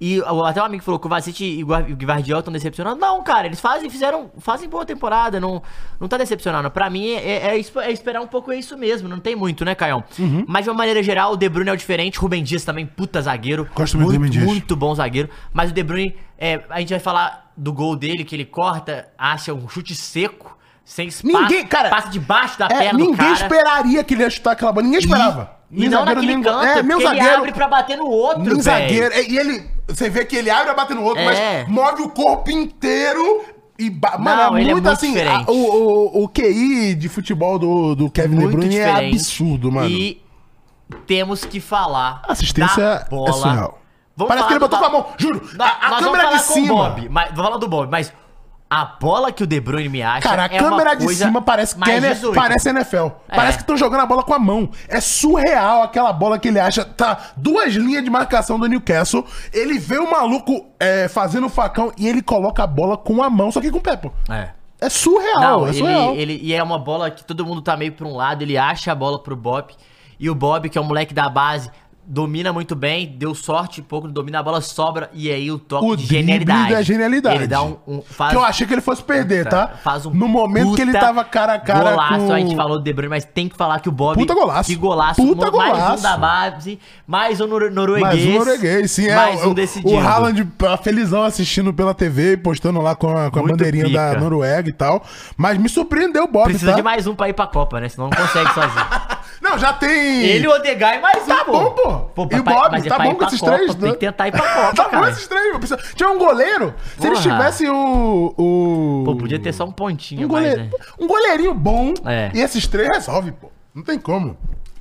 [0.00, 2.52] E até um amigo falou que o Vacite e o Guar- e o Guardiol estão
[2.52, 2.98] decepcionando.
[2.98, 5.62] Não, cara, eles fazem, fizeram, fazem boa temporada, não,
[6.00, 6.70] não tá decepcionando.
[6.70, 9.74] Pra mim, é, é esp- é esperar um pouco isso mesmo, não tem muito, né,
[9.74, 10.02] Caião?
[10.18, 10.44] Uhum.
[10.48, 13.20] Mas de uma maneira geral, o De Bruyne é o diferente, Rubem Dias também, puta
[13.20, 13.68] zagueiro.
[13.74, 14.44] Gosto muito Dias.
[14.44, 15.28] Muito bom zagueiro.
[15.52, 19.08] Mas o De Bruyne, é, a gente vai falar do gol dele, que ele corta,
[19.18, 23.16] acha um chute seco, sem espaço, Ninguém, cara, passa debaixo da É, perna do ninguém
[23.16, 23.32] cara.
[23.32, 24.84] esperaria que ele ia chutar aquela bola.
[24.84, 25.50] Ninguém esperava.
[25.70, 27.38] E Nem não zagueiro, naquele nem- canto, É, meu porque ele zagueiro.
[27.38, 28.62] abre pra bater no outro, velho.
[28.62, 29.14] zagueiro.
[29.14, 29.70] É, E ele.
[29.88, 31.64] Você vê que ele abre a bater no outro, É.
[31.64, 33.42] mas move o corpo inteiro.
[33.78, 34.16] E ba...
[34.18, 35.18] Mano, é é muito, muito assim.
[35.20, 39.72] a- o, o, o QI de futebol do, do Kevin De Muito Bruyne é absurdo,
[39.72, 39.88] mano.
[39.88, 40.22] E
[41.06, 43.32] temos que falar assistência da é bola.
[43.32, 43.78] surreal.
[44.16, 45.56] Vamos Parece que ele do botou com a mão, juro.
[45.56, 46.74] Da- a a câmera vamos de cima.
[46.74, 48.12] Bob, mas, vou falar do Bob, mas
[48.74, 51.76] a bola que o De Bruyne me acha Cara, a é câmera de cima parece
[51.76, 52.34] que é, 18.
[52.34, 53.06] parece NFL.
[53.28, 53.36] É.
[53.36, 54.68] Parece que estão jogando a bola com a mão.
[54.88, 56.84] É surreal aquela bola que ele acha.
[56.84, 59.24] Tá duas linhas de marcação do Newcastle.
[59.52, 63.30] Ele vê o maluco é, fazendo o facão e ele coloca a bola com a
[63.30, 64.10] mão, só que com o pé, pô.
[64.28, 64.48] É.
[64.80, 66.14] É surreal, Não, é ele, surreal.
[66.16, 68.90] ele, e é uma bola que todo mundo tá meio pra um lado, ele acha
[68.90, 69.72] a bola pro Bob.
[70.18, 71.70] E o Bob, que é um moleque da base,
[72.06, 75.86] domina muito bem, deu sorte um pouco, domina a bola, sobra, e aí o toque
[75.86, 76.72] O de genialidade.
[76.72, 77.36] da genialidade.
[77.36, 77.76] Ele dá um.
[77.86, 79.68] um faz, Que eu achei que ele fosse perder, tá?
[79.82, 82.32] Faz um no momento que ele tava cara a cara golaço, com...
[82.32, 84.16] a gente falou do De Bruyne, mas tem que falar que o Bob...
[84.18, 84.68] Puta golaço.
[84.70, 85.20] Que golaço.
[85.20, 86.02] Puta no- Mais um golaço.
[86.02, 88.02] da base, mais um nor- norueguês.
[88.14, 89.06] Mais um norueguês, sim.
[89.08, 89.94] É, Mais o, um decidido.
[89.94, 90.46] O Haaland
[90.82, 94.20] felizão assistindo pela TV e postando lá com a, com a bandeirinha da pica.
[94.20, 95.02] Noruega e tal.
[95.36, 96.76] Mas me surpreendeu o Bob, Precisa tá?
[96.76, 97.88] de mais um pra ir pra Copa, né?
[97.88, 98.84] Senão não consegue sozinho.
[99.40, 100.22] Não, já tem.
[100.22, 102.28] Ele, o Odegar e mais um, Tá bom, pô.
[102.30, 103.90] E o Bob, é tá bom com esses Copa, três, Tem né?
[103.92, 105.10] que tentar ir pra Copa, Tá bom cara.
[105.10, 106.74] esses três, precisa- Tinha um goleiro.
[106.98, 108.34] Se eles tivessem o.
[108.36, 109.02] o...
[109.04, 110.84] Pô, podia ter só um pontinho um, mais, goleiro, né?
[111.00, 111.94] um goleirinho bom.
[112.04, 112.30] É.
[112.34, 113.50] E esses três resolve, pô.
[113.74, 114.36] Não tem como.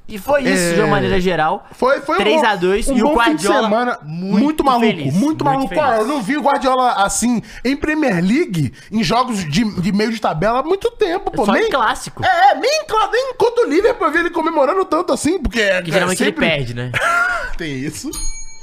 [0.08, 0.74] E foi isso, É.
[0.74, 1.66] de uma maneira geral.
[1.72, 5.24] Foi, foi 3 a 2 um e o Guardiola semana muito muito, maluco, feliz, muito,
[5.24, 5.74] muito maluco.
[5.74, 10.12] Cara, eu não vi o Guardiola assim em Premier League, em jogos de, de meio
[10.12, 11.46] de tabela há muito tempo, pô.
[11.46, 12.24] Só em nem, clássico.
[12.24, 15.82] É, é, nem, nem contra o Liverpool eu vi ele comemorando tanto assim, porque é,
[15.82, 16.46] Que geralmente é sempre...
[16.46, 16.92] ele perde, né?
[17.58, 18.10] Tem isso.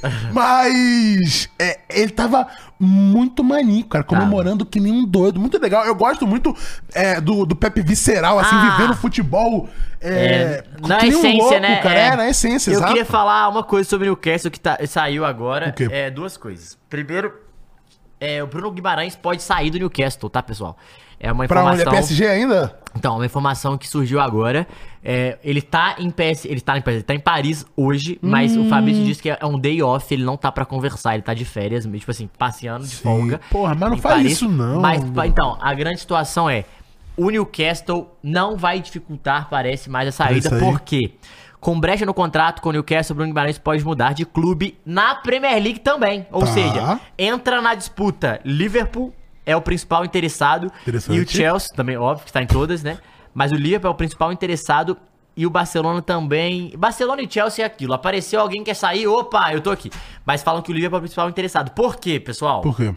[0.33, 2.47] Mas é, ele tava
[2.79, 5.39] muito maníaco, cara, comemorando que nem um doido.
[5.39, 5.85] Muito legal.
[5.85, 6.57] Eu gosto muito
[6.95, 8.77] é, do, do Pepe visceral, assim, Ah.
[8.77, 9.69] vivendo futebol.
[10.01, 11.77] É, É, na que nem um essência, louco, né?
[11.83, 11.99] Cara.
[11.99, 12.89] É, na essência, Eu exato.
[12.89, 15.69] queria falar uma coisa sobre o Newcastle que tá- saiu agora.
[15.69, 15.89] O quê?
[15.91, 16.79] É, duas coisas.
[16.89, 17.33] Primeiro,
[18.19, 20.77] é, o Bruno Guimarães pode sair do Newcastle, tá, pessoal?
[21.23, 21.81] É uma Pra onde?
[21.81, 21.93] É informação.
[21.93, 22.75] PSG ainda?
[22.97, 24.67] Então, uma informação que surgiu agora.
[25.05, 28.57] É, ele tá em PS, ele tá em PS, ele tá em Paris hoje, mas
[28.57, 28.69] o Hum.
[28.69, 31.45] Fabrício disse que é um day off, ele não tá pra conversar, ele tá de
[31.45, 33.41] férias, tipo assim, passeando de folga.
[33.51, 36.65] Porra, mas não faz isso não, Mas então, a grande situação é
[37.17, 40.61] o Newcastle não vai dificultar, parece, mais a saída, aí.
[40.61, 41.13] porque
[41.61, 45.15] com brecha no contrato com o Newcastle, o Bruno Guimarães pode mudar de clube na
[45.17, 46.27] Premier League também.
[46.33, 46.47] Ou Tá.
[46.47, 49.15] seja, entra na disputa Liverpool
[49.51, 50.71] é o principal interessado
[51.11, 52.99] e o Chelsea também, óbvio que está em todas, né?
[53.35, 54.97] Mas o Liverpool é o principal interessado
[55.37, 56.73] e o Barcelona também.
[56.77, 57.95] Barcelona e Chelsea é aquilo.
[57.95, 59.91] Apareceu alguém que quer sair, opa, eu tô aqui.
[60.25, 61.71] Mas falam que o Liverpool é o principal interessado.
[61.71, 62.61] Por quê, pessoal?
[62.61, 62.95] Por quê?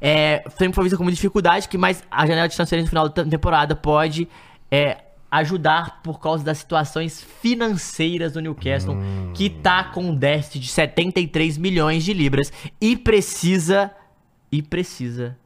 [0.00, 3.24] É, sempre foi visto como dificuldade, que mas a janela de transferência no final da
[3.24, 4.28] temporada pode
[4.70, 4.98] é,
[5.30, 8.96] ajudar por causa das situações financeiras do Newcastle,
[9.34, 13.90] que tá com um déficit de 73 milhões de libras e precisa
[14.52, 15.36] e precisa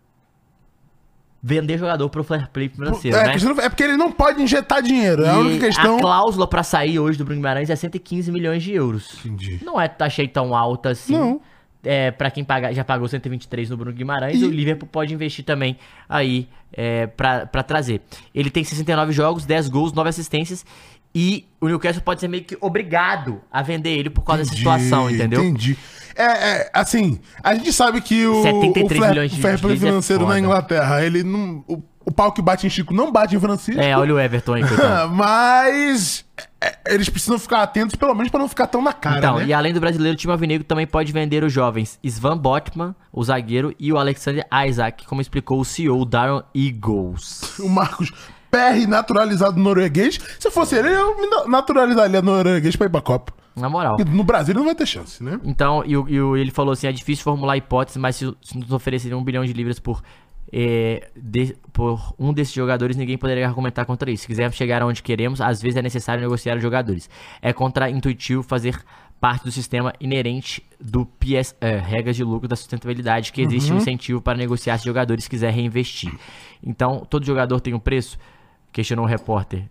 [1.43, 3.33] vender jogador pro fair play financeiro, é, né?
[3.33, 5.25] questão- é porque ele não pode injetar dinheiro.
[5.25, 5.97] É a única questão.
[5.97, 9.25] a cláusula pra sair hoje do Bruno Guimarães é 115 milhões de euros.
[9.25, 9.61] Entendi.
[9.65, 11.13] Não é achei tão alta assim.
[11.13, 11.41] Não.
[11.85, 15.45] É, para quem paga, já pagou 123 no Bruno Guimarães, E- o Liverpool pode investir
[15.45, 15.79] também
[16.09, 18.03] aí é, pra trazer.
[18.35, 20.67] Ele tem 69 jogos, 10 gols, 9 assistências
[21.15, 25.11] e o Newcastle pode ser meio que obrigado a vender ele por causa dessa situação,
[25.11, 25.43] entendeu?
[25.43, 25.77] Entendi.
[26.15, 29.77] É, é, assim, a gente sabe que o, 73 o fair, milhões de fair play
[29.77, 30.41] é financeiro na foda.
[30.41, 31.65] Inglaterra, ele não.
[31.69, 33.81] O, o pau que bate em Chico não bate em Francisco.
[33.81, 34.63] É, olha o Everton aí.
[35.13, 36.25] Mas
[36.61, 39.45] é, eles precisam ficar atentos, pelo menos, pra não ficar tão na cara, Então, né?
[39.47, 43.23] e além do brasileiro, o time alvinegro também pode vender os jovens Svan Botman, o
[43.23, 47.59] zagueiro, e o Alexander Isaac, como explicou o CEO Darren Eagles.
[47.61, 48.13] O Marcos
[48.51, 50.19] PR naturalizado norueguês.
[50.39, 53.33] Se fosse ele, eu naturalizaria norueguês pra ir pra Copa.
[53.57, 53.97] Na moral.
[53.97, 55.41] Porque no Brasil não vai ter chance, né?
[55.45, 59.17] Então, e, e ele falou assim: é difícil formular hipóteses, mas se, se nos oferecerem
[59.19, 60.01] um bilhão de libras por,
[60.53, 64.23] é, de- por um desses jogadores, ninguém poderia argumentar contra isso.
[64.23, 67.11] Se quisermos chegar onde queremos, às vezes é necessário negociar os jogadores.
[67.43, 68.79] É contra-intuitivo fazer
[69.21, 73.79] parte do sistema inerente do PS, é, regras de lucro da sustentabilidade, que existe um
[73.79, 76.13] incentivo para negociar se jogadores quiser reinvestir.
[76.63, 78.17] Então, todo jogador tem um preço?
[78.73, 79.69] Questionou o repórter.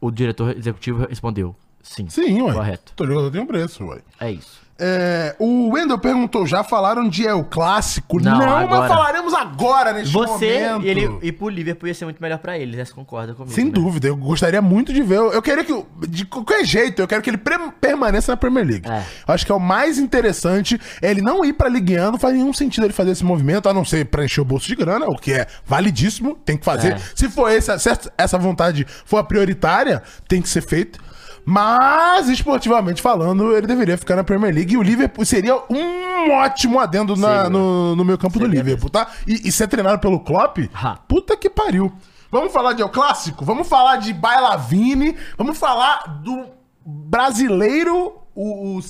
[0.00, 2.08] O diretor executivo respondeu: sim.
[2.08, 2.52] Sim, ué.
[2.52, 2.92] Correto.
[2.94, 4.02] Todo jogador tem um preço, ué.
[4.20, 4.63] É isso.
[4.76, 8.20] É, o Wendel perguntou, já falaram de El Clássico?
[8.20, 8.88] Não, mas agora.
[8.88, 10.84] falaremos agora neste Você momento.
[10.84, 12.84] e ele ir pro Liverpool ia ser muito melhor pra ele, né?
[12.84, 13.54] Você concorda comigo?
[13.54, 13.70] Sem né?
[13.70, 15.18] dúvida, eu gostaria muito de ver.
[15.18, 17.40] Eu queria que, de qualquer jeito, eu quero que ele
[17.80, 18.88] permaneça na Premier League.
[18.90, 19.04] É.
[19.28, 20.80] Eu Acho que é o mais interessante.
[21.00, 23.74] Ele não ir pra Ligue 1, não faz nenhum sentido ele fazer esse movimento, a
[23.74, 26.94] não ser pra encher o bolso de grana, o que é validíssimo, tem que fazer.
[26.94, 27.00] É.
[27.14, 30.98] Se for esse, se essa vontade for a prioritária, tem que ser feito.
[31.46, 36.80] Mas, esportivamente falando, ele deveria ficar na Premier League e o Liverpool seria um ótimo
[36.80, 39.08] adendo na- no, no meu campo do Liverpool, tá?
[39.26, 40.96] E, e ser treinado pelo Klopp, Ha.
[41.06, 41.92] puta que pariu.
[42.30, 43.44] Vamos falar de El Clássico?
[43.44, 45.16] Vamos falar de Bailavini?
[45.36, 46.46] Vamos falar do
[46.84, 48.80] brasileiro, o, o,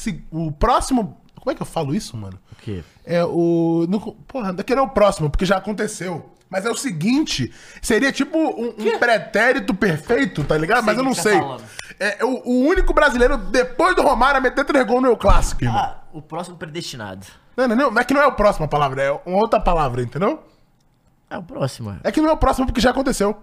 [0.46, 1.18] o próximo...
[1.36, 2.38] Como é que eu falo isso, mano?
[2.52, 2.82] O quê?
[3.04, 3.84] É o.
[3.86, 6.30] No, porra, daqui não é o próximo, porque já aconteceu.
[6.48, 7.52] Mas é o seguinte:
[7.82, 10.82] seria tipo um, um pretérito perfeito, tá ligado?
[10.86, 11.34] Mas eu não tá sei.
[11.38, 11.62] falando.
[12.00, 15.64] É o, o único brasileiro, depois do Romário, a meter três gols no El Clássico,
[15.64, 15.78] irmão.
[15.80, 17.26] Ah, o próximo predestinado.
[17.56, 19.60] Não, não, não, não é que não é o próximo a palavra, é uma outra
[19.60, 20.42] palavra, entendeu?
[21.30, 21.90] É o próximo.
[21.92, 22.08] é.
[22.08, 23.36] É que não é o próximo porque já aconteceu.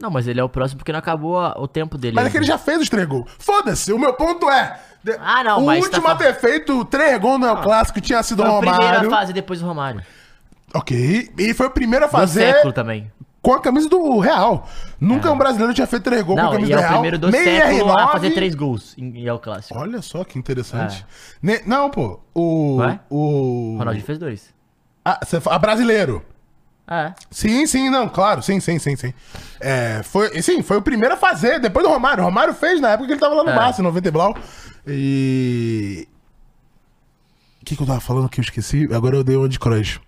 [0.00, 2.14] Não, mas ele é o próximo porque não acabou a- o tempo dele.
[2.14, 2.30] Mas é ainda.
[2.32, 3.30] que ele já fez os três gols.
[3.38, 4.78] Foda-se, o meu ponto é.
[5.02, 8.00] de- Ah, não, o mas último tá a ter feito três gols no El Clássico
[8.00, 9.10] tinha sido o Foi a primeira Romário.
[9.10, 10.02] fase depois do Romário.
[10.74, 11.32] Ok.
[11.38, 12.52] E foi o primeiro a Do fazer.
[12.54, 13.10] século também.
[13.44, 14.66] Com a camisa do Real.
[14.98, 16.80] Nunca um brasileiro tinha feito três gols com a Não, camisa e do é o
[16.80, 16.92] Real.
[16.94, 18.12] primeiro do Nem século a R9.
[18.12, 19.78] fazer três gols em, em El Clássico.
[19.78, 20.02] Olha É.
[20.02, 21.04] só que interessante.
[21.42, 22.20] Ne- Não, pô.
[22.34, 22.78] O.
[22.78, 22.78] O.
[22.78, 23.74] Ronaldinho fez dois.
[23.74, 23.76] O.
[23.78, 24.54] Ronaldinho fez dois.
[25.04, 26.24] Ah, você fa- a brasileiro.
[26.88, 27.12] É.
[27.30, 29.12] Sim, sim, não, claro, sim, sim, sim, sim.
[29.60, 32.22] É, foi, sim, foi o primeiro a fazer, depois do Romário.
[32.22, 33.54] O Romário fez na época que ele tava lá no É.
[33.54, 34.34] Barça, em 90 e Blau.
[34.86, 36.08] E.
[37.60, 38.86] O que, que eu tava falando que eu esqueci?
[38.92, 39.98] Agora eu dei uma de Kroos.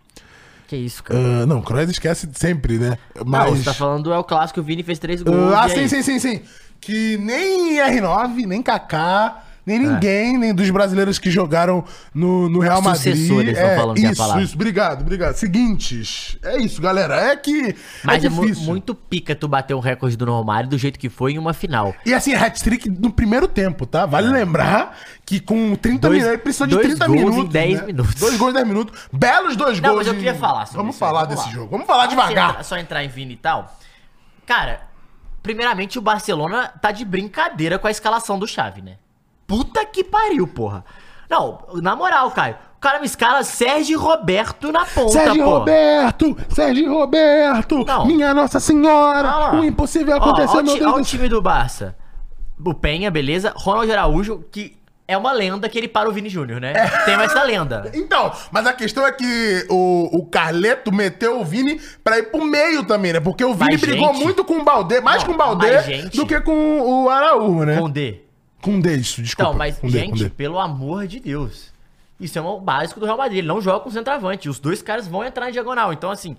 [0.66, 1.20] Que isso, cara.
[1.20, 2.98] Ah, não, Kroos esquece sempre, né?
[3.24, 3.50] Mas.
[3.50, 5.54] Não, você tá falando é o clássico, o Vini fez três gols.
[5.54, 5.88] Ah, e sim, aí?
[5.88, 6.40] sim, sim, sim.
[6.80, 9.44] Que nem R9, nem Kaká.
[9.66, 13.16] Nem ninguém, nem dos brasileiros que jogaram no, no Real Madrid.
[13.16, 14.42] Sucessores, é, falando que é a isso, palavra.
[14.44, 15.34] isso, obrigado, obrigado.
[15.34, 17.16] Seguintes, é isso, galera.
[17.16, 20.78] É que Mas é é, mu- muito pica tu bater um recorde do Romário do
[20.78, 21.94] jeito que foi em uma final.
[22.06, 24.06] E assim, hat-trick no primeiro tempo, tá?
[24.06, 26.10] Vale lembrar que com 30 É.
[26.10, 27.52] Dois- minutos, ele precisou de dois 30 gols em minutos.
[27.52, 27.86] 10 né?
[27.86, 28.14] minutos.
[28.14, 29.08] Dois gols em 10 minutos.
[29.12, 29.98] Belos dois Não, gols.
[29.98, 31.54] mas eu em- queria falar sobre Vamos isso aí, falar vamos desse lá.
[31.54, 31.70] jogo.
[31.72, 32.50] Vamos falar Antes de devagar.
[32.50, 33.76] entrar- Só entrar em Vini e tal.
[34.46, 34.80] Cara,
[35.42, 38.96] primeiramente o Barcelona tá de brincadeira com a escalação do Xavi, né?
[39.46, 40.84] Puta que pariu, porra.
[41.30, 42.56] Não, na moral, Caio.
[42.76, 45.58] O cara me escala Sérgio Roberto na ponta, Sérgio porra.
[45.58, 46.36] Roberto!
[46.50, 47.84] Sérgio Roberto!
[47.84, 48.06] Não.
[48.06, 49.28] Minha Nossa Senhora!
[49.28, 51.96] Ah o impossível Ó, aconteceu, ó, o meu Deus ó o time do Barça.
[52.64, 53.52] O Penha, beleza.
[53.56, 54.76] Ronald Araújo, que
[55.08, 56.72] é uma lenda que ele para o Vini Júnior, né?
[56.76, 56.86] É.
[57.04, 57.90] Tem essa lenda.
[57.94, 62.44] Então, mas a questão é que o, o Carleto meteu o Vini pra ir pro
[62.44, 63.20] meio também, né?
[63.20, 66.26] Porque o Vini brigou gente- muito com o Baldê, mais Não, com o gente- do
[66.26, 67.78] que com o Araújo, né?
[67.78, 68.25] Com D.
[68.66, 69.48] Com o D, isso, desculpa.
[69.50, 70.30] Então, mas, com D, com gente, D.
[70.30, 71.72] pelo amor de Deus.
[72.18, 73.38] Isso é um básico do Real Madrid.
[73.38, 74.48] Ele não joga com centroavante.
[74.48, 75.92] Os dois caras vão entrar em diagonal.
[75.92, 76.36] Então, assim,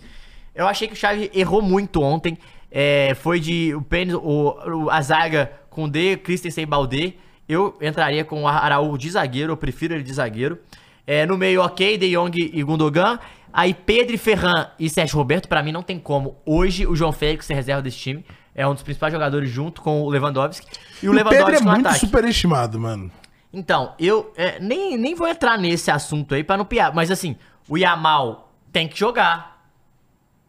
[0.56, 2.38] eu achei que o Xavi errou muito ontem.
[2.72, 7.14] É, foi de o Pênis, o, o- a zaga com D, Christensen e Baldé.
[7.48, 9.54] Eu entraria com o Araújo de zagueiro.
[9.54, 10.58] Eu prefiro ele de zagueiro.
[11.06, 13.18] É, no meio, ok, De Jong e Gundogan.
[13.54, 16.36] Aí Pedro e Ferran e Sérgio Roberto, pra mim não tem como.
[16.46, 18.26] Hoje o João Félix ser reserva desse time.
[18.58, 20.66] É um dos principais jogadores junto com o Lewandowski.
[21.04, 22.00] E o o Pedro é Lewandowski muito ataque.
[22.00, 23.12] superestimado, mano.
[23.54, 26.92] Então, eu é, nem, nem vou entrar nesse assunto aí pra não piar.
[26.94, 27.38] Mas assim,
[27.70, 29.58] o Yamal tem que jogar.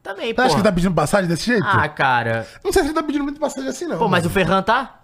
[0.03, 0.41] Também, Você pô.
[0.41, 1.67] acha que ele tá pedindo passagem desse jeito?
[1.67, 2.47] Ah, cara.
[2.65, 3.99] Não sei se ele tá pedindo muito passagem assim, não.
[3.99, 4.35] Pô, mas o mano.
[4.35, 4.98] Ferran tá?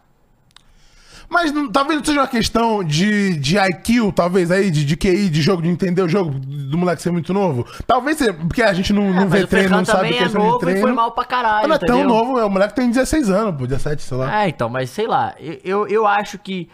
[1.35, 5.29] Mas não- talvez não seja uma questão de, de IQ, talvez aí, de, de QI,
[5.29, 7.67] de jogo, de entender o jogo, do moleque ser muito novo.
[7.87, 10.15] Talvez seja, porque a gente não, não É, mas vê o treino, não sabe também
[10.15, 10.79] é questão de novo treino.
[10.79, 13.57] e foi mal pra caralho, não é tão novo, é, o moleque tem 16 anos,
[13.59, 14.45] pô, 17, sei lá.
[14.45, 15.35] É, então, mas sei lá.
[15.41, 16.71] Eu, eu, eu acho que.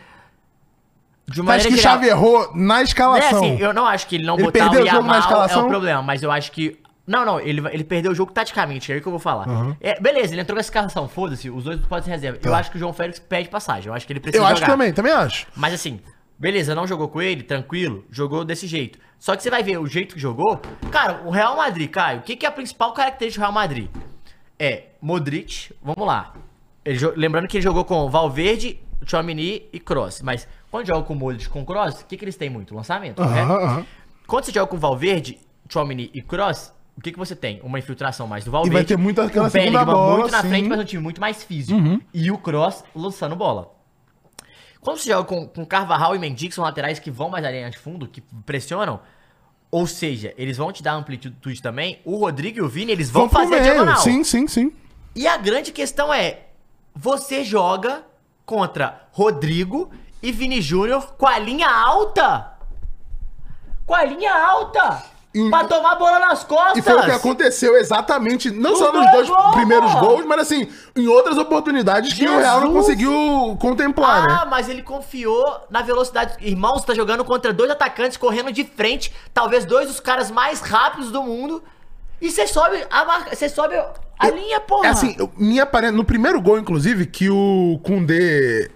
[1.27, 3.39] De uma Mas maneira que geral- Xavi errou na É escalação.
[3.39, 5.57] assim, eu não acho que ele não Ele botar o o jogo na Yamal é
[5.57, 6.77] o problema, mas eu acho que.
[7.07, 9.49] Não, não, ele, ele perdeu o jogo taticamente, é aí que eu vou falar.
[9.49, 9.77] Uhum.
[9.81, 12.39] É, beleza, ele entrou com a escalação, foda-se, os dois podem ser reserva.
[12.45, 14.51] Eu acho que o João Félix pede passagem, eu acho que ele precisa Tá.
[14.51, 14.67] Eu jogar.
[14.67, 15.47] acho também, também acho.
[15.57, 16.01] Mas assim,
[16.39, 18.99] beleza, não jogou com ele, tranquilo, jogou desse jeito.
[19.19, 20.61] Só que você vai ver o jeito que jogou.
[20.93, 23.89] Cara, o Real Madrid, Caio, o que, que é a principal característica do Real Madrid?
[24.59, 26.33] É Modric, vamos lá.
[26.85, 30.21] Ele lembrando que ele jogou com Valverde, Chomini e Kroos.
[30.23, 32.75] Mas quando joga com Modric com Kroos, o que, que eles têm muito?
[32.75, 33.53] Lançamento, Aham, correto?
[33.65, 33.87] aham.
[34.27, 35.39] Quando você joga com Valverde,
[35.69, 37.63] Chomini e Kroos, o que, que você tem?
[37.65, 38.75] Uma infiltração mais do Valverde.
[38.75, 40.49] vai ter muito aquela o segunda bola, muito na sim.
[40.51, 41.79] frente, mas um time muito mais físico.
[41.79, 41.99] Uhum.
[42.13, 43.75] E o Kroos lançando bola.
[44.83, 47.71] Quando você joga com, com Carvajal e Mendy, que são laterais que vão mais ali
[47.71, 49.01] de fundo, que pressionam,
[49.71, 53.31] ou seja, eles vão te dar amplitude também, o Rodrigo e o Vini, eles vão,
[53.31, 53.97] pro fazer a diagonal.
[53.97, 54.71] Sim, sim, sim.
[55.17, 56.49] E a grande questão é,
[56.95, 58.05] você joga
[58.45, 59.91] contra Rodrigo
[60.23, 62.59] e Vini Júnior com a linha alta?
[63.87, 65.03] Com a linha alta!
[65.33, 66.79] E- pra tomar a bola nas costas!
[66.79, 70.69] E foi o que aconteceu exatamente, não só nos dois gols, primeiros gols, mas assim,
[70.97, 72.43] em outras oportunidades que o Jesus.
[72.43, 74.51] Real não conseguiu contemplar, Ah, né?
[74.51, 76.35] mas ele confiou na velocidade.
[76.45, 80.61] Irmão, você tá jogando contra dois atacantes correndo de frente, talvez dois dos caras mais
[80.61, 81.63] rápidos do mundo.
[82.21, 84.87] E você sobe a marca, você sobe a Eu- linha, porra.
[84.89, 88.71] É assim, eu- minha no primeiro gol, inclusive, que o Kundê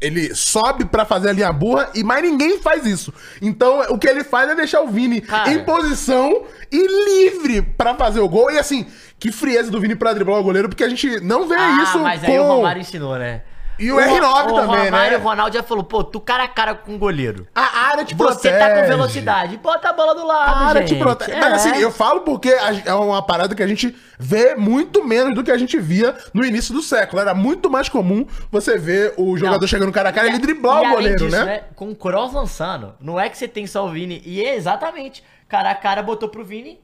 [0.00, 3.12] ele sobe pra fazer a linha burra e mais ninguém faz isso.
[3.42, 5.50] Então, o que ele faz é deixar o Vini Cara.
[5.50, 8.50] em posição e livre pra fazer o gol.
[8.50, 8.86] E assim,
[9.18, 11.98] que frieza do Vini pra driblar o goleiro, porque a gente não vê ah, isso
[11.98, 12.30] mas com...
[12.30, 13.42] aí o Romário ensinou, né?
[13.78, 15.24] E o R9 o também, Romário, né?
[15.24, 17.46] O Ronaldo já falou, pô, tu cara a cara com o goleiro.
[17.54, 18.58] A área te Você protege.
[18.58, 20.94] tá com velocidade, bota a bola do lado, A área gente.
[20.94, 21.32] te protege.
[21.32, 21.40] É.
[21.40, 22.48] Mas assim, eu falo porque
[22.84, 26.44] é uma parada que a gente vê muito menos do que a gente via no
[26.44, 27.22] início do século.
[27.22, 29.68] Era muito mais comum você ver o jogador Não.
[29.68, 31.62] chegando cara a cara e ele driblar e o goleiro, disso, né?
[31.76, 34.20] Com o Kroos lançando, não é que você tem só o Vini.
[34.24, 36.80] E é exatamente, cara a cara botou pro Vini.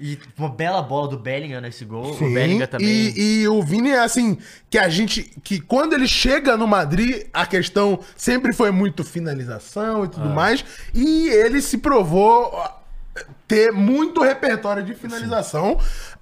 [0.00, 2.12] E uma bela bola do Bellingham nesse gol.
[2.12, 2.88] o Bellingham também.
[2.88, 4.38] E, e o Vini é assim,
[4.70, 5.32] que a gente.
[5.42, 10.10] Que quando ele chega no Madrid, a questão sempre foi muito finalização e Ah.
[10.10, 10.64] tudo mais.
[10.94, 12.52] E ele se provou
[13.48, 15.78] ter muito repertório de finalização.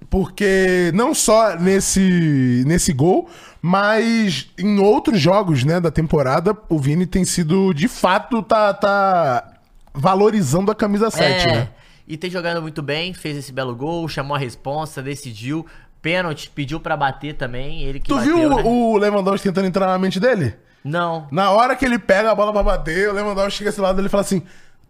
[0.09, 3.29] Porque não só nesse, nesse gol,
[3.61, 9.53] mas em outros jogos né, da temporada, o Vini tem sido, de fato, tá, tá
[9.93, 11.69] valorizando a camisa 7, É, né?
[12.07, 15.65] E tem jogando muito bem, fez esse belo gol, chamou a responsa, decidiu.
[16.01, 18.63] Pênalti, pediu pra bater também, ele que Tu bateu, viu né?
[18.65, 20.55] o Lewandowski tentando entrar na mente dele?
[20.83, 21.27] Não.
[21.31, 24.07] Na hora que ele pega a bola pra bater, o Lewandowski chega esse lado dele
[24.07, 24.43] e fala assim: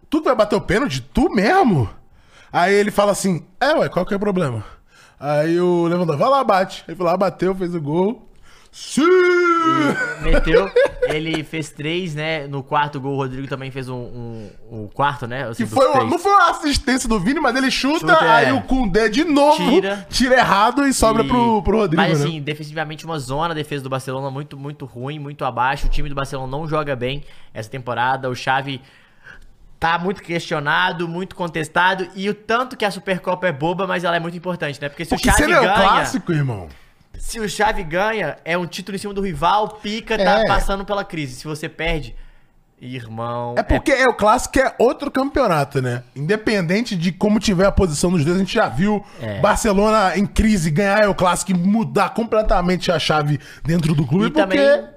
[0.08, 1.00] Tu vai bater o pênalti?
[1.00, 1.88] Tu mesmo?
[2.52, 4.62] Aí ele fala assim: É, ué, qual que é o problema?
[5.18, 6.84] Aí o Lewandowski vai lá, bate.
[6.86, 8.27] Ele foi lá, bateu, fez o gol.
[8.70, 9.02] Sim!
[10.22, 10.70] Meteu,
[11.08, 12.46] ele fez três, né?
[12.46, 15.48] No quarto gol, o Rodrigo também fez um, um, o quarto, né?
[15.48, 18.28] Assim, Que foi, uma- não foi uma assistência do Vini, mas ele chuta, Chuta, é.
[18.46, 20.06] aí o Kundê de novo Tira.
[20.10, 22.26] tira, errado e sobra E- pro, pro Rodrigo, Mas né?
[22.26, 25.86] assim, defensivamente uma zona, a defesa do Barcelona muito, muito ruim, muito abaixo.
[25.86, 28.28] O time do Barcelona não joga bem essa temporada.
[28.28, 28.80] O Xavi
[29.80, 32.06] tá muito questionado, muito contestado.
[32.14, 34.88] E o tanto que a Supercopa é boba, mas ela é muito importante, né?
[34.88, 35.74] Porque se Porque o Xavi ele é o ganha...
[35.74, 36.68] clássico, irmão.
[37.18, 40.46] Se o Xavi ganha, é um título em cima do rival, pica, tá É.
[40.46, 41.34] passando pela crise.
[41.34, 42.14] Se você perde,
[42.80, 43.54] irmão...
[43.58, 46.04] É porque é o clássico é outro campeonato, né?
[46.14, 49.40] Independente de como tiver a posição dos dois, a gente já viu É.
[49.40, 54.30] Barcelona em crise ganhar o clássico e mudar completamente a chave dentro do clube, E
[54.30, 54.88] porque também,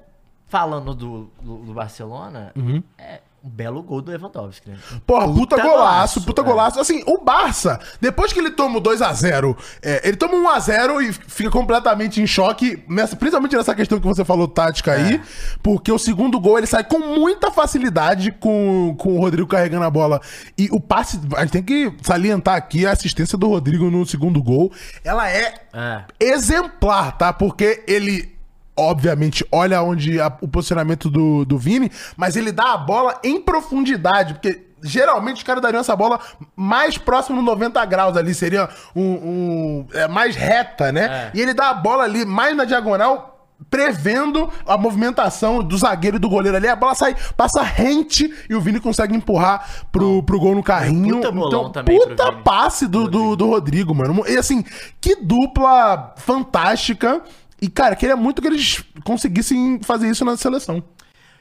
[0.46, 2.82] falando do, do, do Barcelona, Uhum.
[2.96, 4.76] é um belo gol do Lewandowski, né?
[5.06, 6.44] Porra, puta, Puta golaço, golaço, puta é.
[6.44, 6.80] golaço.
[6.80, 11.12] Assim, o Barça, depois que ele toma o 2x0, é, ele toma um 1x0 e
[11.12, 15.20] fica completamente em choque, nessa- principalmente nessa questão que você falou, tática aí, É.
[15.62, 19.90] porque o segundo gol ele sai com muita facilidade com, com o Rodrigo carregando a
[19.90, 20.20] bola.
[20.56, 24.40] E o passe, a gente tem que salientar aqui a assistência do Rodrigo no segundo
[24.42, 24.70] gol.
[25.04, 26.02] Ela é É.
[26.20, 27.32] exemplar, tá?
[27.32, 28.31] Porque ele,
[28.76, 33.40] obviamente, olha onde a- o posicionamento do, do Vini, mas ele dá a bola em
[33.40, 36.18] profundidade, porque geralmente os caras dariam essa bola
[36.56, 41.30] mais próximo no 90 graus ali, seria um, um- é, mais reta, né?
[41.34, 41.38] É.
[41.38, 43.28] E ele dá a bola ali mais na diagonal,
[43.70, 48.56] prevendo a movimentação do zagueiro e do goleiro ali, a bola sai, passa rente e
[48.56, 51.16] o Vini consegue empurrar pro, pro gol no carrinho.
[51.16, 54.24] Puta bolão então, também puta passe do, do, do Rodrigo, mano.
[54.26, 54.64] E assim,
[55.00, 57.22] que dupla fantástica.
[57.62, 60.82] E, cara, queria muito que eles conseguissem fazer isso na seleção.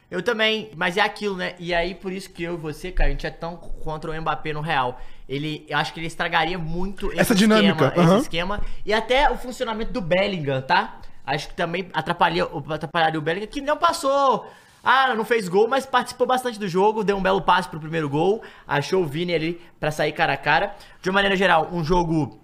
[0.10, 1.56] Eu também, mas é aquilo, né?
[1.58, 4.22] E aí, por isso que eu e você, cara, a gente é tão contra o
[4.22, 5.02] Mbappé no Real.
[5.28, 8.14] Ele, eu acho que ele estragaria muito esse Essa dinâmica, esquema, aham.
[8.14, 8.62] esse esquema.
[8.86, 11.00] E até o funcionamento do Bellingham, tá?
[11.26, 14.48] Acho que também atrapalharia, atrapalharia o Bellingham, que não passou...
[14.84, 18.10] Ah, não fez gol, mas participou bastante do jogo, deu um belo passe pro primeiro
[18.10, 20.76] gol, achou o Vini ali pra sair cara a cara.
[21.02, 22.41] De uma maneira geral, um jogo...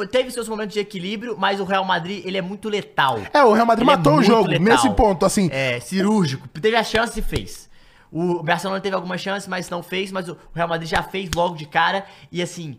[0.00, 3.18] foi- teve seus momentos de equilíbrio, mas o Real Madrid, ele é muito letal.
[3.32, 4.64] É, o Real Madrid Ele é matou o muito jogo letal.
[4.64, 5.48] nesse ponto, assim.
[5.52, 6.48] É, cirúrgico.
[6.48, 7.68] Teve a chance e fez.
[8.10, 10.10] O Barcelona teve alguma chance, mas não fez.
[10.10, 12.04] Mas o Real Madrid já fez logo de cara.
[12.32, 12.78] E assim,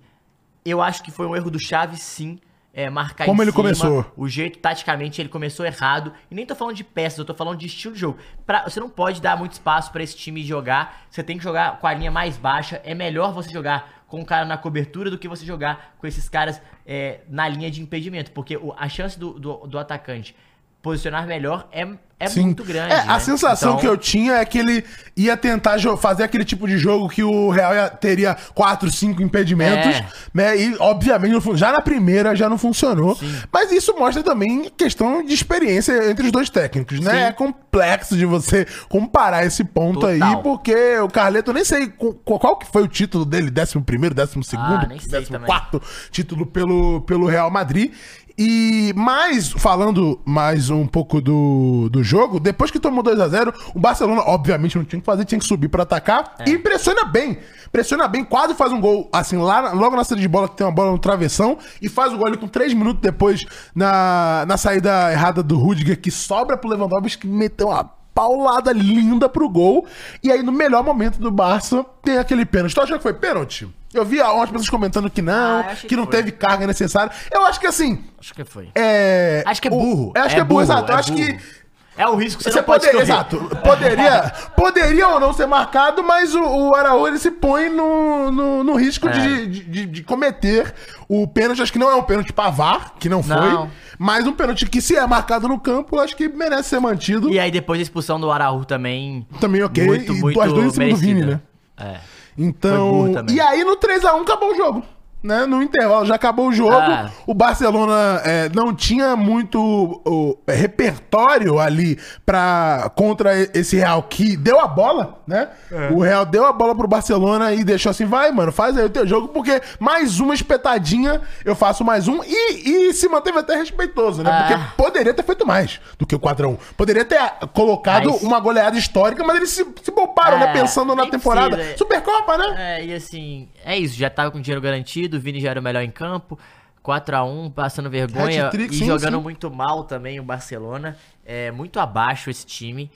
[0.66, 2.40] eu acho que foi um erro do Chaves, sim.
[2.74, 3.64] É, marcar Como ele cima.
[3.64, 4.06] começou.
[4.16, 6.14] O jeito, taticamente, ele começou errado.
[6.30, 8.18] E nem tô falando de peças, eu tô falando de estilo de jogo.
[8.46, 11.04] Pra, você não pode dar muito espaço pra esse time jogar.
[11.10, 12.82] Você tem que jogar com a linha mais baixa.
[12.86, 16.30] É melhor você jogar com o cara na cobertura do que você jogar com esses
[16.30, 16.62] caras
[16.94, 18.30] é, na linha de impedimento.
[18.32, 20.36] Porque o- a chance do, do, do atacante
[20.82, 21.84] posicionar melhor é,
[22.24, 22.44] é Sim.
[22.44, 22.94] muito grande.
[22.94, 23.20] É, a né?
[23.20, 24.84] sensação Então, que eu tinha é que ele
[25.16, 29.88] ia tentar fazer aquele tipo de jogo que o Real ia- teria 4, 5 impedimentos,
[29.98, 30.06] É.
[30.34, 30.58] né?
[30.58, 33.18] E obviamente já na primeira já não funcionou.
[33.52, 37.12] Mas isso mostra também questão de experiência entre os dois técnicos, né?
[37.12, 37.18] Sim.
[37.18, 40.12] É complexo de você comparar esse ponto Total.
[40.38, 43.82] aí, porque o Carleto, eu nem sei qu- qual, que foi o título dele, 11
[43.82, 45.82] primeiro, 12 segundo, Ah, nem sei 14 quarto
[46.12, 47.92] título pelo, pelo Real Madrid.
[48.38, 54.22] E mais, falando mais um pouco do, do jogo, depois que tomou 2x0, o Barcelona,
[54.26, 56.36] obviamente, não tinha o que fazer, tinha que subir pra atacar.
[56.46, 57.40] E pressiona bem.
[57.72, 60.66] Pressiona bem, quase faz um gol, assim, lá, logo na saída de bola, que tem
[60.68, 64.58] uma bola no travessão, e faz o gol ali com 3 minutos depois na, na
[64.58, 69.88] saída errada do Rudiger, que sobra pro Lewandowski, que meteu uma paulada linda pro gol.
[70.22, 72.76] E aí, no melhor momento do Barça, tem aquele pênalti.
[72.76, 73.70] Tu acha que foi pênalti?
[73.94, 76.12] Eu vi algumas pessoas comentando que não, Ah, eu que que não foi.
[76.18, 77.12] teve carga necessária.
[77.32, 78.04] Eu acho que assim.
[78.20, 78.70] Acho que foi.
[78.76, 79.44] É.
[79.46, 80.14] Acho que é o- burro.
[80.16, 80.92] eu acho É que é burro, burro, exato.
[80.92, 81.26] Eu é acho burro.
[81.26, 81.61] que.
[81.98, 83.38] É o risco que você, Você não pode exato.
[83.64, 88.64] Poderia, poderia ou não ser marcado, mas o, o Araújo ele se põe no, no,
[88.64, 89.12] no risco É.
[89.12, 90.74] de, de, de cometer
[91.08, 91.62] o pênalti.
[91.62, 93.36] Acho que não é um pênalti pra VAR, que não foi.
[93.36, 93.70] Não.
[94.00, 97.30] Mas um pênalti que, se é marcado no campo, acho que merece ser mantido.
[97.30, 99.28] E aí depois a expulsão do Araújo também.
[99.40, 99.86] Também ok.
[99.86, 101.42] Muito, e muito as duas em cima do Vini, né?
[101.78, 101.98] É.
[102.38, 103.12] Então.
[103.30, 104.84] E aí no 3x1 acabou o jogo.
[105.24, 105.46] Né?
[105.46, 106.72] No intervalo já acabou o jogo.
[106.76, 107.10] Ah.
[107.26, 109.60] O Barcelona é, não tinha muito
[110.06, 115.50] o, é, repertório ali para contra esse Real que deu a bola, né?
[115.72, 115.90] É.
[115.92, 118.90] O Real deu a bola pro Barcelona e deixou assim, vai, mano, faz aí o
[118.90, 123.56] teu jogo, porque mais uma espetadinha, eu faço mais um e, e se manteve até
[123.56, 124.30] respeitoso, né?
[124.32, 124.44] Ah.
[124.48, 126.58] Porque poderia ter feito mais do que o 4x1.
[126.76, 127.20] Poderia ter
[127.54, 130.50] colocado Mas- uma goleada histórica, mas eles se, se pouparam, né?
[130.50, 131.56] É, Pensando na temporada.
[131.56, 131.78] precisa.
[131.78, 132.56] Supercopa, né?
[132.58, 135.64] É, e assim, é isso, já tava com dinheiro garantido, o Vini já era o
[135.64, 136.38] melhor em campo.
[136.84, 139.24] 4x1, passando vergonha e sim, jogando sim.
[139.24, 140.98] muito mal também o Barcelona.
[141.26, 142.90] É muito abaixo esse time.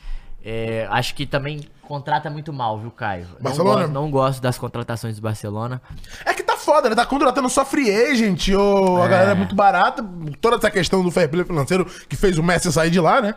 [0.43, 3.27] É, acho que também contrata muito mal, viu, Caio?
[3.35, 3.79] Não Barcelona?
[3.81, 5.81] gosto- Não, gosto das contratações do Barcelona.
[6.25, 6.95] É que tá foda, né?
[6.95, 10.03] Tá contratando só free agent, ou a galera é muito barata.
[10.41, 13.35] Toda essa questão do fair play financeiro que fez o Messi sair de lá, né?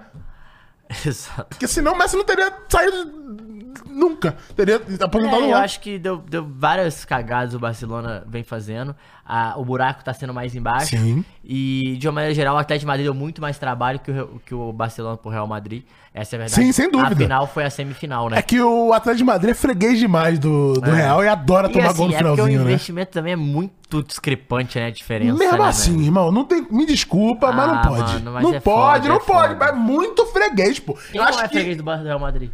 [1.04, 1.44] Exato.
[1.50, 3.46] Porque senão o Messi não teria saído
[3.86, 4.36] nunca.
[4.56, 8.94] Teria aposentado É, eu acho que deu, deu várias cagadas o Barcelona vem fazendo.
[9.24, 10.96] Ah, o buraco tá sendo mais embaixo.
[10.96, 11.22] Sim.
[11.44, 14.40] E, de uma maneira geral, o Atlético de Madrid deu muito mais trabalho que o,
[14.44, 15.82] que o Barcelona pro Real Madrid.
[16.14, 16.62] Essa é a verdade.
[16.64, 17.12] Sim, sem dúvida.
[17.14, 18.38] A final foi a semifinal, né?
[18.38, 21.72] É que o Atlético de Madrid é freguês demais do, do Real e adora E
[21.72, 22.70] tomar assim, gol no é porque o finalzinho, né?
[22.72, 24.86] investimento também é muito discrepante, né?
[24.86, 25.38] A diferença.
[25.38, 26.04] Mesmo né, assim, velho?
[26.04, 28.12] irmão, não tem, me desculpa, mas não Ah, pode.
[28.14, 28.62] mano, mas não é pode,
[29.02, 29.52] foda, não é pode.
[29.54, 29.64] foda.
[29.66, 30.94] É muito freguês, pô.
[30.94, 32.50] Quem Eu não acho é que freguês Bar- do Real Madrid?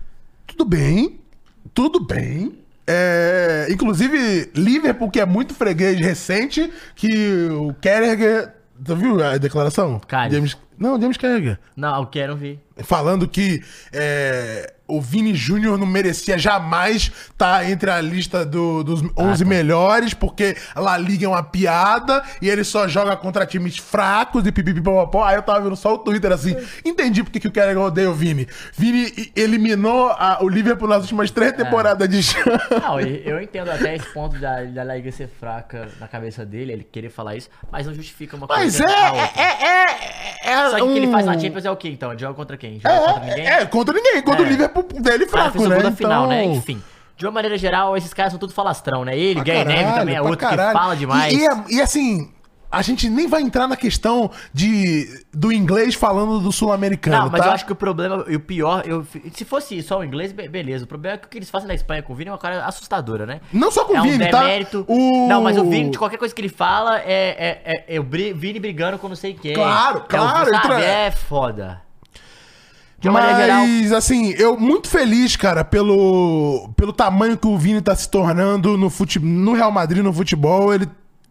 [0.47, 1.21] Tudo bem,
[1.73, 2.59] tudo bem.
[2.87, 8.53] É, inclusive, Liverpool, que é muito freguês recente, que o Carragher...
[8.85, 10.01] Tu viu a declaração?
[10.31, 11.59] James, não, James Carragher.
[11.77, 12.61] Não, eu quero ver.
[12.83, 19.01] Falando que é, o Vini Júnior não merecia jamais estar entre a lista do- dos
[19.17, 23.79] 11 melhores, porque a La Liga é uma piada e ele só joga contra times
[23.79, 25.25] fracos e pipipipopopó.
[25.25, 28.15] Aí eu tava vendo só o Twitter assim, entendi porque que o Carragher odeia o
[28.15, 28.49] Vini.
[28.77, 32.43] Vini eliminou a- o Liverpool nas últimas três temporadas de chão.
[32.83, 36.73] Não, eu, entendo até esse ponto da, da La Liga ser fraca na cabeça dele,
[36.73, 38.85] ele querer falar isso, mas não justifica uma Mas coisa.
[38.85, 39.41] é, na outra.
[39.41, 41.89] é, é, é, Só que o que ele um- faz na Champions é o quê,
[41.89, 42.11] então?
[42.11, 42.81] Ele joga contra quem?
[42.81, 43.47] Joga contra ninguém?
[43.47, 44.49] É, é, contra ninguém, contra o É.
[44.49, 45.75] Liverpool dele O cara fraco, o né?
[45.77, 46.45] gol da final, né?
[46.45, 46.83] Então- Enfim.
[47.17, 49.17] De uma maneira geral, esses caras são tudo falastrão, né?
[49.17, 50.73] Ele, Gay Neve também é outro caralho.
[50.73, 51.33] que fala demais.
[51.33, 52.29] E, e é- e assim,
[52.73, 57.41] a gente nem vai entrar na questão de do inglês falando do sul-americano, Não, mas
[57.41, 57.47] tá?
[57.47, 60.49] eu acho que o problema, e o pior, eu, se fosse só o inglês, be-
[60.49, 60.85] beleza.
[60.85, 62.39] O problema é que o que eles fazem na Espanha com o Vini é uma
[62.39, 63.41] cara assustadora, né?
[63.53, 64.41] Não só com é o Vini, um tá?
[64.41, 64.85] demérito.
[64.89, 68.01] O- Não, mas o Vini, de qualquer coisa que ele fala, é, é, é, é
[68.01, 69.55] o Vini brigando com não sei quem.
[69.55, 70.57] Claro, É o- claro, sabe?
[70.67, 71.81] entra- É foda.
[73.05, 77.59] De uma maneira geral, Mas, assim, eu muito feliz, cara, pelo, pelo tamanho que o
[77.59, 80.73] Vini tá se tornando no, fute, no Real Madrid, no futebol.
[80.73, 80.89] Ele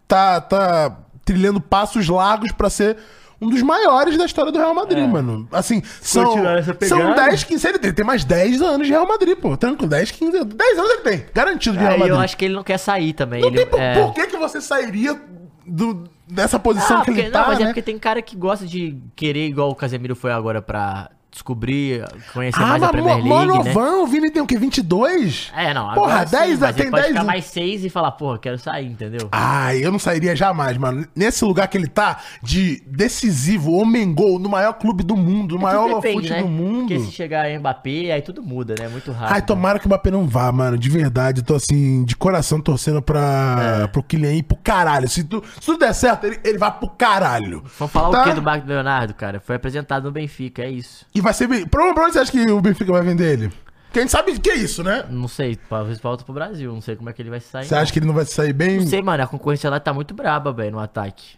[0.08, 0.96] tá, tá
[1.26, 2.96] trilhando passos largos pra ser
[3.42, 5.48] um dos maiores da história do Real Madrid, mano.
[5.52, 7.30] Assim, são, são pegada.
[7.30, 7.68] 10, 15...
[7.68, 9.58] Ele tem, mais 10 anos de Real Madrid, pô.
[9.58, 10.54] Tranquilo, 10, 15 anos.
[10.54, 12.16] 10 anos ele tem, garantido de Real Madrid.
[12.16, 13.42] eu acho que ele não quer sair também.
[13.42, 13.96] Não ele, tem por, é...
[13.96, 15.20] por que, que você sairia
[15.66, 17.68] do, dessa posição Ah, que porque, ele tá, não, mas é né?
[17.70, 22.62] porque tem cara que gosta de querer, igual o Casemiro foi agora pra descobrir, conhecer
[22.62, 23.46] Ah, mais a Premier League, né?
[23.46, 24.58] novão, o Vini tem o quê?
[24.58, 25.52] 22?
[25.56, 27.90] É, não, Porra, agora sim, 10 mas tem ele pode 10 ficar mais 6 e
[27.90, 29.28] falar, porra, quero sair, entendeu?
[29.32, 31.06] Ai, eu não sairia jamais, mano.
[31.16, 35.62] Nesse lugar que ele tá, de decisivo, homem gol, no maior clube do mundo, no
[35.62, 36.42] maior Tudo depende, né?
[36.42, 36.88] do mundo.
[36.88, 38.88] Porque se chegar Mbappé, aí tudo muda, né?
[38.88, 39.34] Muito rápido.
[39.34, 40.78] Ai, tomara que o Mbappé não vá, mano.
[40.78, 43.88] De verdade, eu tô assim, de coração torcendo pra, É.
[43.88, 45.08] pro Kylian ir pro caralho.
[45.10, 47.64] Se, tu, se tudo der certo, ele, ele vai pro caralho.
[47.80, 48.22] Vamos falar Tá?
[48.22, 49.40] o que do Marco Leonardo, cara?
[49.40, 51.06] Foi apresentado no Benfica, é isso.
[51.16, 51.48] E vai ser.
[51.68, 53.52] pra onde você acha que o Benfica vai vender ele?
[53.94, 55.06] Porque a gente sabe que é isso, né?
[55.10, 57.66] Não sei, talvez volta pro Brasil, não sei como é que ele vai sair.
[57.66, 58.80] Você acha que ele não vai sair bem?
[58.80, 61.36] Não sei, mano, a concorrência lá tá muito braba, velho, no ataque.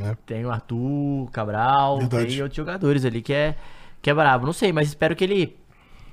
[0.00, 0.16] É.
[0.24, 2.26] Tem o Arthur, Cabral, Verdade.
[2.28, 3.56] tem outros jogadores ali que é,
[4.00, 4.46] que é brabo.
[4.46, 5.56] Não sei, mas espero que ele,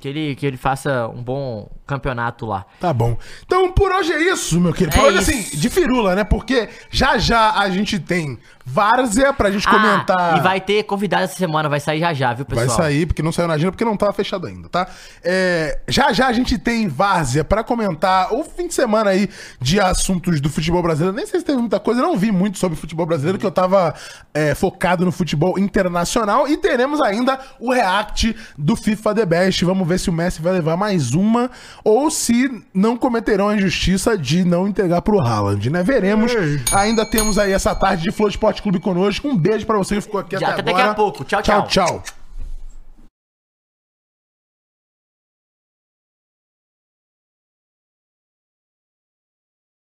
[0.02, 2.66] que ele, que ele faça um bom campeonato lá.
[2.80, 3.18] Tá bom.
[3.46, 4.96] Então, por hoje é isso, meu querido.
[4.96, 5.32] Por É hoje, isso.
[5.32, 6.24] assim, de firula, né?
[6.24, 8.38] Porque já já a gente tem
[8.68, 10.34] Várzea pra gente comentar.
[10.34, 12.66] Ah, e vai ter convidado essa semana, vai sair já já, viu, pessoal?
[12.66, 14.88] Vai sair, porque não saiu na agenda, porque não tava fechado ainda, tá?
[15.24, 19.30] É, já já a gente tem Várzea pra comentar o fim de semana aí
[19.62, 21.16] de assuntos do futebol brasileiro.
[21.16, 23.52] Nem sei se teve muita coisa, eu não vi muito sobre futebol brasileiro, que eu
[23.52, 23.94] tava
[24.34, 26.48] é, focado no futebol internacional.
[26.48, 29.64] E teremos ainda o react do FIFA The Best.
[29.64, 31.52] Vamos ver se o Messi vai levar mais uma
[31.86, 35.84] ou se não cometerão a injustiça de não entregar pro Haaland, né?
[35.84, 36.32] Veremos.
[36.74, 39.28] Ainda temos aí essa tarde de Flow Esporte Clube conosco.
[39.28, 40.78] Um beijo pra você que ficou aqui Já até até agora.
[40.84, 41.24] daqui a pouco.
[41.24, 42.02] Tchau, Tchau, tchau.
[42.04, 42.25] tchau.